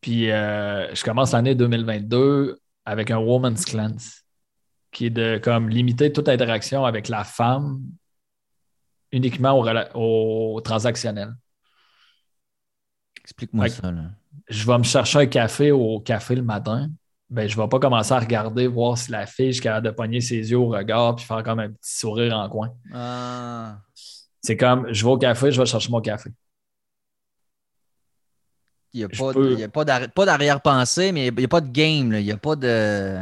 [0.00, 4.24] Puis euh, je commence l'année 2022 avec un woman's cleanse.
[4.90, 7.80] qui est de comme limiter toute interaction avec la femme
[9.12, 9.62] uniquement
[9.94, 11.34] au, transactionnel.
[13.22, 13.92] Explique-moi ça.
[14.48, 16.90] Je vais me chercher un café au café le matin.
[17.30, 19.92] Ben, je ne vais pas commencer à regarder, voir si la fille est capable de
[19.92, 22.74] pogner ses yeux au regard puis faire comme un petit sourire en coin.
[22.92, 23.78] Ah.
[24.42, 26.30] C'est comme, je vais au café, je vais chercher mon café.
[28.92, 32.12] Il n'y a, pas d'arrière-pensée, mais il n'y a, pas de game.
[32.14, 33.20] Il n'y a pas de.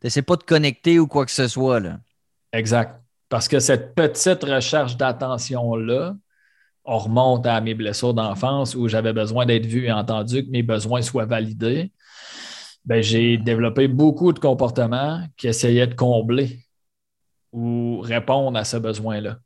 [0.00, 1.80] Tu pas de connecter ou quoi que ce soit.
[1.80, 1.98] Là.
[2.52, 3.02] Exact.
[3.28, 6.14] Parce que cette petite recherche d'attention-là,
[6.84, 10.62] on remonte à mes blessures d'enfance où j'avais besoin d'être vu et entendu, que mes
[10.62, 11.92] besoins soient validés.
[12.84, 16.66] Ben, j'ai développé beaucoup de comportements qui essayaient de combler
[17.52, 19.38] ou répondre à ce besoin-là.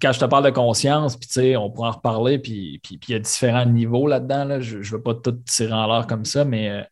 [0.00, 3.18] Quand je te parle de conscience, puis on pourra en reparler, puis il y a
[3.18, 4.60] différents niveaux là-dedans.
[4.60, 6.82] Je ne veux pas tout tirer en l'air comme ça, mais euh,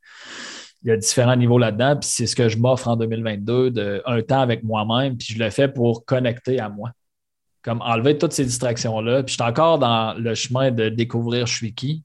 [0.82, 1.96] il y a différents niveaux là-dedans.
[1.96, 5.38] Puis c'est ce que je m'offre en 2022, de un temps avec moi-même, puis je
[5.42, 6.90] le fais pour connecter à moi.
[7.62, 9.22] Comme enlever toutes ces distractions-là.
[9.22, 12.04] Puis je suis encore dans le chemin de découvrir je suis qui.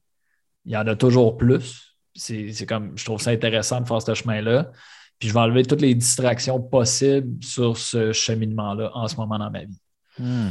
[0.64, 1.96] Il y en a toujours plus.
[2.14, 4.70] C'est comme, je trouve ça intéressant de faire ce chemin-là.
[5.18, 9.50] Puis je vais enlever toutes les distractions possibles sur ce cheminement-là en ce moment dans
[9.50, 9.80] ma vie.
[10.18, 10.50] Hmm.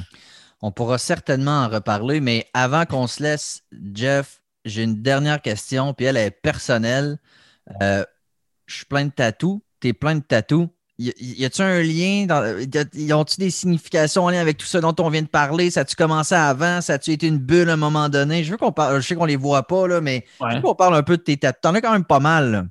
[0.62, 3.64] On pourra certainement en reparler, mais avant qu'on se laisse,
[3.94, 7.18] Jeff, j'ai une dernière question, puis elle est personnelle.
[7.82, 8.06] Euh,
[8.66, 10.70] je suis plein de tatous, tu es plein de tatous.
[11.00, 12.28] Y, a-tu un lien?
[12.94, 15.72] y ont-tu des significations en lien avec tout ce dont on vient de parler?
[15.72, 16.82] Ça a-tu commencé avant?
[16.82, 18.44] Ça a-tu été une bulle à un moment donné?
[18.44, 20.76] Je veux qu'on parle, je sais qu'on les voit pas, là, mais je veux qu'on
[20.76, 21.62] parle un peu de tes tatous.
[21.62, 22.70] T'en as quand même pas mal.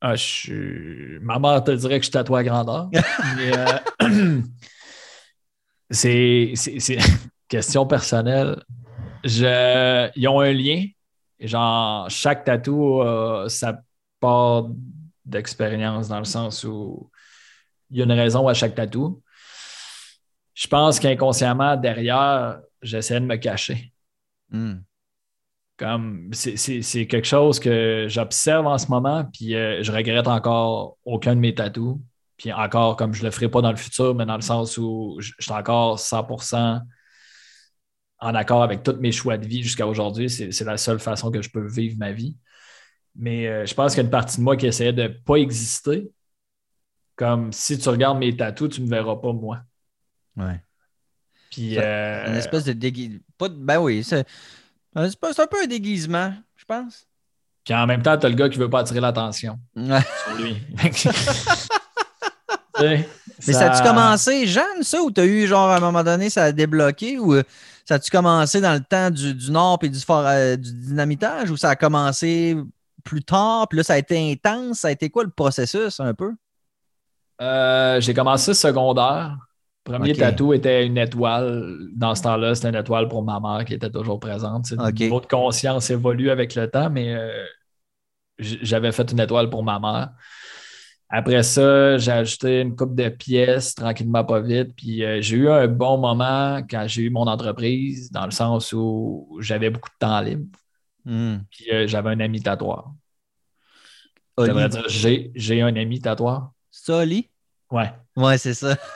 [0.00, 2.90] Ah, je Ma mère te dirait que je tatoue à grandeur.
[3.38, 4.40] euh,
[5.90, 6.54] c'est,
[7.48, 8.62] question personnelle.
[9.24, 10.10] Je...
[10.14, 10.84] Ils ont un lien.
[11.40, 13.80] Genre, chaque tatou a sa
[14.20, 14.68] part
[15.24, 17.10] d'expérience dans le sens où
[17.90, 19.22] il y a une raison à chaque tatou.
[20.54, 23.92] Je pense qu'inconsciemment, derrière, j'essaie de me cacher.
[24.50, 24.76] Hmm.
[25.76, 31.34] Comme c'est quelque chose que j'observe en ce moment, puis euh, je regrette encore aucun
[31.34, 31.98] de mes tatous.
[32.36, 34.78] Puis encore, comme je ne le ferai pas dans le futur, mais dans le sens
[34.78, 36.80] où je, suis encore 100%
[38.20, 40.30] en accord avec tous mes choix de vie jusqu'à aujourd'hui.
[40.30, 42.36] C'est la seule façon que je peux vivre ma vie.
[43.16, 45.08] Mais euh, je pense qu'il y a une partie de moi qui essayait de ne
[45.08, 46.08] pas exister.
[47.16, 49.60] Comme si tu regardes mes tatous, tu ne me verras pas moi.
[50.36, 50.60] Ouais.
[51.50, 51.78] Puis.
[51.78, 53.20] Euh, une espèce de déguisement.
[53.50, 54.26] Ben oui, c'est
[54.94, 55.08] un
[55.46, 57.06] peu un déguisement, je pense.
[57.64, 60.36] Puis en même temps, tu as le gars qui ne veut pas attirer l'attention sur
[60.38, 60.58] lui.
[63.46, 66.30] Mais ça a-tu commencé jeune, ça, ou tu as eu, genre, à un moment donné,
[66.30, 67.42] ça a débloqué, ou euh,
[67.84, 71.70] ça a-tu commencé dans le temps du, Nord et du, euh, du dynamitage, ou ça
[71.70, 72.56] a commencé
[73.02, 74.80] plus tard, puis là, ça a été intense?
[74.80, 76.32] Ça a été quoi le processus, un peu?
[77.40, 79.36] Euh, j'ai commencé secondaire.
[79.82, 81.76] Premier tatou était une étoile.
[81.94, 84.72] Dans ce temps-là, c'était une étoile pour ma mère qui était toujours présente.
[84.72, 85.08] Okay.
[85.08, 87.14] Votre conscience évolue avec le temps, mais
[88.38, 90.10] j'avais fait une étoile pour ma mère.
[91.08, 94.74] Après ça, j'ai ajouté une coupe de pièces tranquillement, pas vite.
[94.74, 98.72] Puis euh, j'ai eu un bon moment quand j'ai eu mon entreprise, dans le sens
[98.72, 100.46] où j'avais beaucoup de temps libre.
[101.04, 101.36] Hmm.
[101.50, 102.90] Puis euh, j'avais un ami tatoueur.
[105.36, 106.50] j'ai un ami tatoueur.
[106.84, 107.30] Ça, Oli?
[107.70, 107.90] Ouais.
[108.14, 108.76] Ouais, c'est ça.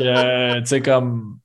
[0.00, 1.38] Euh, tu sais, comme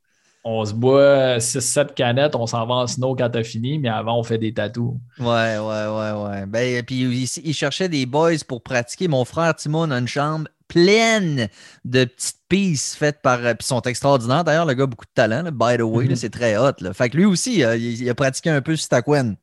[0.43, 4.19] on se boit 6-7 canettes, on s'en va en snow quand t'as fini, mais avant,
[4.19, 4.95] on fait des tatous.
[5.19, 6.45] Ouais, ouais, ouais, ouais.
[6.47, 9.07] Ben, puis il, cherchait des boys pour pratiquer.
[9.07, 11.47] Mon frère Timon a une chambre pleine
[11.85, 13.39] de petites pistes faites par.
[13.39, 14.43] Puis ils sont extraordinaires.
[14.43, 16.07] D'ailleurs, le gars a beaucoup de talent, by the way.
[16.07, 16.15] Mm-hmm.
[16.15, 16.73] c'est très hot.
[16.81, 16.93] Là.
[16.93, 19.35] Fait que lui aussi, il, a pratiqué un peu Taquan.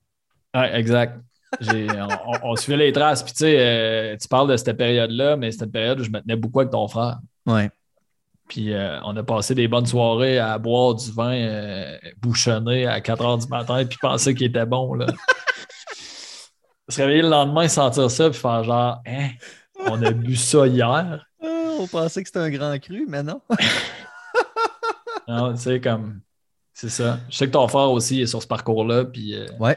[0.55, 1.19] Ouais, exact.
[2.43, 3.23] On, suivait les traces.
[3.23, 6.11] Puis tu sais, euh, tu parles de cette période-là, mais c'était une période où je
[6.11, 7.19] me tenais beaucoup avec ton frère.
[7.47, 7.71] Ouais.
[8.49, 13.01] Puis euh, on a passé des bonnes soirées à boire du vin euh, bouchonné à
[13.01, 14.95] 4 h du matin puis penser qu'il était bon.
[14.95, 15.07] Là.
[16.89, 19.29] Se réveiller le lendemain, sentir ça, puis faire genre, hein,
[19.87, 21.27] on a bu ça hier.
[21.43, 23.43] On pensait que c'était un grand cru, mais non.
[25.29, 26.23] non, tu sais, comme,
[26.73, 27.21] c'est ça.
[27.29, 29.05] Je sais que ton frère aussi est sur ce parcours-là.
[29.05, 29.77] Puis, Ouais.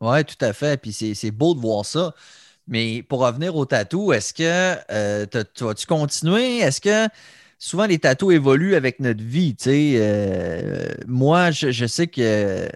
[0.00, 0.80] Ouais, tout à fait.
[0.80, 2.14] Puis c'est beau de voir ça.
[2.66, 6.58] Mais pour revenir au tatou, est-ce que tu vas-tu continuer?
[6.58, 7.08] Est-ce que
[7.64, 9.56] souvent les tatous évoluent avec notre vie.
[9.66, 12.68] Euh, moi, je, sais que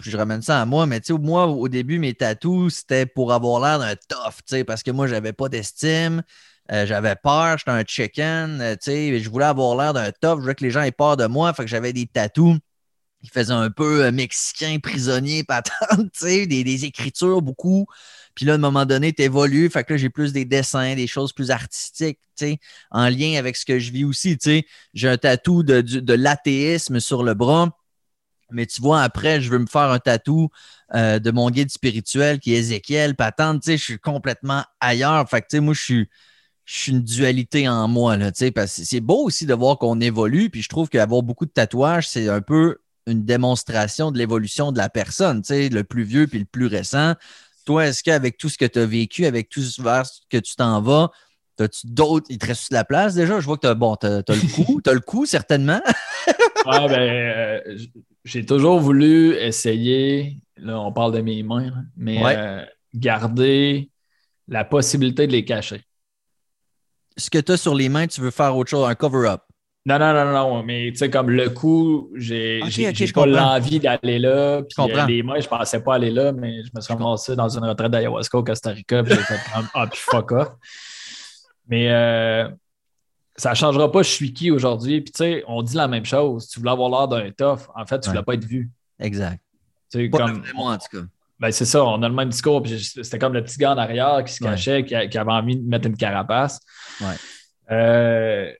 [0.00, 3.78] je ramène ça à moi, mais moi, au début, mes tatous, c'était pour avoir l'air
[3.78, 6.22] d'un tough, parce que moi, j'avais pas d'estime,
[6.70, 10.54] euh, j'avais peur, j'étais un chicken, euh, je voulais avoir l'air d'un tough, je voulais
[10.54, 12.58] que les gens aient peur de moi, fait que j'avais des tatous
[13.22, 17.86] il faisait un peu euh, mexicain, prisonnier, patente, des, des écritures beaucoup.
[18.34, 19.70] Puis là, à un moment donné, tu évolues.
[19.70, 22.18] Fait que là, j'ai plus des dessins, des choses plus artistiques,
[22.90, 24.38] en lien avec ce que je vis aussi.
[24.94, 27.70] J'ai un tatou de, de l'athéisme sur le bras.
[28.50, 30.50] Mais tu vois, après, je veux me faire un tatou
[30.94, 33.62] euh, de mon guide spirituel qui est Ézéchiel, patente.
[33.66, 35.28] Je suis complètement ailleurs.
[35.28, 36.08] Fait que, moi, je suis,
[36.64, 38.16] je suis une dualité en moi.
[38.16, 40.50] Là, parce que c'est beau aussi de voir qu'on évolue.
[40.50, 44.78] Puis je trouve qu'avoir beaucoup de tatouages, c'est un peu une démonstration de l'évolution de
[44.78, 47.14] la personne, le plus vieux puis le plus récent.
[47.64, 50.54] Toi, est-ce qu'avec tout ce que tu as vécu, avec tout ce vers que tu
[50.56, 51.10] t'en vas,
[51.58, 52.26] as-tu d'autres.
[52.28, 53.40] Il te reste de la place déjà?
[53.40, 54.80] Je vois que tu as, bon, le coup.
[54.82, 55.80] tu as le coup, certainement.
[55.86, 56.34] ouais,
[56.88, 57.78] ben, euh,
[58.24, 60.38] j'ai toujours voulu essayer.
[60.56, 62.64] Là, on parle de mes mains, mais euh,
[62.94, 63.90] garder
[64.48, 65.82] la possibilité de les cacher.
[67.16, 69.42] Ce que tu as sur les mains, tu veux faire autre chose, un cover-up.
[69.86, 72.60] Non, non, non, non, mais tu sais, comme le coup, j'ai
[73.14, 74.62] pas l'envie d'aller là.
[74.62, 77.48] Puis euh, les mains, je pensais pas aller là, mais je me suis ramassé dans
[77.48, 80.48] une retraite d'ayahuasca au Costa Rica, puis j'ai fait comme Ah, puis fuck off.
[81.68, 82.48] Mais euh,
[83.36, 85.02] ça ne changera pas, je suis qui aujourd'hui.
[85.02, 86.48] Puis tu sais, on dit la même chose.
[86.48, 88.68] Tu voulais avoir l'air d'un tough, en fait, tu ne voulais pas être vu.
[88.98, 89.40] Exact.
[89.88, 90.42] C'est comme.
[90.56, 91.06] Moi, en tout cas.
[91.38, 92.60] Ben, c'est ça, on a le même discours.
[92.66, 95.68] C'était comme le petit gars en arrière qui se cachait, qui, qui, avait envie de
[95.68, 96.58] mettre une carapace.
[97.00, 97.14] Ouais.
[97.70, 98.52] Euh,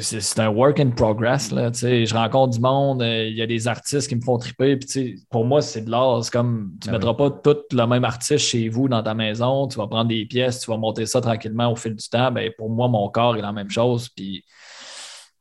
[0.00, 1.50] c'est un work in progress.
[1.50, 4.76] Là, je rencontre du monde, euh, il y a des artistes qui me font triper.
[4.76, 6.24] Puis, pour moi, c'est de l'art.
[6.24, 9.14] C'est comme tu ne ben mettras pas tout le même artiste chez vous dans ta
[9.14, 9.68] maison.
[9.68, 12.30] Tu vas prendre des pièces, tu vas monter ça tranquillement au fil du temps.
[12.30, 14.08] Ben, pour moi, mon corps est la même chose.
[14.08, 14.44] Puis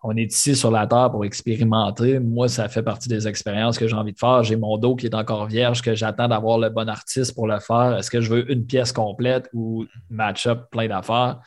[0.03, 2.19] on est ici sur la Terre pour expérimenter.
[2.19, 4.43] Moi, ça fait partie des expériences que j'ai envie de faire.
[4.43, 7.59] J'ai mon dos qui est encore vierge, que j'attends d'avoir le bon artiste pour le
[7.59, 7.97] faire.
[7.97, 11.39] Est-ce que je veux une pièce complète ou match-up plein d'affaires?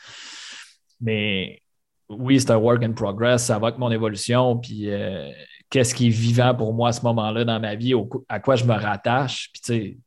[1.00, 1.63] Mais
[2.08, 5.30] oui, c'est un work in progress, ça va avec mon évolution, puis euh,
[5.70, 7.94] qu'est-ce qui est vivant pour moi à ce moment-là dans ma vie,
[8.28, 9.98] à quoi je me rattache, puis tu sais,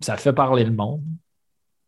[0.00, 1.02] ça fait parler le monde.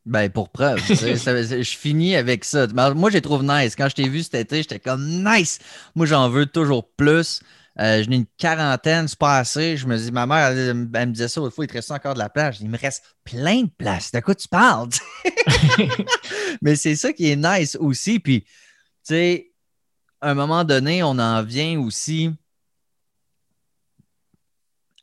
[0.04, 0.80] Ben, pour preuve.
[0.88, 2.66] je finis avec ça.
[2.66, 3.76] Moi, j'ai trouvé nice.
[3.76, 5.60] Quand je t'ai vu cet été, j'étais comme nice.
[5.94, 7.40] Moi, j'en veux toujours plus.
[7.80, 9.76] Euh, je n'ai une quarantaine, c'est pas assez.
[9.76, 12.18] Je me dis, ma mère, elle, me disait ça autrefois, il te reste encore de
[12.18, 12.60] la place.
[12.60, 14.12] Il me reste plein de place.
[14.12, 14.90] De quoi tu parles?
[16.62, 18.20] Mais c'est ça qui est nice aussi.
[18.20, 18.48] Puis, tu
[19.04, 19.52] sais,
[20.20, 22.30] à un moment donné, on en vient aussi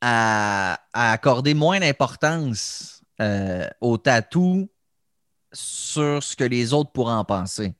[0.01, 4.69] à, accorder moins d'importance euh, au tatou
[5.51, 7.73] sur ce que les autres pourraient en penser.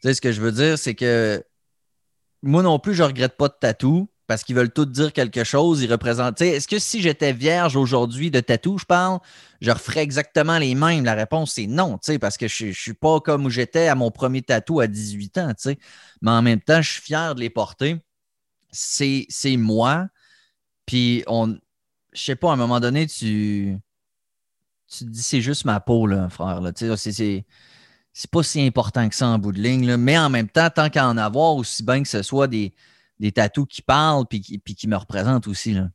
[0.00, 1.44] Tu sais, ce que je veux dire, c'est que
[2.42, 5.82] moi non plus, je regrette pas de tatou parce qu'ils veulent tous dire quelque chose.
[5.82, 6.40] Ils représentent.
[6.40, 9.20] Est-ce que si j'étais vierge aujourd'hui de tatou, je parle,
[9.60, 11.04] je referais exactement les mêmes?
[11.04, 14.10] La réponse, c'est non, parce que je ne suis pas comme où j'étais à mon
[14.10, 15.52] premier tatou à 18 ans.
[16.22, 17.96] Mais en même temps, je suis fier de les porter.
[18.70, 20.08] C'est moi.
[20.86, 21.56] Puis, on,
[22.12, 23.76] je sais pas, à un moment donné, tu,
[24.88, 26.60] tu te dis c'est juste ma peau, là, frère.
[26.60, 26.72] Là.
[26.74, 27.44] C'est
[28.18, 29.94] c'est pas si important que ça en bout de ligne.
[29.98, 32.72] Mais en même temps, tant qu'à en avoir, aussi bien que ce soit des,
[33.20, 35.74] des tatous qui parlent puis qui, puis qui me représentent aussi.
[35.74, 35.90] Là.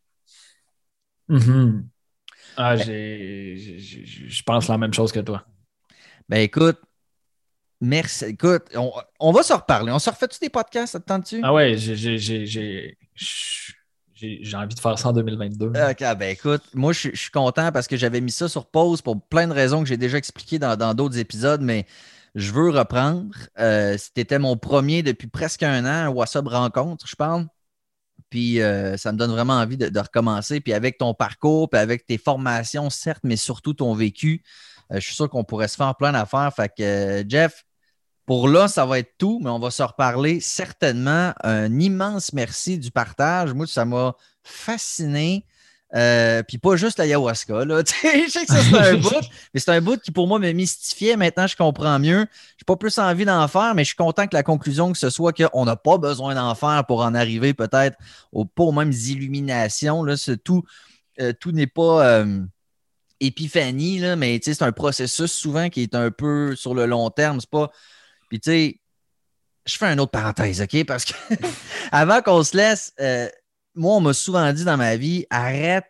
[2.58, 5.44] Ah, je pense la même chose que toi.
[6.30, 6.78] Ben écoute,
[7.80, 8.26] merci.
[8.26, 8.66] Écoute,
[9.20, 9.92] on, va se reparler.
[9.92, 11.40] On se refait-tu des podcasts, ça te tente-tu?
[11.42, 12.96] Ah ouais, j'ai
[14.56, 15.70] envie de faire ça en 2022.
[15.70, 19.20] OK, ben écoute, moi je, suis content parce que j'avais mis ça sur pause pour
[19.20, 21.88] plein de raisons que j'ai déjà expliquées dans d'autres épisodes, mais
[22.36, 23.36] je veux reprendre.
[23.60, 27.48] Euh, C'était mon premier depuis presque un an, un WhatsApp rencontre, je parle.
[28.30, 30.62] Puis euh, ça me donne vraiment envie de, recommencer.
[30.62, 34.44] Puis avec ton parcours, puis avec tes formations, certes, mais surtout ton vécu,
[34.92, 36.54] euh, je suis sûr qu'on pourrait se faire plein d'affaires.
[36.56, 37.66] Fait que Jeff,
[38.26, 41.34] pour là, ça va être tout, mais on va se reparler certainement.
[41.44, 43.54] Un immense merci du partage.
[43.54, 45.46] Moi, ça m'a fasciné.
[45.94, 47.66] Euh, puis pas juste l'ayahuasca.
[47.66, 47.84] Là.
[48.04, 50.52] je sais que ça, c'est un bout, mais c'est un bout qui pour moi me
[50.52, 51.18] mystifiait.
[51.18, 52.20] Maintenant, je comprends mieux.
[52.20, 54.98] Je n'ai pas plus envie d'en faire, mais je suis content que la conclusion que
[54.98, 57.98] ce soit qu'on n'a pas besoin d'en faire pour en arriver peut-être
[58.32, 60.04] aux, pas aux mêmes illuminations.
[60.04, 60.16] Là.
[60.44, 60.64] tout
[61.20, 62.40] euh, tout n'est pas euh,
[63.20, 67.42] épiphanie, là, mais c'est un processus souvent qui est un peu sur le long terme.
[67.42, 67.70] C'est pas.
[68.30, 68.80] Puis tu sais,
[69.66, 70.86] je fais une autre parenthèse, OK?
[70.86, 71.14] Parce que
[71.92, 72.94] avant qu'on se laisse
[73.76, 75.86] moi, on m'a souvent dit dans ma vie, arrête,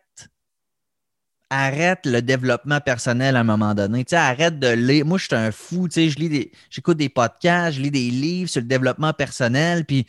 [1.50, 4.04] arrête le développement personnel à un moment donné.
[4.04, 5.04] Tu arrête de lire.
[5.04, 7.90] Moi, je suis un fou, tu sais, je lis des, j'écoute des podcasts, je lis
[7.90, 10.06] des livres sur le développement personnel, puis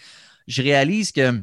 [0.47, 1.41] je réalise que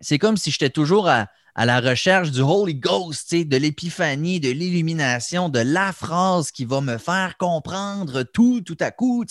[0.00, 1.28] c'est comme si j'étais toujours à,
[1.58, 6.82] à la recherche du Holy Ghost, de l'épiphanie, de l'illumination, de la phrase qui va
[6.82, 9.24] me faire comprendre tout, tout à coup,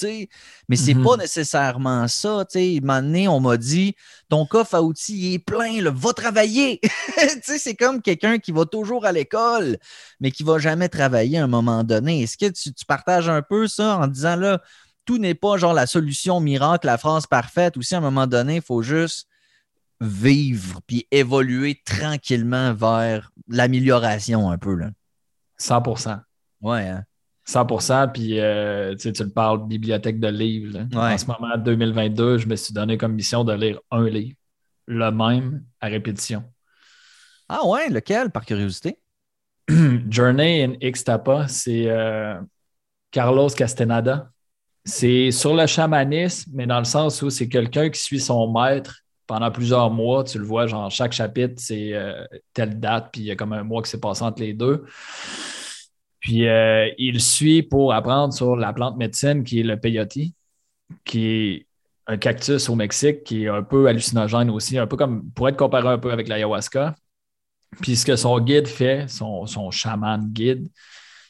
[0.67, 1.19] Mais c'est pas mhm.
[1.19, 2.77] nécessairement ça, tu sais.
[2.77, 3.93] Un moment donné, on m'a dit,
[4.27, 6.81] ton coffre à outils est plein, va travailler.
[7.43, 9.77] c'est comme quelqu'un qui va toujours à l'école,
[10.19, 12.23] mais qui va jamais travailler à un moment donné.
[12.23, 14.63] Est-ce que tu, tu partages un peu ça en disant, là,
[15.05, 18.25] tout n'est pas genre la solution miracle, la phrase parfaite, ou si à un moment
[18.25, 19.27] donné, il faut juste
[20.05, 24.75] vivre puis évoluer tranquillement vers l'amélioration un peu.
[24.75, 24.91] Là.
[25.57, 25.83] 100
[26.61, 26.87] Ouais.
[26.87, 27.03] Hein?
[27.47, 30.79] 100% puis euh, tu le parles, bibliothèque de livres.
[30.93, 34.35] En ce moment, 2022, je me suis donné comme mission de lire un livre,
[34.87, 36.43] le même à répétition.
[37.47, 38.99] Ah ouais, lequel, par curiosité?
[40.09, 42.39] Journey in Ixtapa, c'est euh,
[43.11, 44.31] Carlos Castaneda.
[44.83, 49.01] C'est sur le chamanisme, mais dans le sens où c'est quelqu'un qui suit son maître
[49.27, 50.23] pendant plusieurs mois.
[50.23, 53.53] Tu le vois, genre, chaque chapitre, c'est euh, telle date, puis il y a comme
[53.53, 54.85] un mois qui s'est passé entre les deux.
[56.19, 60.17] Puis euh, il suit pour apprendre sur la plante médecine qui est le peyote,
[61.03, 61.67] qui est
[62.07, 65.57] un cactus au Mexique qui est un peu hallucinogène aussi, un peu comme, pour être
[65.57, 66.95] comparé un peu avec l'ayahuasca.
[67.81, 70.67] Puis ce que son guide fait, son, son chaman guide,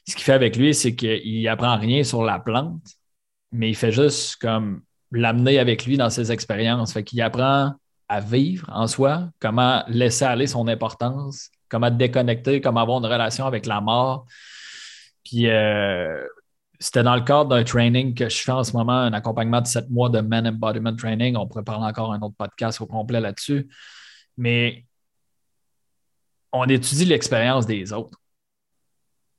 [0.07, 2.83] ce qu'il fait avec lui, c'est qu'il apprend rien sur la plante,
[3.51, 4.81] mais il fait juste comme
[5.11, 6.93] l'amener avec lui dans ses expériences.
[6.93, 7.73] Fait qu'il apprend
[8.07, 13.45] à vivre en soi, comment laisser aller son importance, comment déconnecter, comment avoir une relation
[13.45, 14.25] avec la mort.
[15.23, 16.23] Puis euh,
[16.79, 19.67] c'était dans le cadre d'un training que je fais en ce moment, un accompagnement de
[19.67, 21.35] sept mois de Man Embodiment Training.
[21.35, 23.67] On pourrait parler encore un autre podcast au complet là-dessus.
[24.37, 24.85] Mais
[26.51, 28.19] on étudie l'expérience des autres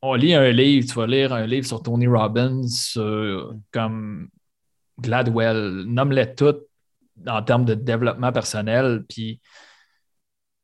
[0.02, 2.62] on lit un livre, tu vas lire un livre sur Tony Robbins,
[3.72, 4.28] comme
[5.00, 6.65] Gladwell, nomme-les toutes
[7.26, 9.40] en termes de développement personnel, puis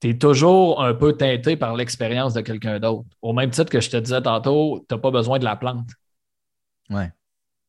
[0.00, 3.08] tu es toujours un peu teinté par l'expérience de quelqu'un d'autre.
[3.22, 5.88] Au même titre que je te disais tantôt, tu n'as pas besoin de la plante.
[6.90, 7.12] Ouais.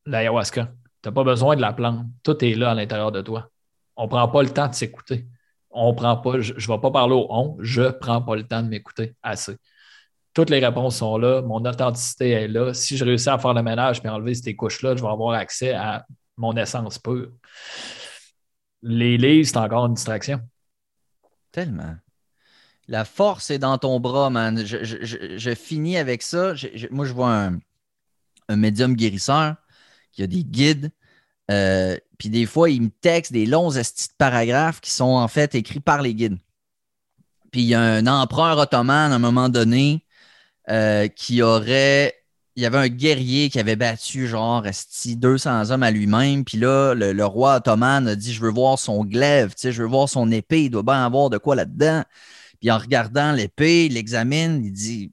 [0.06, 0.72] L'ayahuasca.
[1.02, 2.06] Tu n'as pas besoin de la plante.
[2.22, 3.50] Tout est là à l'intérieur de toi.
[3.96, 5.26] On ne prend pas le temps de s'écouter.
[5.70, 8.46] On prend pas, je ne vais pas parler au on, je ne prends pas le
[8.46, 9.56] temps de m'écouter assez.
[10.34, 12.74] Toutes les réponses sont là, mon authenticité est là.
[12.74, 15.72] Si je réussis à faire le ménage et enlever ces couches-là, je vais avoir accès
[15.72, 16.04] à
[16.36, 17.30] mon essence pure.
[18.86, 20.42] Les livres, c'est encore une distraction.
[21.52, 21.96] Tellement.
[22.86, 24.62] La force est dans ton bras, man.
[24.62, 26.52] Je, finis avec ça.
[26.90, 27.50] moi, je vois
[28.48, 29.56] un, médium guérisseur
[30.12, 30.90] qui a des guides.
[31.50, 35.28] Euh, puis des fois, il me texte des longs estis de paragraphes qui sont en
[35.28, 36.36] fait écrits par les guides.
[37.52, 40.04] Puis il y a un empereur ottoman à un moment donné
[40.68, 42.23] euh, qui aurait.
[42.56, 44.62] Il y avait un guerrier qui avait battu genre
[45.06, 46.44] 200 hommes à lui-même.
[46.44, 50.08] Puis là, le, roi ottoman a dit Je veux voir son glaive, je veux voir
[50.08, 52.04] son épée, il doit bien avoir de quoi là-dedans.
[52.60, 55.12] Puis en regardant l'épée, il l'examine, il dit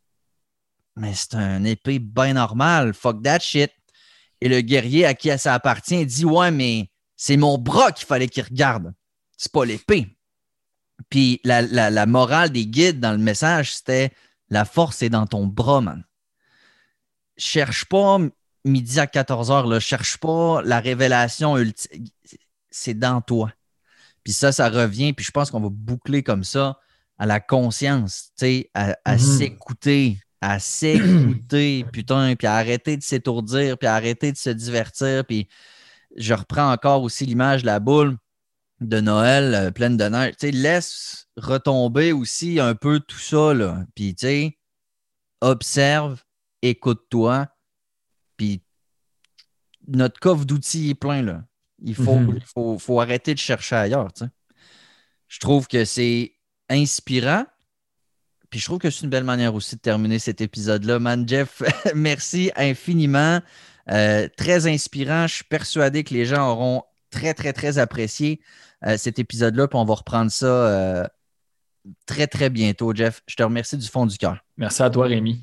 [0.96, 3.72] Mais c'est un épée bien normale, fuck that shit.
[4.40, 8.28] Et le guerrier à qui ça appartient dit Ouais, mais c'est mon bras qu'il fallait
[8.28, 8.94] qu'il regarde.
[9.38, 10.18] C'est pas l'épée.
[11.10, 14.12] Puis la, la, morale des guides dans le message, c'était
[14.50, 16.04] la force est dans ton bras, man.
[17.42, 18.20] Cherche pas
[18.64, 19.80] midi à 14 heures, là.
[19.80, 22.06] cherche pas la révélation ultime.
[22.70, 23.52] C'est dans toi.
[24.24, 26.78] Puis ça, ça revient, puis je pense qu'on va boucler comme ça
[27.18, 28.32] à la conscience,
[28.74, 29.20] à, à mhm.
[29.20, 35.26] s'écouter, à s'écouter, putain, puis à arrêter de s'étourdir, puis à arrêter de se divertir.
[35.26, 35.48] Puis
[36.16, 38.18] je reprends encore aussi l'image de la boule
[38.82, 40.34] de Noël euh, pleine de neige.
[40.40, 43.86] Tu sais, laisse retomber aussi un peu tout ça, là.
[43.96, 44.58] Puis, tu sais,
[45.40, 46.24] observe,
[46.62, 47.48] écoute-toi,
[48.38, 48.62] puis
[49.88, 51.44] notre coffre d'outils est plein, là.
[51.84, 52.78] Il faut, mhm.
[52.78, 54.32] faut, arrêter de chercher ailleurs, tu sais.
[55.28, 56.36] Je trouve que c'est
[56.70, 57.46] inspirant,
[58.50, 61.00] puis je trouve que c'est une belle manière aussi de terminer cet épisode-là.
[61.00, 61.64] Man, Jeff,
[61.96, 63.42] merci infiniment.
[63.90, 65.28] Euh, très inspirant.
[65.28, 68.42] Je suis persuadé que les gens auront très, très, très apprécié
[68.86, 69.68] euh, cet épisode-là.
[69.68, 71.08] Puis on va reprendre ça euh,
[72.06, 73.22] très, très bientôt, Jeff.
[73.28, 74.44] Je te remercie du fond du cœur.
[74.58, 75.42] Merci à toi, Rémi.